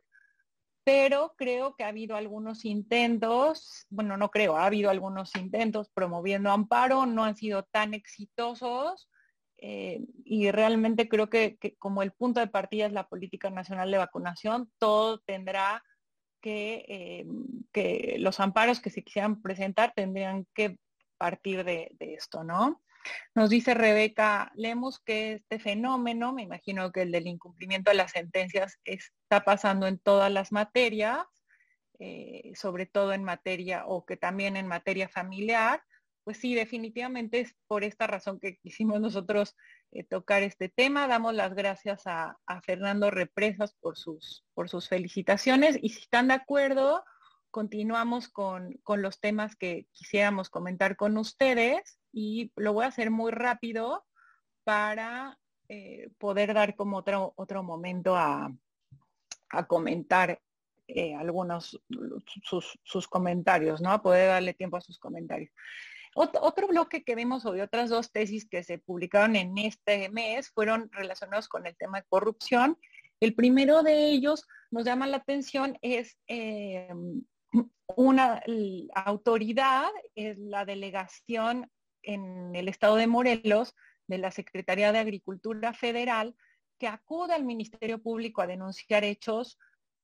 pero 0.86 1.34
creo 1.36 1.74
que 1.74 1.82
ha 1.82 1.88
habido 1.88 2.14
algunos 2.14 2.64
intentos, 2.64 3.86
bueno, 3.90 4.16
no 4.16 4.30
creo, 4.30 4.56
ha 4.56 4.66
habido 4.66 4.88
algunos 4.88 5.34
intentos 5.34 5.90
promoviendo 5.90 6.52
amparo, 6.52 7.06
no 7.06 7.24
han 7.24 7.36
sido 7.36 7.64
tan 7.64 7.92
exitosos 7.92 9.08
eh, 9.58 10.06
y 10.24 10.52
realmente 10.52 11.08
creo 11.08 11.28
que, 11.28 11.58
como 11.80 12.04
el 12.04 12.12
punto 12.12 12.38
de 12.38 12.46
partida 12.46 12.86
es 12.86 12.92
la 12.92 13.08
política 13.08 13.50
nacional 13.50 13.90
de 13.90 13.98
vacunación, 13.98 14.70
todo 14.78 15.18
tendrá 15.26 15.82
que, 16.40 16.84
eh, 16.86 17.26
que 17.72 18.18
los 18.20 18.38
amparos 18.38 18.78
que 18.78 18.90
se 18.90 19.02
quisieran 19.02 19.42
presentar 19.42 19.92
tendrían 19.92 20.46
que 20.54 20.78
partir 21.18 21.64
de, 21.64 21.90
de 21.98 22.14
esto, 22.14 22.44
¿no? 22.44 22.80
Nos 23.34 23.50
dice 23.50 23.74
Rebeca 23.74 24.50
Lemus 24.54 25.00
que 25.00 25.34
este 25.34 25.58
fenómeno, 25.58 26.32
me 26.32 26.42
imagino 26.42 26.92
que 26.92 27.02
el 27.02 27.12
del 27.12 27.26
incumplimiento 27.26 27.90
de 27.90 27.96
las 27.96 28.12
sentencias 28.12 28.78
está 28.84 29.44
pasando 29.44 29.86
en 29.86 29.98
todas 29.98 30.32
las 30.32 30.52
materias, 30.52 31.26
eh, 31.98 32.52
sobre 32.54 32.86
todo 32.86 33.12
en 33.12 33.24
materia 33.24 33.86
o 33.86 34.04
que 34.04 34.16
también 34.16 34.56
en 34.56 34.66
materia 34.66 35.08
familiar. 35.08 35.82
Pues 36.24 36.38
sí, 36.38 36.54
definitivamente 36.54 37.40
es 37.40 37.54
por 37.68 37.84
esta 37.84 38.06
razón 38.06 38.40
que 38.40 38.56
quisimos 38.56 39.00
nosotros 39.00 39.54
eh, 39.92 40.04
tocar 40.04 40.42
este 40.42 40.68
tema. 40.68 41.06
Damos 41.06 41.34
las 41.34 41.54
gracias 41.54 42.02
a, 42.06 42.36
Fernando 42.64 43.10
Represas 43.10 43.74
por 43.80 43.96
sus, 43.96 44.44
por 44.54 44.68
sus 44.68 44.88
felicitaciones 44.88 45.78
y 45.80 45.90
si 45.90 46.00
están 46.00 46.28
de 46.28 46.34
acuerdo, 46.34 47.04
continuamos 47.50 48.28
con, 48.28 48.72
con 48.82 49.02
los 49.02 49.20
temas 49.20 49.56
que 49.56 49.86
quisiéramos 49.92 50.50
comentar 50.50 50.96
con 50.96 51.16
ustedes 51.16 51.98
y 52.16 52.50
lo 52.56 52.72
voy 52.72 52.86
a 52.86 52.88
hacer 52.88 53.10
muy 53.10 53.30
rápido 53.30 54.06
para 54.64 55.38
eh, 55.68 56.08
poder 56.16 56.54
dar 56.54 56.74
como 56.74 56.96
otro, 56.96 57.34
otro 57.36 57.62
momento 57.62 58.16
a, 58.16 58.50
comentar 59.68 60.40
eh, 60.88 61.14
algunos 61.14 61.78
sus, 62.42 62.78
sus, 62.82 63.06
comentarios, 63.06 63.82
¿no? 63.82 63.90
A 63.90 64.02
poder 64.02 64.28
darle 64.28 64.54
tiempo 64.54 64.78
a 64.78 64.80
sus 64.80 64.98
comentarios. 64.98 65.52
otro 66.14 66.68
bloque 66.68 67.04
que 67.04 67.14
vimos 67.14 67.44
hoy, 67.44 67.60
otras 67.60 67.90
dos 67.90 68.10
tesis 68.10 68.48
que 68.48 68.62
se 68.62 68.78
publicaron 68.78 69.36
en 69.36 69.58
este 69.58 70.08
mes 70.08 70.48
fueron 70.50 70.90
relacionados 70.92 71.48
con 71.48 71.66
el 71.66 71.76
tema 71.76 72.00
de 72.00 72.06
corrupción. 72.08 72.78
El 73.20 73.34
primero 73.34 73.82
de 73.82 74.06
ellos 74.06 74.48
nos 74.70 74.86
llama 74.86 75.06
la 75.06 75.18
atención 75.18 75.78
es 75.82 76.16
eh, 76.28 76.88
una 77.94 78.42
autoridad, 78.94 79.90
es 80.14 80.38
la 80.38 80.64
delegación 80.64 81.70
en 82.06 82.56
el 82.56 82.68
estado 82.68 82.96
de 82.96 83.06
Morelos 83.06 83.74
de 84.06 84.18
la 84.18 84.30
Secretaría 84.30 84.92
de 84.92 84.98
Agricultura 84.98 85.74
Federal 85.74 86.34
que 86.78 86.86
acude 86.88 87.34
al 87.34 87.44
Ministerio 87.44 87.98
Público 88.02 88.42
a 88.42 88.46
denunciar 88.46 89.04
hechos 89.04 89.58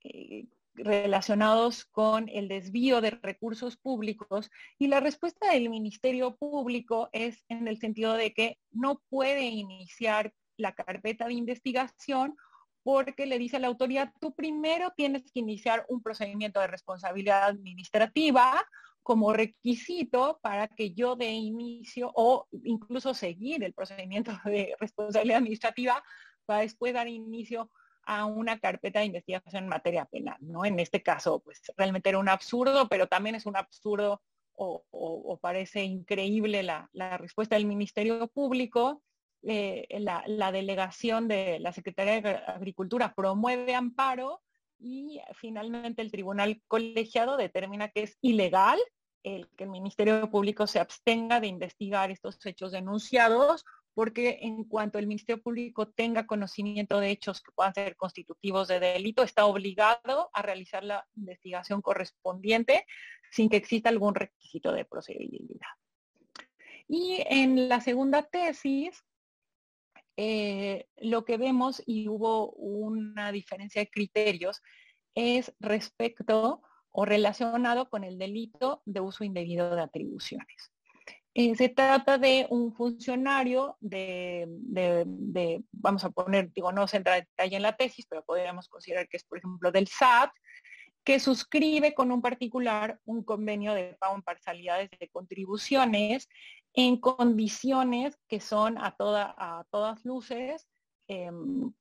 eh, 0.05 0.47
relacionados 0.75 1.85
con 1.85 2.29
el 2.29 2.49
desvío 2.49 3.01
de 3.01 3.11
recursos 3.11 3.77
públicos 3.77 4.51
y 4.79 4.89
la 4.89 5.01
respuesta 5.01 5.53
del 5.53 5.69
Ministerio 5.69 6.37
Público 6.37 7.11
es 7.13 7.45
en 7.49 7.69
el 7.69 7.79
sentido 7.79 8.15
de 8.15 8.33
que 8.33 8.59
no 8.71 9.03
puede 9.11 9.43
iniciar 9.43 10.33
la 10.57 10.75
carpeta 10.75 11.27
de 11.27 11.35
investigación 11.35 12.37
porque 12.83 13.27
le 13.27 13.39
dice 13.39 13.57
a 13.57 13.61
la 13.61 13.69
autoridad, 13.69 14.13
tú 14.21 14.35
primero 14.35 14.93
tienes 14.97 15.23
que 15.31 15.41
iniciar 15.41 15.85
un 15.89 16.03
procedimiento 16.03 16.61
de 16.61 16.67
responsabilidad 16.67 17.45
administrativa 17.45 18.65
como 19.03 19.33
requisito 19.33 20.39
para 20.43 20.69
que 20.69 20.93
yo 20.93 21.17
dé 21.17 21.31
inicio 21.31 22.13
o 22.15 22.47
incluso 22.65 23.15
seguir 23.15 23.65
el 23.65 23.73
procedimiento 23.73 24.33
de 24.45 24.75
responsabilidad 24.79 25.39
administrativa 25.39 26.03
para 26.47 26.61
después 26.61 26.95
dar 26.95 27.09
inicio 27.09 27.71
a 28.05 28.27
una 28.27 28.59
carpeta 28.59 29.01
de 29.01 29.07
investigación 29.07 29.65
en 29.65 29.69
materia 29.69 30.05
penal, 30.07 30.37
¿no? 30.41 30.65
En 30.65 30.81
este 30.81 31.03
caso, 31.03 31.41
pues 31.41 31.63
realmente 31.77 32.09
era 32.09 32.19
un 32.19 32.29
absurdo, 32.29 32.89
pero 32.89 33.07
también 33.07 33.37
es 33.37 33.47
un 33.47 33.57
absurdo 33.57 34.21
o, 34.55 35.39
parece 35.41 35.83
increíble 35.83 36.63
la, 36.63 36.89
respuesta 37.19 37.57
del 37.57 37.67
Ministerio 37.67 38.29
Público. 38.29 39.03
Eh, 39.45 39.87
la, 39.99 40.23
la, 40.27 40.53
delegación 40.53 41.27
de 41.27 41.59
la 41.59 41.73
Secretaría 41.73 42.21
de 42.21 42.37
Agricultura 42.47 43.13
promueve 43.13 43.75
amparo 43.75 44.41
y 44.79 45.21
finalmente 45.35 46.01
el 46.01 46.13
tribunal 46.13 46.63
colegiado 46.69 47.37
determina 47.37 47.89
que 47.89 48.05
es 48.05 48.19
ilegal 48.21 48.79
el 49.23 49.49
que 49.57 49.65
el 49.65 49.71
Ministerio 49.71 50.31
Público 50.31 50.67
se 50.67 50.81
abstenga 50.81 51.41
de 51.41 51.47
investigar 51.47 52.11
estos 52.11 52.45
hechos 52.45 52.73
denunciados, 52.73 53.65
porque 53.95 54.39
en 54.43 54.65
cuanto 54.65 54.99
el 54.99 55.07
Ministerio 55.07 55.43
Público 55.43 55.89
tenga 55.89 56.27
conocimiento 56.27 56.99
de 56.99 57.11
hechos 57.11 57.41
que 57.41 57.53
puedan 57.53 57.75
ser 57.75 57.97
constitutivos 57.97 58.69
de 58.69 58.81
delito, 58.81 59.23
está 59.23 59.45
obligado 59.47 60.31
a 60.33 60.43
realizar 60.43 60.83
la 60.83 61.07
investigación 61.15 61.83
correspondiente 61.83 62.87
sin 63.31 63.49
que 63.49 63.57
exista 63.57 63.91
algún 63.91 64.15
requisito 64.15 64.73
de 64.73 64.85
procedibilidad. 64.85 65.69
Y 66.89 67.23
en 67.27 67.69
la 67.69 67.81
segunda 67.81 68.23
tesis, 68.23 69.05
eh, 70.17 70.87
lo 70.99 71.25
que 71.25 71.37
vemos, 71.37 71.83
y 71.87 72.09
hubo 72.09 72.53
una 72.53 73.33
diferencia 73.33 73.81
de 73.81 73.91
criterios, 73.91 74.63
es 75.15 75.55
respecto 75.61 76.63
o 76.91 77.05
relacionado 77.05 77.89
con 77.89 78.05
el 78.05 78.19
delito 78.19 78.83
de 78.85 79.01
uso 79.01 79.25
indebido 79.25 79.75
de 79.75 79.83
atribuciones. 79.83 80.73
Eh, 81.35 81.55
se 81.57 81.71
trata 81.71 82.19
de 82.19 82.47
un 82.51 82.75
funcionario 82.75 83.79
de, 83.81 84.47
vamos 85.73 86.05
a 86.05 86.11
poner, 86.11 86.53
digo, 86.53 86.73
no 86.73 86.87
se 86.87 86.99
entra 86.99 87.17
en 87.17 87.25
detalle 87.25 87.57
en 87.57 87.63
la 87.63 87.75
tesis, 87.75 88.07
pero 88.07 88.23
podríamos 88.23 88.69
considerar 88.69 89.09
que 89.09 89.17
es, 89.17 89.25
por 89.25 89.39
ejemplo, 89.39 89.73
del 89.73 89.89
SAT, 89.89 90.31
que 91.05 91.19
suscribe 91.19 91.95
con 91.95 92.13
un 92.13 92.21
particular 92.21 93.01
un 93.07 93.25
convenio 93.25 93.73
de 93.73 93.97
pago 93.99 94.15
en 94.15 94.23
parcialidades 94.23 94.91
de 95.01 95.09
contribuciones 95.09 96.29
en 96.75 96.99
condiciones 96.99 98.19
que 98.29 98.41
son 98.41 98.79
a, 98.79 98.97
toda, 98.97 99.35
a 99.37 99.65
todas 99.71 100.05
luces 100.05 100.67
em, 101.07 101.73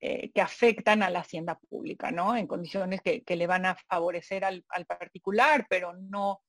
eh, 0.00 0.30
que 0.32 0.40
afectan 0.40 1.02
a 1.02 1.10
la 1.10 1.20
hacienda 1.20 1.58
pública, 1.68 2.10
¿no? 2.10 2.34
En 2.34 2.46
condiciones 2.46 3.02
que, 3.02 3.22
le 3.36 3.46
van 3.46 3.66
a 3.66 3.74
favorecer 3.74 4.44
al, 4.46 4.64
particular, 4.86 5.66
pero 5.68 5.92
no 5.92 6.40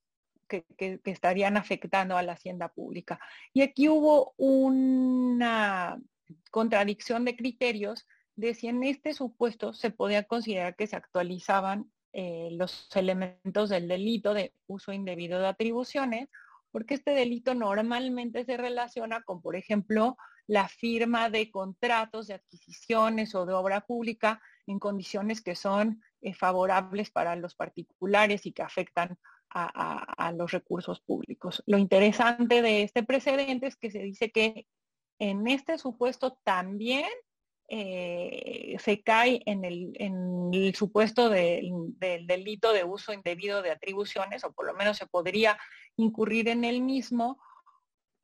que, 0.47 0.66
estarían 1.03 1.57
afectando 1.57 2.16
a 2.16 2.24
la 2.24 2.34
hacienda 2.34 2.70
pública. 2.70 3.20
Y 3.51 3.62
aquí 3.62 3.89
hubo 3.89 4.34
una 4.38 5.99
contradicción 6.49 7.26
de 7.26 7.36
criterios 7.36 8.07
de 8.38 8.53
si 8.53 8.68
en 8.68 8.84
este 8.84 9.14
supuesto 9.14 9.74
se 9.74 9.91
podía 9.91 10.24
considerar 10.24 10.78
que 10.78 10.88
se 10.88 10.95
actualizaban 10.95 11.91
eh, 12.14 12.49
los 12.53 12.88
elementos 12.95 13.70
del 13.70 13.89
delito 13.89 14.34
de 14.34 14.53
uso 14.68 14.93
indebido 14.93 15.39
de 15.39 15.47
atribuciones 15.47 16.30
porque 16.72 16.95
este 16.95 17.11
delito 17.11 17.53
normalmente 17.53 18.45
se 18.45 18.57
relaciona 18.57 19.22
con, 19.24 19.41
por 19.41 19.55
ejemplo, 19.55 20.17
la 20.47 20.67
firma 20.67 21.30
de 21.30 21.51
contratos 21.51 22.28
de 22.28 22.36
adquisiciones 22.36 23.36
o 23.36 23.45
de 23.45 23.53
obra 23.53 23.82
pública 23.82 24.41
en 24.67 24.80
condiciones 24.80 25.41
que 25.41 25.55
son 25.55 26.01
eh, 26.22 26.34
favorables 26.34 27.11
para 27.11 27.36
los 27.36 27.55
particulares 27.55 28.45
y 28.45 28.51
que 28.51 28.63
afectan 28.63 29.17
a, 29.53 30.32
los 30.34 30.51
recursos 30.51 31.01
públicos. 31.01 31.61
Lo 31.65 31.78
interesante 31.78 32.61
de 32.61 32.84
este 32.84 33.03
precedente 33.03 33.67
es 33.67 33.76
que 33.76 33.91
se 33.91 33.99
dice 33.99 34.32
que 34.32 34.65
en 35.19 35.45
este 35.47 35.78
supuesto 35.78 36.39
también 36.43 37.09
eh, 37.74 38.76
se 38.80 39.01
cae 39.01 39.41
en 39.45 39.63
el, 39.63 40.76
supuesto 40.76 41.30
del 41.30 41.95
delito 42.28 42.74
de 42.74 42.84
uso 42.84 43.13
indebido 43.13 43.61
de 43.61 43.72
atribuciones, 43.72 44.43
o 44.43 44.51
por 44.51 44.65
lo 44.65 44.74
menos 44.74 44.97
se 44.97 45.07
podría 45.07 45.57
incurrir 45.95 46.49
en 46.49 46.65
el 46.65 46.82
mismo, 46.82 47.41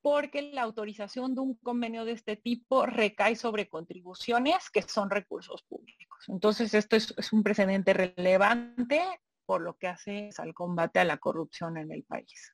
porque 0.01 0.41
la 0.41 0.63
autorización 0.63 1.33
de 1.33 1.39
un 1.39 1.55
convenio 1.55 2.03
de 2.03 2.11
este 2.11 2.35
tipo 2.35 2.85
recae 2.85 3.37
sobre 3.37 3.69
contribuciones 3.69 4.69
que 4.69 4.81
son 4.81 5.09
recursos 5.09 5.63
públicos. 5.63 6.25
Entonces, 6.27 6.73
esto 6.73 6.97
es, 6.97 7.31
un 7.31 7.41
precedente 7.41 7.93
relevante 7.93 9.01
por 9.45 9.61
lo 9.61 9.77
que 9.77 9.87
hace 9.87 10.29
al 10.39 10.53
combate 10.53 10.99
a 10.99 11.05
la 11.05 11.19
corrupción 11.19 11.77
en 11.77 11.93
el 11.93 12.03
país. 12.03 12.53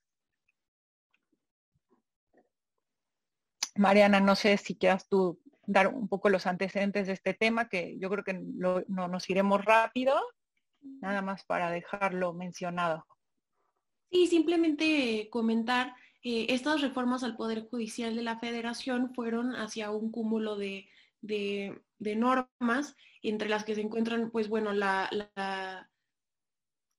Mariana, 3.75 4.19
no 4.19 4.35
sé 4.35 4.57
si 4.57 4.75
quieras 4.77 5.07
tú 5.09 5.41
dar 5.65 5.87
un 5.87 6.07
poco 6.07 6.29
los 6.29 6.45
antecedentes 6.47 7.07
de 7.07 7.13
este 7.13 7.33
tema, 7.33 7.69
que 7.69 7.97
yo 7.99 8.09
creo 8.09 8.23
que 8.23 8.33
no 8.33 9.07
nos 9.07 9.29
iremos 9.29 9.63
rápido, 9.63 10.15
nada 10.81 11.21
más 11.21 11.43
para 11.45 11.69
dejarlo 11.71 12.33
mencionado. 12.33 13.05
Sí, 14.11 14.27
simplemente 14.27 15.29
comentar, 15.31 15.95
eh, 16.21 16.47
estas 16.49 16.81
reformas 16.81 17.23
al 17.23 17.35
Poder 17.35 17.67
Judicial 17.67 18.15
de 18.15 18.23
la 18.23 18.39
Federación 18.39 19.13
fueron 19.13 19.55
hacia 19.55 19.91
un 19.91 20.11
cúmulo 20.11 20.55
de, 20.55 20.87
normas, 21.99 22.95
entre 23.21 23.49
las 23.49 23.63
que 23.63 23.75
se 23.75 23.81
encuentran, 23.81 24.29
pues 24.29 24.49
bueno, 24.49 24.73
la 24.73 25.09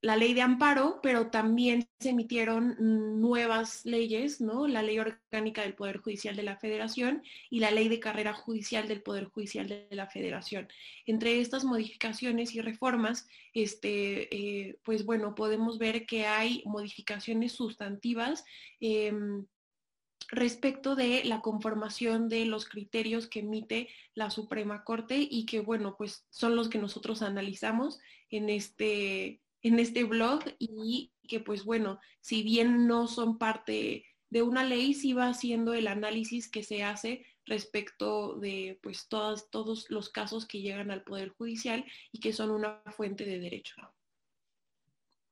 ley 0.04 0.34
de 0.34 0.42
amparo, 0.42 1.00
pero 1.02 1.28
también 1.28 1.88
se 1.98 2.10
emitieron 2.10 2.76
nuevas 3.22 3.86
leyes, 3.86 4.40
¿no? 4.40 4.68
La 4.68 4.82
ley 4.82 4.98
orgánica 4.98 5.62
del 5.62 5.74
Poder 5.74 5.96
Judicial 5.96 6.36
de 6.36 6.42
la 6.42 6.58
Federación 6.58 7.22
y 7.48 7.60
la 7.60 7.70
ley 7.70 7.88
de 7.88 8.00
carrera 8.00 8.34
judicial 8.34 8.86
del 8.86 9.02
Poder 9.02 9.24
Judicial 9.24 9.66
de 9.66 9.86
la 9.90 10.06
Federación. 10.06 10.68
Entre 11.06 11.40
estas 11.40 11.64
modificaciones 11.64 12.54
y 12.54 12.60
reformas, 12.60 13.26
este, 13.54 14.28
eh, 14.34 14.78
pues 14.84 15.06
bueno, 15.06 15.34
podemos 15.34 15.78
ver 15.78 16.04
que 16.04 16.26
hay 16.26 16.62
modificaciones 16.66 17.52
sustantivas. 17.52 18.44
Em, 18.80 19.46
respecto 20.28 20.96
de 20.96 21.24
la 21.24 21.40
conformación 21.40 22.28
de 22.28 22.44
los 22.44 22.66
criterios 22.66 23.26
que 23.26 23.40
emite 23.40 23.88
la 24.14 24.30
Suprema 24.30 24.84
Corte 24.84 25.26
y 25.30 25.46
que, 25.46 25.60
bueno, 25.60 25.96
pues 25.96 26.26
son 26.30 26.56
los 26.56 26.68
que 26.68 26.78
nosotros 26.78 27.22
analizamos 27.22 28.00
en 28.30 28.50
este, 28.50 29.40
en 29.64 29.78
este 29.78 30.04
blog 30.04 30.44
y 30.58 31.10
que 31.26 31.40
pues 31.40 31.64
bueno, 31.64 31.98
si 32.20 32.42
bien 32.42 32.86
no 32.86 33.08
son 33.08 33.38
parte 33.38 34.04
de 34.28 34.42
una 34.42 34.62
ley, 34.62 34.92
sí 34.92 35.14
va 35.14 35.28
haciendo 35.28 35.72
el 35.72 35.88
análisis 35.88 36.50
que 36.50 36.62
se 36.62 36.84
hace 36.84 37.26
respecto 37.46 38.34
de 38.34 38.78
pues 38.82 39.08
todos, 39.08 39.50
todos 39.50 39.90
los 39.90 40.10
casos 40.10 40.46
que 40.46 40.60
llegan 40.60 40.90
al 40.90 41.02
Poder 41.02 41.30
Judicial 41.30 41.84
y 42.12 42.20
que 42.20 42.34
son 42.34 42.50
una 42.50 42.82
fuente 42.94 43.24
de 43.24 43.38
derecho. 43.38 43.74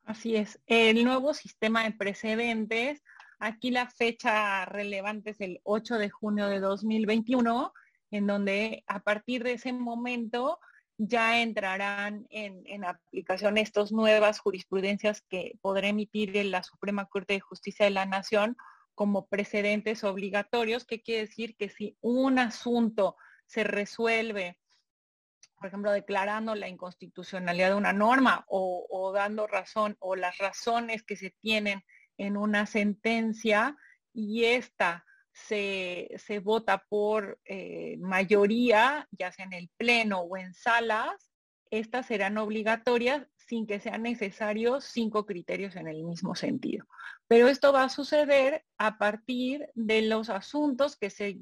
Así 0.03 0.35
es. 0.35 0.59
El 0.65 1.03
nuevo 1.03 1.33
sistema 1.35 1.83
de 1.83 1.91
precedentes, 1.91 3.03
aquí 3.37 3.69
la 3.69 3.87
fecha 3.87 4.65
relevante 4.65 5.29
es 5.29 5.41
el 5.41 5.61
8 5.63 5.95
de 5.99 6.09
junio 6.09 6.47
de 6.47 6.59
2021, 6.59 7.71
en 8.09 8.27
donde 8.27 8.83
a 8.87 9.03
partir 9.03 9.43
de 9.43 9.53
ese 9.53 9.73
momento 9.73 10.59
ya 10.97 11.41
entrarán 11.41 12.27
en, 12.29 12.85
aplicación 12.85 13.57
estas 13.57 13.91
nuevas 13.91 14.39
jurisprudencias 14.39 15.21
que 15.21 15.57
podrá 15.61 15.87
emitir 15.87 16.35
la 16.45 16.63
Suprema 16.63 17.05
Corte 17.05 17.33
de 17.33 17.39
Justicia 17.39 17.85
de 17.85 17.91
la 17.91 18.05
Nación 18.05 18.55
como 18.95 19.27
precedentes 19.27 20.03
obligatorios, 20.03 20.85
que 20.85 21.01
quiere 21.01 21.21
decir 21.21 21.55
que 21.55 21.69
si 21.69 21.97
un 22.01 22.37
asunto 22.37 23.17
se 23.47 23.63
resuelve, 23.63 24.59
por 25.55 25.67
ejemplo, 25.67 25.91
declarando 25.91 26.53
la 26.53 26.67
inconstitucionalidad 26.67 27.69
de 27.69 27.75
una 27.75 27.93
norma 27.93 28.45
o, 28.47 28.85
o 28.89 29.11
dando 29.11 29.47
razón 29.47 29.97
o 29.99 30.15
las 30.15 30.37
razones 30.37 31.03
que 31.03 31.15
se 31.15 31.31
tienen 31.31 31.83
en 32.17 32.37
una 32.37 32.67
sentencia 32.67 33.75
y 34.13 34.45
esta 34.45 35.05
se, 35.33 36.39
vota 36.43 36.85
por 36.89 37.39
eh, 37.45 37.97
mayoría, 37.99 39.07
ya 39.11 39.31
sea 39.31 39.45
en 39.45 39.53
el 39.53 39.69
pleno 39.77 40.21
o 40.21 40.37
en 40.37 40.53
salas, 40.53 41.31
estas 41.71 42.05
serán 42.05 42.37
obligatorias 42.37 43.27
sin 43.35 43.65
que 43.65 43.79
sean 43.79 44.03
necesarios 44.03 44.85
cinco 44.85 45.25
criterios 45.25 45.75
en 45.75 45.87
el 45.87 46.03
mismo 46.03 46.35
sentido. 46.35 46.85
Pero 47.27 47.47
esto 47.47 47.73
va 47.73 47.83
a 47.83 47.89
suceder 47.89 48.63
a 48.77 48.97
partir 48.97 49.67
de 49.73 50.03
los 50.03 50.29
asuntos 50.29 50.95
que 50.95 51.09
se, 51.09 51.39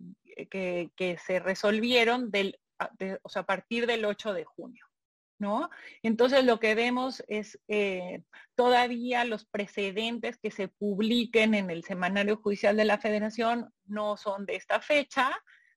que, 0.49 1.19
se 1.25 1.39
resolvieron 1.39 2.31
del, 2.31 2.59
a 2.79 3.43
partir 3.45 3.87
del 3.87 4.05
8 4.05 4.33
de 4.33 4.45
junio. 4.45 4.85
Entonces 6.03 6.45
lo 6.45 6.59
que 6.59 6.75
vemos 6.75 7.23
es 7.27 7.59
eh, 7.67 8.23
todavía 8.55 9.25
los 9.25 9.45
precedentes 9.45 10.37
que 10.37 10.51
se 10.51 10.67
publiquen 10.67 11.53
en 11.53 11.69
el 11.69 11.83
Semanario 11.83 12.37
Judicial 12.37 12.77
de 12.77 12.85
la 12.85 12.97
Federación 12.97 13.71
no 13.85 14.17
son 14.17 14.45
de 14.45 14.55
esta 14.55 14.81
fecha, 14.81 15.31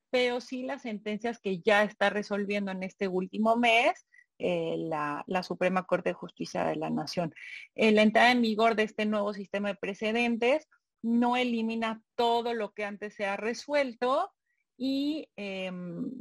pero 0.09 0.39
sí 0.41 0.63
las 0.63 0.83
sentencias 0.83 1.39
que 1.39 1.59
ya 1.59 1.83
está 1.83 2.09
resolviendo 2.09 2.71
en 2.71 2.83
este 2.83 3.07
último 3.07 3.55
mes 3.55 4.05
eh, 4.37 4.75
la, 4.77 5.43
Suprema 5.43 5.85
Corte 5.85 6.09
de 6.09 6.13
Justicia 6.13 6.65
de 6.65 6.75
la 6.75 6.89
Nación. 6.89 7.33
Eh, 7.75 7.91
la 7.91 8.01
entrada 8.01 8.31
en 8.31 8.41
vigor 8.41 8.75
de 8.75 8.83
este 8.83 9.05
nuevo 9.05 9.33
sistema 9.33 9.69
de 9.69 9.75
precedentes 9.75 10.67
no 11.01 11.37
elimina 11.37 12.01
todo 12.15 12.53
lo 12.53 12.73
que 12.73 12.83
antes 12.83 13.13
se 13.13 13.25
ha 13.25 13.37
resuelto, 13.37 14.31
y 14.77 15.29
em, 15.35 16.11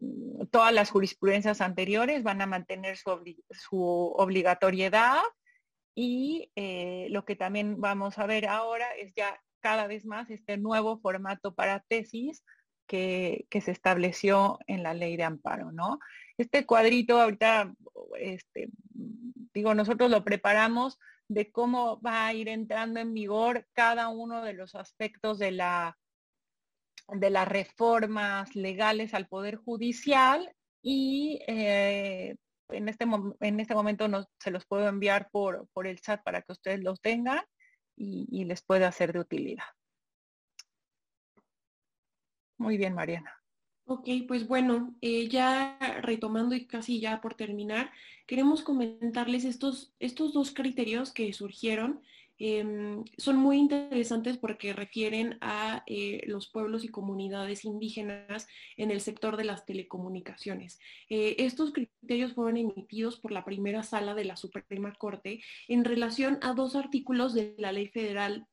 todas 0.51 0.73
las 0.73 0.91
jurisprudencias 0.91 1.61
anteriores 1.61 2.23
van 2.23 2.41
a 2.43 2.47
mantener 2.47 2.97
su, 2.97 4.15
obligatoriedad 4.17 5.21
y 5.95 6.51
eh, 6.57 7.09
lo 7.11 7.25
que 7.25 7.37
también 7.37 7.81
vamos 7.81 8.19
a 8.19 8.27
ver 8.27 8.47
ahora 8.47 8.87
es 8.97 9.13
ya 9.15 9.41
cada 9.61 9.87
vez 9.87 10.05
más 10.05 10.31
este 10.31 10.59
nuevo 10.59 10.99
formato 10.99 11.55
para 11.55 11.81
tesis 11.81 12.45
que, 12.87 13.47
se 13.51 13.71
estableció 13.71 14.59
en 14.67 14.83
la 14.83 14.95
ley 14.95 15.17
de 15.17 15.25
amparo, 15.25 15.73
¿no? 15.73 15.99
Este 16.37 16.67
cuadrito 16.67 17.21
ahorita, 17.21 17.73
este, 18.19 18.69
digo, 19.53 19.75
nosotros 19.75 20.11
lo 20.11 20.25
preparamos 20.25 20.99
de 21.29 21.51
cómo 21.51 22.01
va 22.03 22.27
a 22.27 22.35
ir 22.35 22.49
entrando 22.49 23.01
en 23.01 23.15
vigor 23.15 23.67
cada 23.73 24.09
uno 24.09 24.43
de 24.43 24.53
los 24.53 24.75
aspectos 24.75 25.39
de 25.39 25.53
la 25.53 25.97
de 27.09 27.31
las 27.31 27.49
reformas 27.49 28.55
legales 28.57 29.15
al 29.15 29.29
Poder 29.29 29.57
Judicial 29.57 30.55
y 30.83 31.41
eh, 31.47 32.37
en, 32.69 32.89
este, 32.89 33.07
en 33.41 33.61
este 33.61 33.75
momento 33.75 34.09
no, 34.09 34.25
se 34.39 34.51
los 34.51 34.67
puedo 34.67 34.89
enviar 34.89 35.29
por, 35.31 35.69
por 35.73 35.87
el 35.87 36.01
chat 36.01 36.23
para 36.23 36.43
que 36.43 36.53
ustedes 36.53 36.81
los 36.83 37.01
tengan 37.01 37.41
y, 37.97 38.45
les 38.45 38.63
pueda 38.63 38.91
ser 38.91 39.13
de 39.13 39.21
utilidad. 39.21 39.65
Muy 42.59 42.77
bien, 42.77 42.95
Mariana. 42.95 43.33
Ok, 43.87 44.09
pues 44.27 44.49
bueno, 44.49 44.97
eh, 45.01 45.29
ya 45.29 45.79
retomando 46.01 46.55
y 46.55 46.67
casi 46.67 47.01
ya 47.01 47.21
por 47.21 47.35
terminar, 47.35 47.93
queremos 48.27 48.63
comentarles 48.63 49.45
estos, 49.45 49.95
estos 49.99 50.33
dos 50.33 50.53
criterios 50.53 51.13
que 51.13 51.33
surgieron 51.33 52.03
Em, 52.39 53.05
son 53.17 53.37
muy 53.37 53.59
interesantes 53.59 54.39
porque 54.39 54.73
refieren 54.73 55.39
a 55.41 55.85
eh, 55.87 56.23
los 56.27 56.49
pueblos 56.49 56.85
y 56.85 56.89
comunidades 56.89 57.65
indígenas 57.65 58.49
en 58.77 58.91
el 58.91 59.01
sector 59.01 59.37
de 59.37 59.45
las 59.45 59.65
telecomunicaciones. 59.65 60.81
Eh, 61.09 61.37
estos 61.39 61.73
criterios 61.73 62.33
fueron 62.33 62.57
emitidos 62.57 63.19
por 63.21 63.31
la 63.31 63.45
primera 63.45 63.83
sala 63.85 64.15
de 64.15 64.25
la 64.25 64.37
Suprema 64.37 64.93
Corte 64.95 65.43
en 65.69 65.85
relación 65.85 66.39
a 66.43 66.55
dos 66.55 66.75
artículos 66.75 67.35
de 67.35 67.55
la 67.59 67.73
Ley 67.73 67.89
Federal 67.89 68.47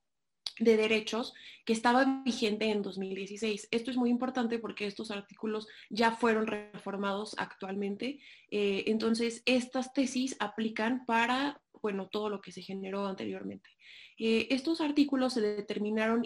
de 0.60 0.78
derechos 0.78 1.34
que 1.66 1.74
estaba 1.74 2.22
vigente 2.24 2.66
en 2.66 2.82
2016. 2.82 3.68
Esto 3.72 3.92
es 3.92 3.98
muy 3.98 4.10
importante 4.10 4.60
porque 4.60 4.86
estos 4.86 5.12
artículos 5.12 5.68
ya 5.90 6.12
fueron 6.12 6.48
reformados 6.48 7.36
actualmente. 7.38 8.20
Eh, 8.50 8.84
entonces, 8.88 9.42
estas 9.46 9.94
tesis 9.94 10.36
aplican 10.40 11.06
para 11.06 11.61
bueno, 11.82 12.08
todo 12.10 12.30
lo 12.30 12.42
que 12.42 12.52
se 12.52 12.62
generó 12.62 13.06
anteriormente. 13.08 13.70
Eh, 14.18 14.48
estos 14.52 14.82
artículos 14.82 15.34
se 15.34 15.42
determinaron 15.42 16.26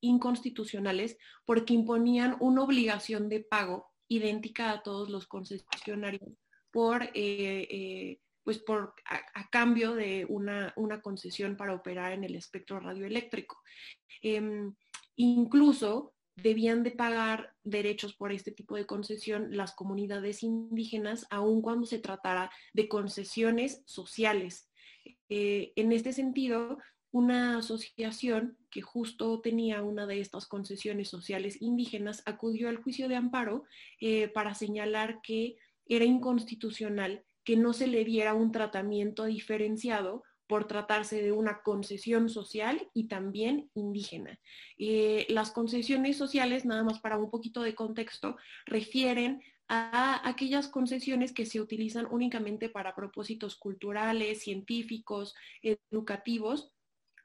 inconstitucionales 0.00 1.16
porque 1.44 1.74
imponían 1.74 2.36
una 2.40 2.62
obligación 2.62 3.28
de 3.28 3.40
pago 3.40 3.92
idéntica 4.08 4.70
a 4.70 4.82
todos 4.82 5.10
los 5.10 5.26
concesionarios 5.26 6.32
por, 6.70 7.04
eh, 7.04 7.10
eh, 7.14 8.20
pues 8.42 8.58
por 8.58 8.94
a, 9.06 9.48
cambio 9.48 9.94
de 9.94 10.26
una, 10.28 10.72
una, 10.76 11.00
concesión 11.00 11.56
para 11.56 11.74
operar 11.74 12.12
en 12.12 12.24
el 12.24 12.34
espectro 12.34 12.80
radioeléctrico. 12.80 13.56
Em, 14.20 14.74
incluso 15.16 16.13
debían 16.36 16.82
de 16.82 16.90
pagar 16.90 17.54
derechos 17.62 18.14
por 18.14 18.32
este 18.32 18.50
tipo 18.50 18.76
de 18.76 18.86
concesión 18.86 19.56
las 19.56 19.74
comunidades 19.74 20.42
indígenas, 20.42 21.26
aun 21.30 21.62
cuando 21.62 21.86
se 21.86 21.98
tratara 21.98 22.50
de 22.72 22.88
concesiones 22.88 23.82
sociales. 23.86 24.70
Eh, 25.28 25.72
en 25.76 25.92
este 25.92 26.12
sentido, 26.12 26.78
una 27.12 27.58
asociación 27.58 28.58
que 28.70 28.82
justo 28.82 29.40
tenía 29.40 29.82
una 29.82 30.06
de 30.06 30.20
estas 30.20 30.46
concesiones 30.46 31.08
sociales 31.08 31.62
indígenas 31.62 32.22
acudió 32.26 32.68
al 32.68 32.82
juicio 32.82 33.08
de 33.08 33.14
amparo 33.14 33.62
eh, 34.00 34.28
para 34.28 34.54
señalar 34.54 35.20
que 35.22 35.56
era 35.86 36.04
inconstitucional 36.04 37.24
que 37.44 37.56
no 37.56 37.72
se 37.72 37.86
le 37.86 38.04
diera 38.04 38.34
un 38.34 38.50
tratamiento 38.50 39.26
diferenciado 39.26 40.24
por 40.46 40.66
tratarse 40.66 41.22
de 41.22 41.32
una 41.32 41.62
concesión 41.62 42.28
social 42.28 42.88
y 42.92 43.08
también 43.08 43.70
indígena. 43.74 44.38
Eh, 44.78 45.26
las 45.28 45.50
concesiones 45.50 46.16
sociales, 46.16 46.64
nada 46.64 46.82
más 46.82 47.00
para 47.00 47.16
un 47.16 47.30
poquito 47.30 47.62
de 47.62 47.74
contexto, 47.74 48.36
refieren 48.66 49.42
a 49.68 50.28
aquellas 50.28 50.68
concesiones 50.68 51.32
que 51.32 51.46
se 51.46 51.60
utilizan 51.60 52.06
únicamente 52.10 52.68
para 52.68 52.94
propósitos 52.94 53.56
culturales, 53.56 54.42
científicos, 54.42 55.34
educativos 55.62 56.74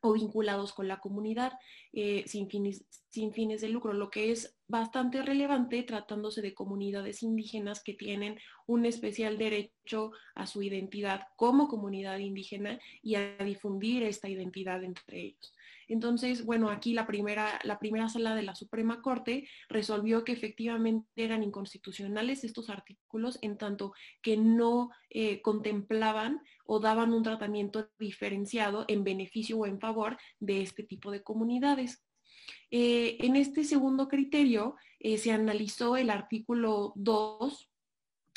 o 0.01 0.13
vinculados 0.13 0.71
con 0.71 0.87
la 0.87 0.99
comunidad 0.99 1.53
eh, 1.91 2.23
sin, 2.27 2.49
fines, 2.49 2.85
sin 3.09 3.33
fines 3.33 3.61
de 3.61 3.69
lucro, 3.69 3.93
lo 3.93 4.09
que 4.09 4.31
es 4.31 4.55
bastante 4.67 5.23
relevante 5.23 5.81
tratándose 5.83 6.41
de 6.41 6.53
comunidades 6.53 7.23
indígenas 7.23 7.83
que 7.83 7.93
tienen 7.93 8.39
un 8.67 8.85
especial 8.85 9.37
derecho 9.37 10.11
a 10.35 10.45
su 10.45 10.61
identidad 10.61 11.23
como 11.35 11.67
comunidad 11.67 12.19
indígena 12.19 12.79
y 13.01 13.15
a 13.15 13.35
difundir 13.37 14.03
esta 14.03 14.29
identidad 14.29 14.83
entre 14.83 15.21
ellos. 15.21 15.53
Entonces, 15.87 16.45
bueno, 16.45 16.69
aquí 16.69 16.93
la 16.93 17.07
primera, 17.07 17.59
la 17.63 17.79
primera 17.79 18.09
sala 18.09 18.35
de 18.35 18.43
la 18.43 18.53
Suprema 18.53 19.01
Corte 19.01 19.49
resolvió 19.69 20.23
que 20.23 20.33
efectivamente 20.33 21.09
eran 21.15 21.41
inconstitucionales 21.41 22.43
estos 22.43 22.69
artículos 22.69 23.39
en 23.41 23.57
tanto 23.57 23.93
que 24.21 24.37
no 24.37 24.91
eh, 25.09 25.41
contemplaban 25.41 26.41
o 26.63 26.79
daban 26.79 27.11
un 27.11 27.23
tratamiento 27.23 27.89
diferenciado 27.97 28.85
en 28.87 29.03
beneficio 29.03 29.57
o 29.57 29.65
en 29.65 29.79
favor 29.79 30.17
de 30.39 30.61
este 30.61 30.83
tipo 30.83 31.09
de 31.09 31.23
comunidades. 31.23 32.03
Eh, 32.71 33.17
en 33.19 33.35
este 33.35 33.63
segundo 33.63 34.07
criterio 34.07 34.75
eh, 34.99 35.17
se 35.17 35.31
analizó 35.31 35.97
el 35.97 36.09
artículo 36.09 36.93
2 36.95 37.69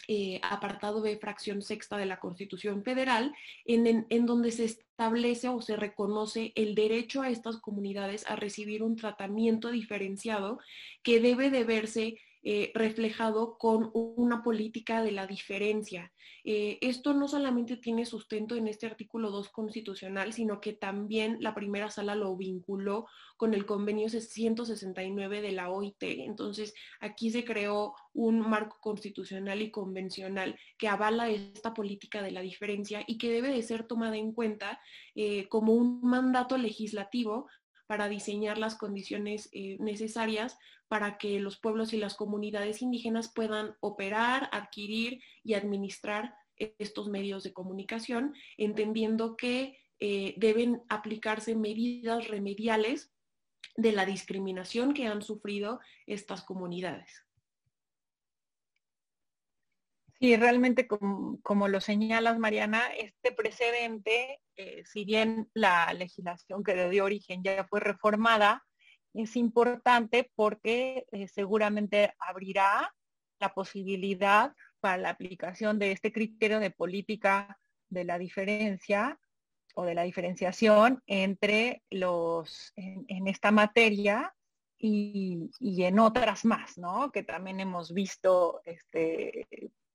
eh, 0.09 0.41
apartado 0.43 1.01
B, 1.01 1.17
fracción 1.17 1.63
sexta 1.63 1.97
de 1.97 2.07
la 2.07 2.19
Constitución 2.19 2.83
Federal, 2.83 3.33
en, 3.65 4.07
en, 4.09 4.27
donde 4.27 4.51
se 4.51 4.65
establece 4.65 5.49
o 5.49 5.61
se 5.61 5.77
reconoce 5.77 6.53
el 6.57 6.75
derecho 6.75 7.23
a 7.23 7.31
estas 7.31 7.59
comunidades 7.59 8.29
a 8.29 8.35
recibir 8.35 8.83
un 8.83 8.97
tratamiento 8.97 9.71
diferenciado 9.71 10.59
que 11.05 11.21
debe 11.21 11.51
de 11.51 11.63
verse 11.63 12.19
eh, 12.45 12.73
reflejado 12.75 13.57
con 13.57 13.93
una 13.95 14.43
política 14.43 15.01
de 15.05 15.13
la 15.13 15.29
diferencia. 15.29 16.13
Eh, 16.43 16.77
esto 16.81 17.15
no 17.15 17.29
solamente 17.29 17.77
tiene 17.77 18.05
sustento 18.05 18.57
en 18.57 18.67
este 18.67 18.87
artículo 18.87 19.31
2 19.31 19.51
constitucional, 19.51 20.33
sino 20.33 20.61
que 20.61 20.73
también 20.73 21.37
la 21.39 21.55
primera 21.55 21.89
sala 21.89 22.17
lo 22.17 22.37
vinculó 22.37 23.07
con 23.37 23.55
el 23.55 23.65
convenio 23.65 24.09
169 24.09 25.41
de 25.41 25.53
la 25.53 25.71
OIT. 25.71 26.03
Entonces, 26.03 26.75
aquí 26.99 27.31
se 27.31 27.45
creó 27.45 27.95
un 28.13 28.41
marco 28.41 28.77
constitucional 28.81 29.63
y 29.63 29.71
convencional 29.71 30.59
que 30.79 30.89
avala 30.89 31.31
esta 31.31 31.73
política 31.73 32.23
de 32.23 32.33
la 32.33 32.41
diferencia 32.41 33.05
y 33.07 33.19
que 33.19 33.31
debe 33.31 33.53
de 33.53 33.63
ser 33.63 33.87
tomada 33.87 34.17
en 34.17 34.33
cuenta 34.33 34.81
eh, 35.15 35.49
como 35.49 35.75
un 35.75 36.01
mandato 36.03 36.59
legislativo 36.59 37.47
para 37.87 38.09
diseñar 38.09 38.59
las 38.59 38.75
condiciones 38.75 39.51
necesarias 39.53 40.57
para 40.93 41.17
que 41.17 41.41
los 41.41 41.59
pueblos 41.59 41.95
y 41.95 41.97
las 41.97 42.17
comunidades 42.17 42.83
indígenas 42.83 43.33
puedan 43.33 43.75
operar, 43.81 44.51
adquirir 44.53 45.23
y 45.43 45.55
administrar 45.55 46.35
estos 46.59 47.09
medios 47.09 47.45
de 47.45 47.55
comunicación, 47.55 48.35
entendiendo 48.59 49.35
que 49.39 49.79
eh, 50.01 50.35
deben 50.37 50.83
aplicarse 50.91 51.55
medidas 51.55 52.29
remediales 52.29 53.11
de 53.75 53.93
la 53.93 54.05
discriminación 54.05 54.93
que 54.93 55.07
han 55.07 55.23
sufrido 55.23 55.81
estas 56.07 56.43
comunidades. 56.43 57.25
Sí, 60.21 60.37
realmente 60.37 60.87
como, 60.87 61.69
lo 61.69 61.81
señalas, 61.81 62.39
Mariana, 62.39 62.83
este 62.99 63.33
precedente, 63.33 64.43
eh, 64.57 64.83
si 64.85 65.07
bien 65.07 65.49
la 65.55 65.91
legislación 65.95 66.63
que 66.63 66.77
le 66.77 66.91
dio 66.91 67.07
origen 67.07 67.43
ya 67.43 67.65
fue 67.65 67.81
reformada, 67.81 68.63
es 69.15 69.37
importante 69.37 70.31
porque 70.35 71.07
eh, 71.13 71.29
seguramente 71.29 72.15
abrirá 72.19 72.95
la 73.41 73.53
posibilidad 73.55 74.55
para 74.81 74.97
la 74.97 75.11
aplicación 75.11 75.79
de 75.79 75.93
este 75.93 76.13
criterio 76.13 76.61
de 76.61 76.71
política 76.71 77.59
de 77.89 78.05
la 78.05 78.19
diferencia 78.19 79.19
o 79.75 79.85
de 79.85 79.95
la 79.95 80.03
diferenciación 80.03 81.03
entre 81.07 81.83
los 81.91 82.73
en, 82.77 83.29
esta 83.29 83.51
materia 83.51 84.35
y, 84.79 85.51
en 85.61 85.99
otras 85.99 86.45
más, 86.45 86.77
¿no? 86.77 87.13
Que 87.13 87.23
también 87.23 87.61
hemos 87.61 87.95
visto 87.95 88.61
este, 88.65 89.47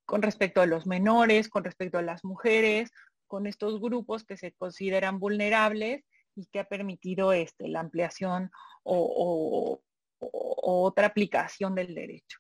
con 0.06 0.22
respecto 0.22 0.62
a 0.62 0.66
los 0.66 0.88
menores, 0.88 1.50
con 1.50 1.64
respecto 1.64 1.98
a 1.98 2.02
las 2.02 2.24
mujeres, 2.24 2.92
con 3.28 3.46
estos 3.46 3.82
grupos 3.82 4.24
que 4.24 4.38
se 4.38 4.54
consideran 4.54 5.20
vulnerables 5.20 6.06
y 6.38 6.46
que 6.46 6.60
ha 6.60 6.66
permitido 6.66 7.34
este, 7.34 7.68
la 7.68 7.80
ampliación 7.82 8.52
o, 8.84 9.82
otra 10.20 11.08
aplicación 11.08 11.76
del 11.76 11.94
derecho. 11.94 12.40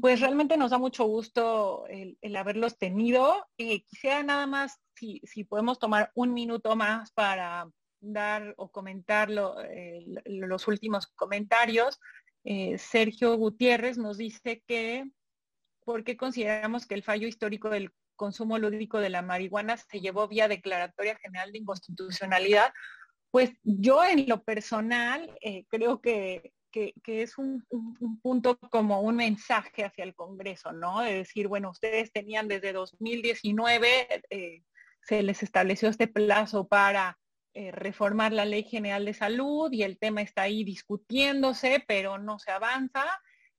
Pues 0.00 0.20
realmente 0.20 0.56
nos 0.56 0.70
da 0.70 0.78
mucho 0.78 1.04
gusto 1.04 1.86
el, 1.88 2.36
haberlos 2.36 2.78
tenido. 2.78 3.48
Eh, 3.58 3.82
quisiera 3.84 4.22
nada 4.22 4.46
más, 4.46 4.80
si, 4.94 5.44
podemos 5.48 5.78
tomar 5.78 6.12
un 6.14 6.32
minuto 6.32 6.76
más 6.76 7.10
para 7.12 7.68
dar 8.00 8.54
o 8.56 8.70
comentar 8.70 9.28
los 9.30 10.68
últimos 10.68 11.06
comentarios. 11.08 11.98
Eh, 12.44 12.78
Sergio 12.78 13.36
Gutiérrez 13.36 13.98
nos 13.98 14.16
dice 14.16 14.62
que, 14.66 15.10
¿por 15.84 16.04
qué 16.04 16.16
consideramos 16.16 16.86
que 16.86 16.94
el 16.94 17.02
fallo 17.02 17.26
histórico 17.26 17.70
del 17.70 17.92
consumo 18.14 18.58
lúdico 18.58 18.98
de 18.98 19.10
la 19.10 19.22
marihuana 19.22 19.76
se 19.76 20.00
llevó 20.00 20.28
vía 20.28 20.46
declaratoria 20.46 21.16
general 21.16 21.52
de 21.52 21.58
inconstitucionalidad? 21.58 22.72
Pues 23.30 23.52
yo 23.62 24.04
en 24.04 24.28
lo 24.28 24.42
personal 24.42 25.36
eh, 25.40 25.64
creo 25.68 26.00
que, 26.00 26.52
es 26.72 27.38
un, 27.38 27.64
punto 28.22 28.58
como 28.58 29.00
un 29.00 29.16
mensaje 29.16 29.84
hacia 29.84 30.04
el 30.04 30.14
Congreso, 30.14 30.72
¿no? 30.72 31.00
De 31.00 31.14
decir, 31.14 31.48
bueno, 31.48 31.70
ustedes 31.70 32.12
tenían 32.12 32.48
desde 32.48 32.72
2019, 32.72 34.24
eh, 34.30 34.62
se 35.02 35.22
les 35.22 35.42
estableció 35.42 35.88
este 35.88 36.08
plazo 36.08 36.66
para 36.66 37.18
eh, 37.54 37.72
reformar 37.72 38.32
la 38.32 38.44
Ley 38.44 38.64
General 38.64 39.04
de 39.04 39.14
Salud 39.14 39.72
y 39.72 39.82
el 39.82 39.98
tema 39.98 40.22
está 40.22 40.42
ahí 40.42 40.64
discutiéndose, 40.64 41.84
pero 41.86 42.18
no 42.18 42.38
se 42.38 42.50
avanza. 42.50 43.04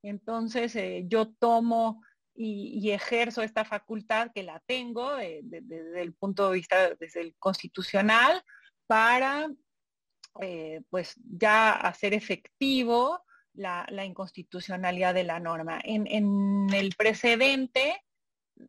Entonces 0.02 0.74
yo 1.06 1.28
tomo 1.28 2.02
y, 2.34 2.90
ejerzo 2.90 3.42
esta 3.42 3.64
facultad 3.64 4.32
que 4.34 4.42
la 4.42 4.60
tengo 4.66 5.16
desde 5.16 6.02
el 6.02 6.14
punto 6.14 6.48
de 6.48 6.56
vista 6.56 6.94
desde 6.94 7.20
el 7.20 7.34
constitucional 7.38 8.42
para 8.92 9.50
eh, 10.42 10.82
pues 10.90 11.14
ya 11.24 11.72
hacer 11.72 12.12
efectivo 12.12 13.24
la, 13.54 13.86
inconstitucionalidad 14.04 15.14
de 15.14 15.24
la 15.24 15.40
norma. 15.40 15.80
En, 15.82 16.68
el 16.74 16.94
precedente, 16.94 18.04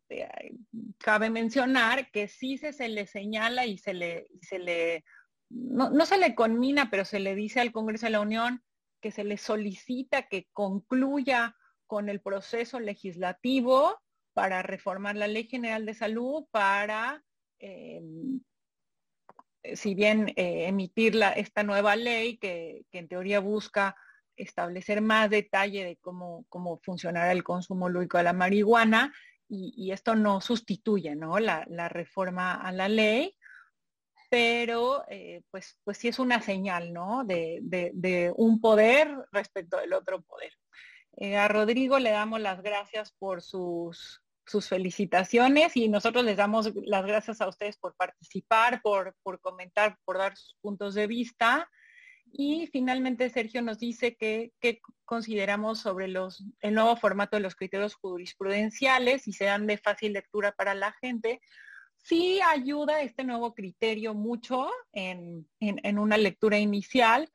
eh, 0.07 0.55
cabe 0.97 1.29
mencionar 1.29 2.09
que 2.09 2.29
sí 2.29 2.57
se, 2.57 2.87
le 2.87 3.05
señala 3.05 3.65
y 3.65 3.77
se 3.77 3.93
le, 3.93 4.27
se 4.39 4.59
le 4.59 5.03
no, 5.49 5.89
no, 5.89 6.05
se 6.05 6.17
le 6.17 6.35
conmina, 6.35 6.89
pero 6.89 7.03
se 7.03 7.19
le 7.19 7.35
dice 7.35 7.59
al 7.59 7.73
Congreso 7.73 8.05
de 8.05 8.13
la 8.13 8.21
Unión 8.21 8.63
que 9.01 9.11
se 9.11 9.25
le 9.25 9.35
solicita 9.37 10.29
que 10.29 10.47
concluya 10.53 11.57
con 11.85 12.07
el 12.07 12.21
proceso 12.21 12.79
legislativo 12.79 13.99
para 14.31 14.63
reformar 14.63 15.17
la 15.17 15.27
Ley 15.27 15.49
General 15.49 15.85
de 15.85 15.93
Salud, 15.95 16.45
para 16.49 17.25
eh, 17.59 18.01
si 19.75 19.95
bien 19.95 20.29
eh, 20.35 20.67
emitir 20.67 21.19
esta 21.35 21.63
nueva 21.63 21.95
ley 21.95 22.37
que, 22.37 22.85
en 22.91 23.07
teoría 23.07 23.39
busca 23.39 23.95
establecer 24.35 25.01
más 25.01 25.29
detalle 25.29 25.85
de 25.85 25.97
cómo, 25.97 26.45
cómo 26.49 26.79
funcionará 26.79 27.31
el 27.31 27.43
consumo 27.43 27.89
lúdico 27.89 28.17
de 28.17 28.23
la 28.23 28.33
marihuana, 28.33 29.13
y, 29.49 29.91
esto 29.91 30.15
no 30.15 30.41
sustituye 30.41 31.15
La, 31.15 31.89
reforma 31.89 32.53
a 32.55 32.71
la 32.71 32.89
ley, 32.89 33.35
pero 34.29 35.03
eh, 35.09 35.43
pues, 35.51 35.79
pues 35.83 35.97
sí 35.97 36.07
es 36.07 36.17
una 36.17 36.41
señal 36.41 36.91
¿no? 36.91 37.23
de, 37.23 38.33
un 38.35 38.59
poder 38.59 39.15
respecto 39.31 39.77
del 39.77 39.93
otro 39.93 40.21
poder. 40.21 40.53
Eh, 41.17 41.37
a 41.37 41.47
Rodrigo 41.47 41.99
le 41.99 42.09
damos 42.09 42.41
las 42.41 42.63
gracias 42.63 43.11
por 43.19 43.43
sus 43.43 44.22
sus 44.45 44.67
felicitaciones 44.67 45.75
y 45.77 45.87
nosotros 45.87 46.25
les 46.25 46.37
damos 46.37 46.71
las 46.85 47.05
gracias 47.05 47.41
a 47.41 47.47
ustedes 47.47 47.77
por 47.77 47.95
participar, 47.95 48.81
por, 48.81 49.15
por 49.23 49.39
comentar, 49.39 49.97
por 50.05 50.17
dar 50.17 50.35
sus 50.35 50.55
puntos 50.61 50.93
de 50.95 51.07
vista. 51.07 51.69
Y 52.35 52.67
finalmente 52.67 53.29
Sergio 53.29 53.61
nos 53.61 53.79
dice 53.79 54.15
que, 54.15 54.51
consideramos 55.05 55.79
sobre 55.79 56.07
los, 56.07 56.43
el 56.61 56.73
nuevo 56.73 56.95
formato 56.95 57.37
de 57.37 57.43
los 57.43 57.55
criterios 57.55 57.93
jurisprudenciales 57.93 59.27
y 59.27 59.33
sean 59.33 59.67
de 59.67 59.77
fácil 59.77 60.13
lectura 60.13 60.51
para 60.53 60.73
la 60.73 60.93
gente. 60.93 61.39
Sí 61.97 62.39
ayuda 62.41 63.01
este 63.01 63.23
nuevo 63.23 63.53
criterio 63.53 64.15
mucho 64.15 64.71
en, 64.91 65.47
una 65.99 66.17
lectura 66.17 66.57
inicial, 66.57 67.29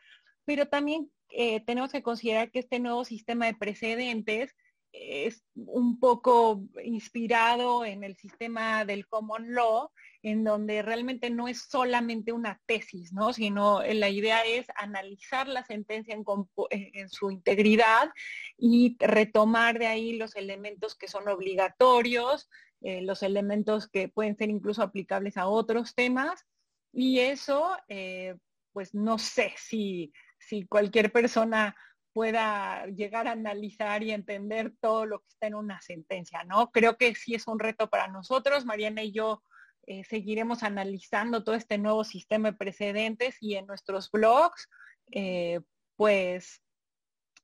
pero 0.44 0.66
también 0.66 1.12
eh, 1.30 1.60
tenemos 1.60 1.92
que 1.92 2.02
considerar 2.02 2.50
que 2.50 2.58
este 2.58 2.80
nuevo 2.80 3.04
sistema 3.04 3.46
de 3.46 3.54
precedentes 3.54 4.56
es 4.92 5.44
un 5.54 5.98
poco 6.00 6.62
inspirado 6.82 7.84
en 7.84 8.04
el 8.04 8.16
sistema 8.16 8.84
del 8.84 9.06
common 9.06 9.54
law, 9.54 9.90
en 10.22 10.44
donde 10.44 10.82
realmente 10.82 11.30
no 11.30 11.48
es 11.48 11.62
solamente 11.68 12.32
una 12.32 12.60
tesis, 12.66 13.12
¿no? 13.12 13.32
sino 13.32 13.82
la 13.82 14.08
idea 14.08 14.42
es 14.42 14.66
analizar 14.76 15.46
la 15.46 15.64
sentencia 15.64 16.14
en, 16.14 17.08
su 17.08 17.30
integridad 17.30 18.10
y 18.56 18.96
retomar 18.98 19.78
de 19.78 19.86
ahí 19.86 20.16
los 20.16 20.34
elementos 20.36 20.94
que 20.94 21.08
son 21.08 21.28
obligatorios, 21.28 22.48
eh, 22.80 23.02
los 23.02 23.22
elementos 23.22 23.88
que 23.88 24.08
pueden 24.08 24.36
ser 24.36 24.50
incluso 24.50 24.82
aplicables 24.82 25.36
a 25.36 25.48
otros 25.48 25.94
temas. 25.94 26.44
Y 26.92 27.20
eso, 27.20 27.76
eh, 27.88 28.36
pues 28.72 28.94
no 28.94 29.18
sé 29.18 29.52
si, 29.56 30.12
si 30.38 30.66
cualquier 30.66 31.12
persona 31.12 31.76
pueda 32.12 32.86
llegar 32.86 33.28
a 33.28 33.32
analizar 33.32 34.02
y 34.02 34.12
entender 34.12 34.72
todo 34.80 35.06
lo 35.06 35.20
que 35.20 35.28
está 35.28 35.46
en 35.46 35.54
una 35.54 35.80
sentencia, 35.80 36.44
¿no? 36.44 36.70
Creo 36.70 36.96
que 36.96 37.14
sí 37.14 37.34
es 37.34 37.46
un 37.46 37.58
reto 37.58 37.88
para 37.88 38.08
nosotros. 38.08 38.64
Mariana 38.64 39.02
y 39.02 39.12
yo 39.12 39.42
eh, 39.86 40.04
seguiremos 40.04 40.62
analizando 40.62 41.44
todo 41.44 41.54
este 41.54 41.78
nuevo 41.78 42.04
sistema 42.04 42.50
de 42.50 42.56
precedentes 42.56 43.36
y 43.40 43.54
en 43.54 43.66
nuestros 43.66 44.10
blogs, 44.10 44.68
eh, 45.12 45.60
pues 45.96 46.62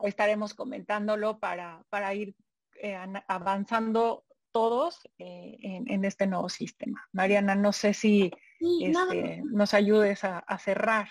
estaremos 0.00 0.54
comentándolo 0.54 1.38
para, 1.38 1.84
para 1.88 2.14
ir 2.14 2.34
eh, 2.82 2.98
avanzando 3.28 4.24
todos 4.52 5.00
en, 5.18 6.04
este 6.04 6.26
nuevo 6.26 6.48
sistema. 6.48 7.08
Mariana, 7.12 7.56
no 7.56 7.72
sé 7.72 7.92
si 7.92 8.30
este, 8.60 9.42
nos 9.44 9.74
ayudes 9.74 10.22
a 10.22 10.58
cerrar. 10.58 11.08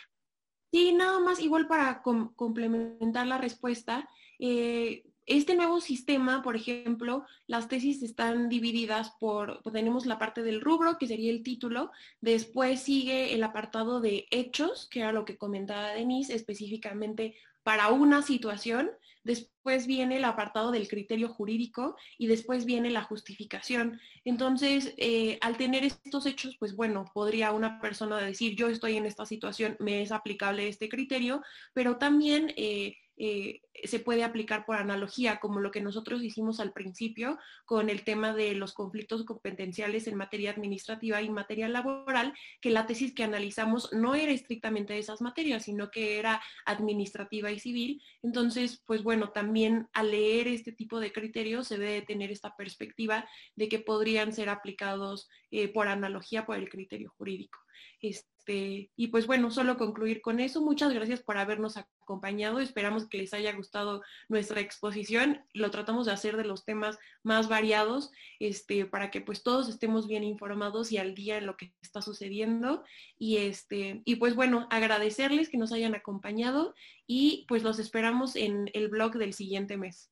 Sí, 0.74 0.92
nada 0.92 1.20
más 1.20 1.40
igual 1.40 1.68
para 1.68 2.02
complementar 2.02 3.28
la 3.28 3.38
respuesta. 3.38 4.10
Eh, 4.40 5.04
este 5.28 5.56
nuevo 5.56 5.80
sistema, 5.80 6.42
por 6.42 6.56
ejemplo, 6.56 7.26
las 7.46 7.68
tesis 7.68 8.02
están 8.02 8.50
divididas 8.50 9.12
por, 9.20 9.62
tenemos 9.72 10.08
la 10.08 10.18
parte 10.18 10.42
del 10.42 10.62
rubro, 10.62 10.98
que 10.98 11.06
sería 11.06 11.30
el 11.30 11.44
título, 11.44 11.92
después 12.22 12.82
sigue 12.82 13.36
el 13.36 13.44
apartado 13.44 14.02
de 14.02 14.26
hechos, 14.32 14.88
que 14.90 15.02
era 15.02 15.12
lo 15.12 15.26
que 15.26 15.38
comentaba 15.38 15.90
Denise, 15.90 16.34
específicamente 16.34 17.36
para 17.62 17.90
una 17.90 18.24
situación, 18.24 18.90
después 19.24 19.88
viene 19.88 20.18
el 20.18 20.26
apartado 20.26 20.72
del 20.72 20.88
criterio 20.88 21.30
jurídico 21.30 21.96
y 22.18 22.28
después 22.28 22.66
viene 22.66 22.92
la 22.92 23.04
justificación. 23.04 24.00
Entonces, 24.26 24.94
eh, 24.98 25.38
al 25.42 25.58
tener 25.58 25.84
estos 25.84 26.26
hechos, 26.26 26.56
pues 26.60 26.76
bueno, 26.76 27.06
podría 27.14 27.52
una 27.52 27.80
persona 27.80 28.18
decir, 28.18 28.56
yo 28.56 28.68
estoy 28.68 28.98
en 28.98 29.06
esta 29.06 29.26
situación, 29.26 29.78
me 29.80 30.02
es 30.02 30.12
aplicable 30.12 30.68
este 30.68 30.90
criterio, 30.90 31.42
pero 31.74 31.98
también... 31.98 32.54
Eh, 32.58 32.98
eh, 33.18 33.62
se 33.84 34.00
puede 34.00 34.24
aplicar 34.24 34.66
por 34.66 34.78
analogía, 34.78 35.40
como 35.40 35.60
lo 35.60 35.72
que 35.72 35.82
nosotros 35.82 36.24
hicimos 36.24 36.60
al 36.60 36.74
principio 36.74 37.38
con 37.66 37.90
el 37.90 38.04
tema 38.04 38.34
de 38.34 38.56
los 38.56 38.74
conflictos 38.74 39.24
competenciales 39.26 40.08
en 40.08 40.16
materia 40.16 40.52
administrativa 40.52 41.22
y 41.22 41.30
materia 41.30 41.68
laboral, 41.68 42.34
que 42.62 42.72
la 42.72 42.86
tesis 42.86 43.14
que 43.14 43.24
analizamos 43.24 43.92
no 43.94 44.16
era 44.16 44.32
estrictamente 44.32 44.94
de 44.94 45.00
esas 45.00 45.22
materias, 45.22 45.64
sino 45.64 45.92
que 45.92 46.18
era 46.20 46.42
administrativa 46.66 47.52
y 47.52 47.60
civil. 47.60 48.02
Entonces, 48.22 48.82
pues 48.86 49.04
bueno, 49.04 49.30
también 49.30 49.88
al 49.94 50.12
leer 50.12 50.48
este 50.48 50.72
tipo 50.72 51.00
de 51.00 51.12
criterios 51.12 51.68
se 51.68 51.78
debe 51.78 52.02
tener 52.02 52.32
esta 52.32 52.56
perspectiva 52.56 53.28
de 53.56 53.70
que 53.70 53.80
podrían 53.80 54.34
ser 54.34 54.50
aplicados 54.50 55.30
eh, 55.52 55.68
por 55.68 55.88
analogía 55.88 56.46
por 56.46 56.58
el 56.58 56.70
criterio 56.70 57.14
jurídico. 57.18 57.63
Este, 58.02 58.92
y 58.96 59.08
pues 59.08 59.26
bueno, 59.26 59.52
solo 59.52 59.78
concluir 59.78 60.22
con 60.22 60.40
eso. 60.40 60.62
Muchas 60.62 60.94
gracias 60.94 61.22
por 61.22 61.38
habernos 61.38 61.78
acompañado. 61.78 62.60
Esperamos 62.60 63.08
que 63.08 63.18
les 63.18 63.34
haya 63.34 63.54
gustado 63.54 64.02
nuestra 64.28 64.60
exposición. 64.60 65.46
Lo 65.54 65.72
tratamos 65.72 66.06
de 66.06 66.12
hacer 66.12 66.36
de 66.36 66.44
los 66.44 66.66
temas 66.66 66.98
más 67.24 67.48
variados 67.48 68.12
este, 68.40 68.86
para 68.86 69.12
que 69.12 69.22
pues 69.22 69.44
todos 69.44 69.70
estemos 69.70 70.08
bien 70.08 70.24
informados 70.24 70.92
y 70.92 70.98
al 70.98 71.16
día 71.16 71.38
en 71.38 71.46
lo 71.46 71.56
que 71.56 71.74
está 71.82 72.02
sucediendo. 72.02 72.84
Y, 73.18 73.38
este, 73.38 74.02
y 74.04 74.16
pues 74.18 74.36
bueno, 74.36 74.68
agradecerles 74.70 75.50
que 75.50 75.58
nos 75.58 75.72
hayan 75.72 75.96
acompañado 75.96 76.74
y 77.08 77.46
pues 77.48 77.64
los 77.64 77.80
esperamos 77.80 78.36
en 78.36 78.70
el 78.74 78.90
blog 78.90 79.14
del 79.14 79.34
siguiente 79.34 79.78
mes. 79.78 80.10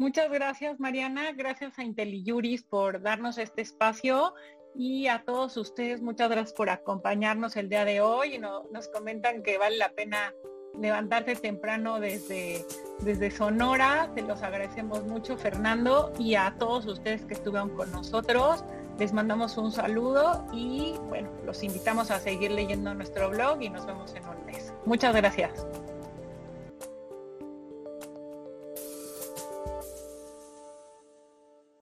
Muchas 0.00 0.30
gracias, 0.30 0.78
Mariana. 0.78 1.32
Gracias 1.32 1.76
a 1.76 1.82
IntelliJuris 1.82 2.62
por 2.62 3.02
darnos 3.02 3.36
este 3.36 3.62
espacio 3.62 4.32
y 4.74 5.08
a 5.08 5.24
todos 5.24 5.56
ustedes, 5.56 6.00
muchas 6.00 6.30
gracias 6.30 6.52
por 6.52 6.70
acompañarnos 6.70 7.56
el 7.56 7.68
día 7.68 7.84
de 7.84 8.00
hoy. 8.00 8.38
Nos 8.38 8.88
comentan 8.88 9.42
que 9.42 9.58
vale 9.58 9.76
la 9.76 9.90
pena 9.90 10.34
levantarse 10.78 11.36
temprano 11.36 12.00
desde, 12.00 12.64
desde 13.00 13.30
Sonora. 13.30 14.10
Se 14.14 14.22
los 14.22 14.42
agradecemos 14.42 15.04
mucho, 15.04 15.36
Fernando, 15.36 16.12
y 16.18 16.34
a 16.34 16.54
todos 16.58 16.86
ustedes 16.86 17.24
que 17.24 17.34
estuvieron 17.34 17.70
con 17.70 17.90
nosotros. 17.90 18.64
Les 18.98 19.12
mandamos 19.12 19.56
un 19.56 19.70
saludo 19.70 20.44
y 20.52 20.94
bueno, 21.08 21.30
los 21.44 21.62
invitamos 21.62 22.10
a 22.10 22.18
seguir 22.18 22.50
leyendo 22.50 22.94
nuestro 22.94 23.30
blog 23.30 23.62
y 23.62 23.70
nos 23.70 23.86
vemos 23.86 24.14
en 24.14 24.26
un 24.26 24.44
mes. 24.44 24.72
Muchas 24.86 25.14
gracias. 25.14 25.66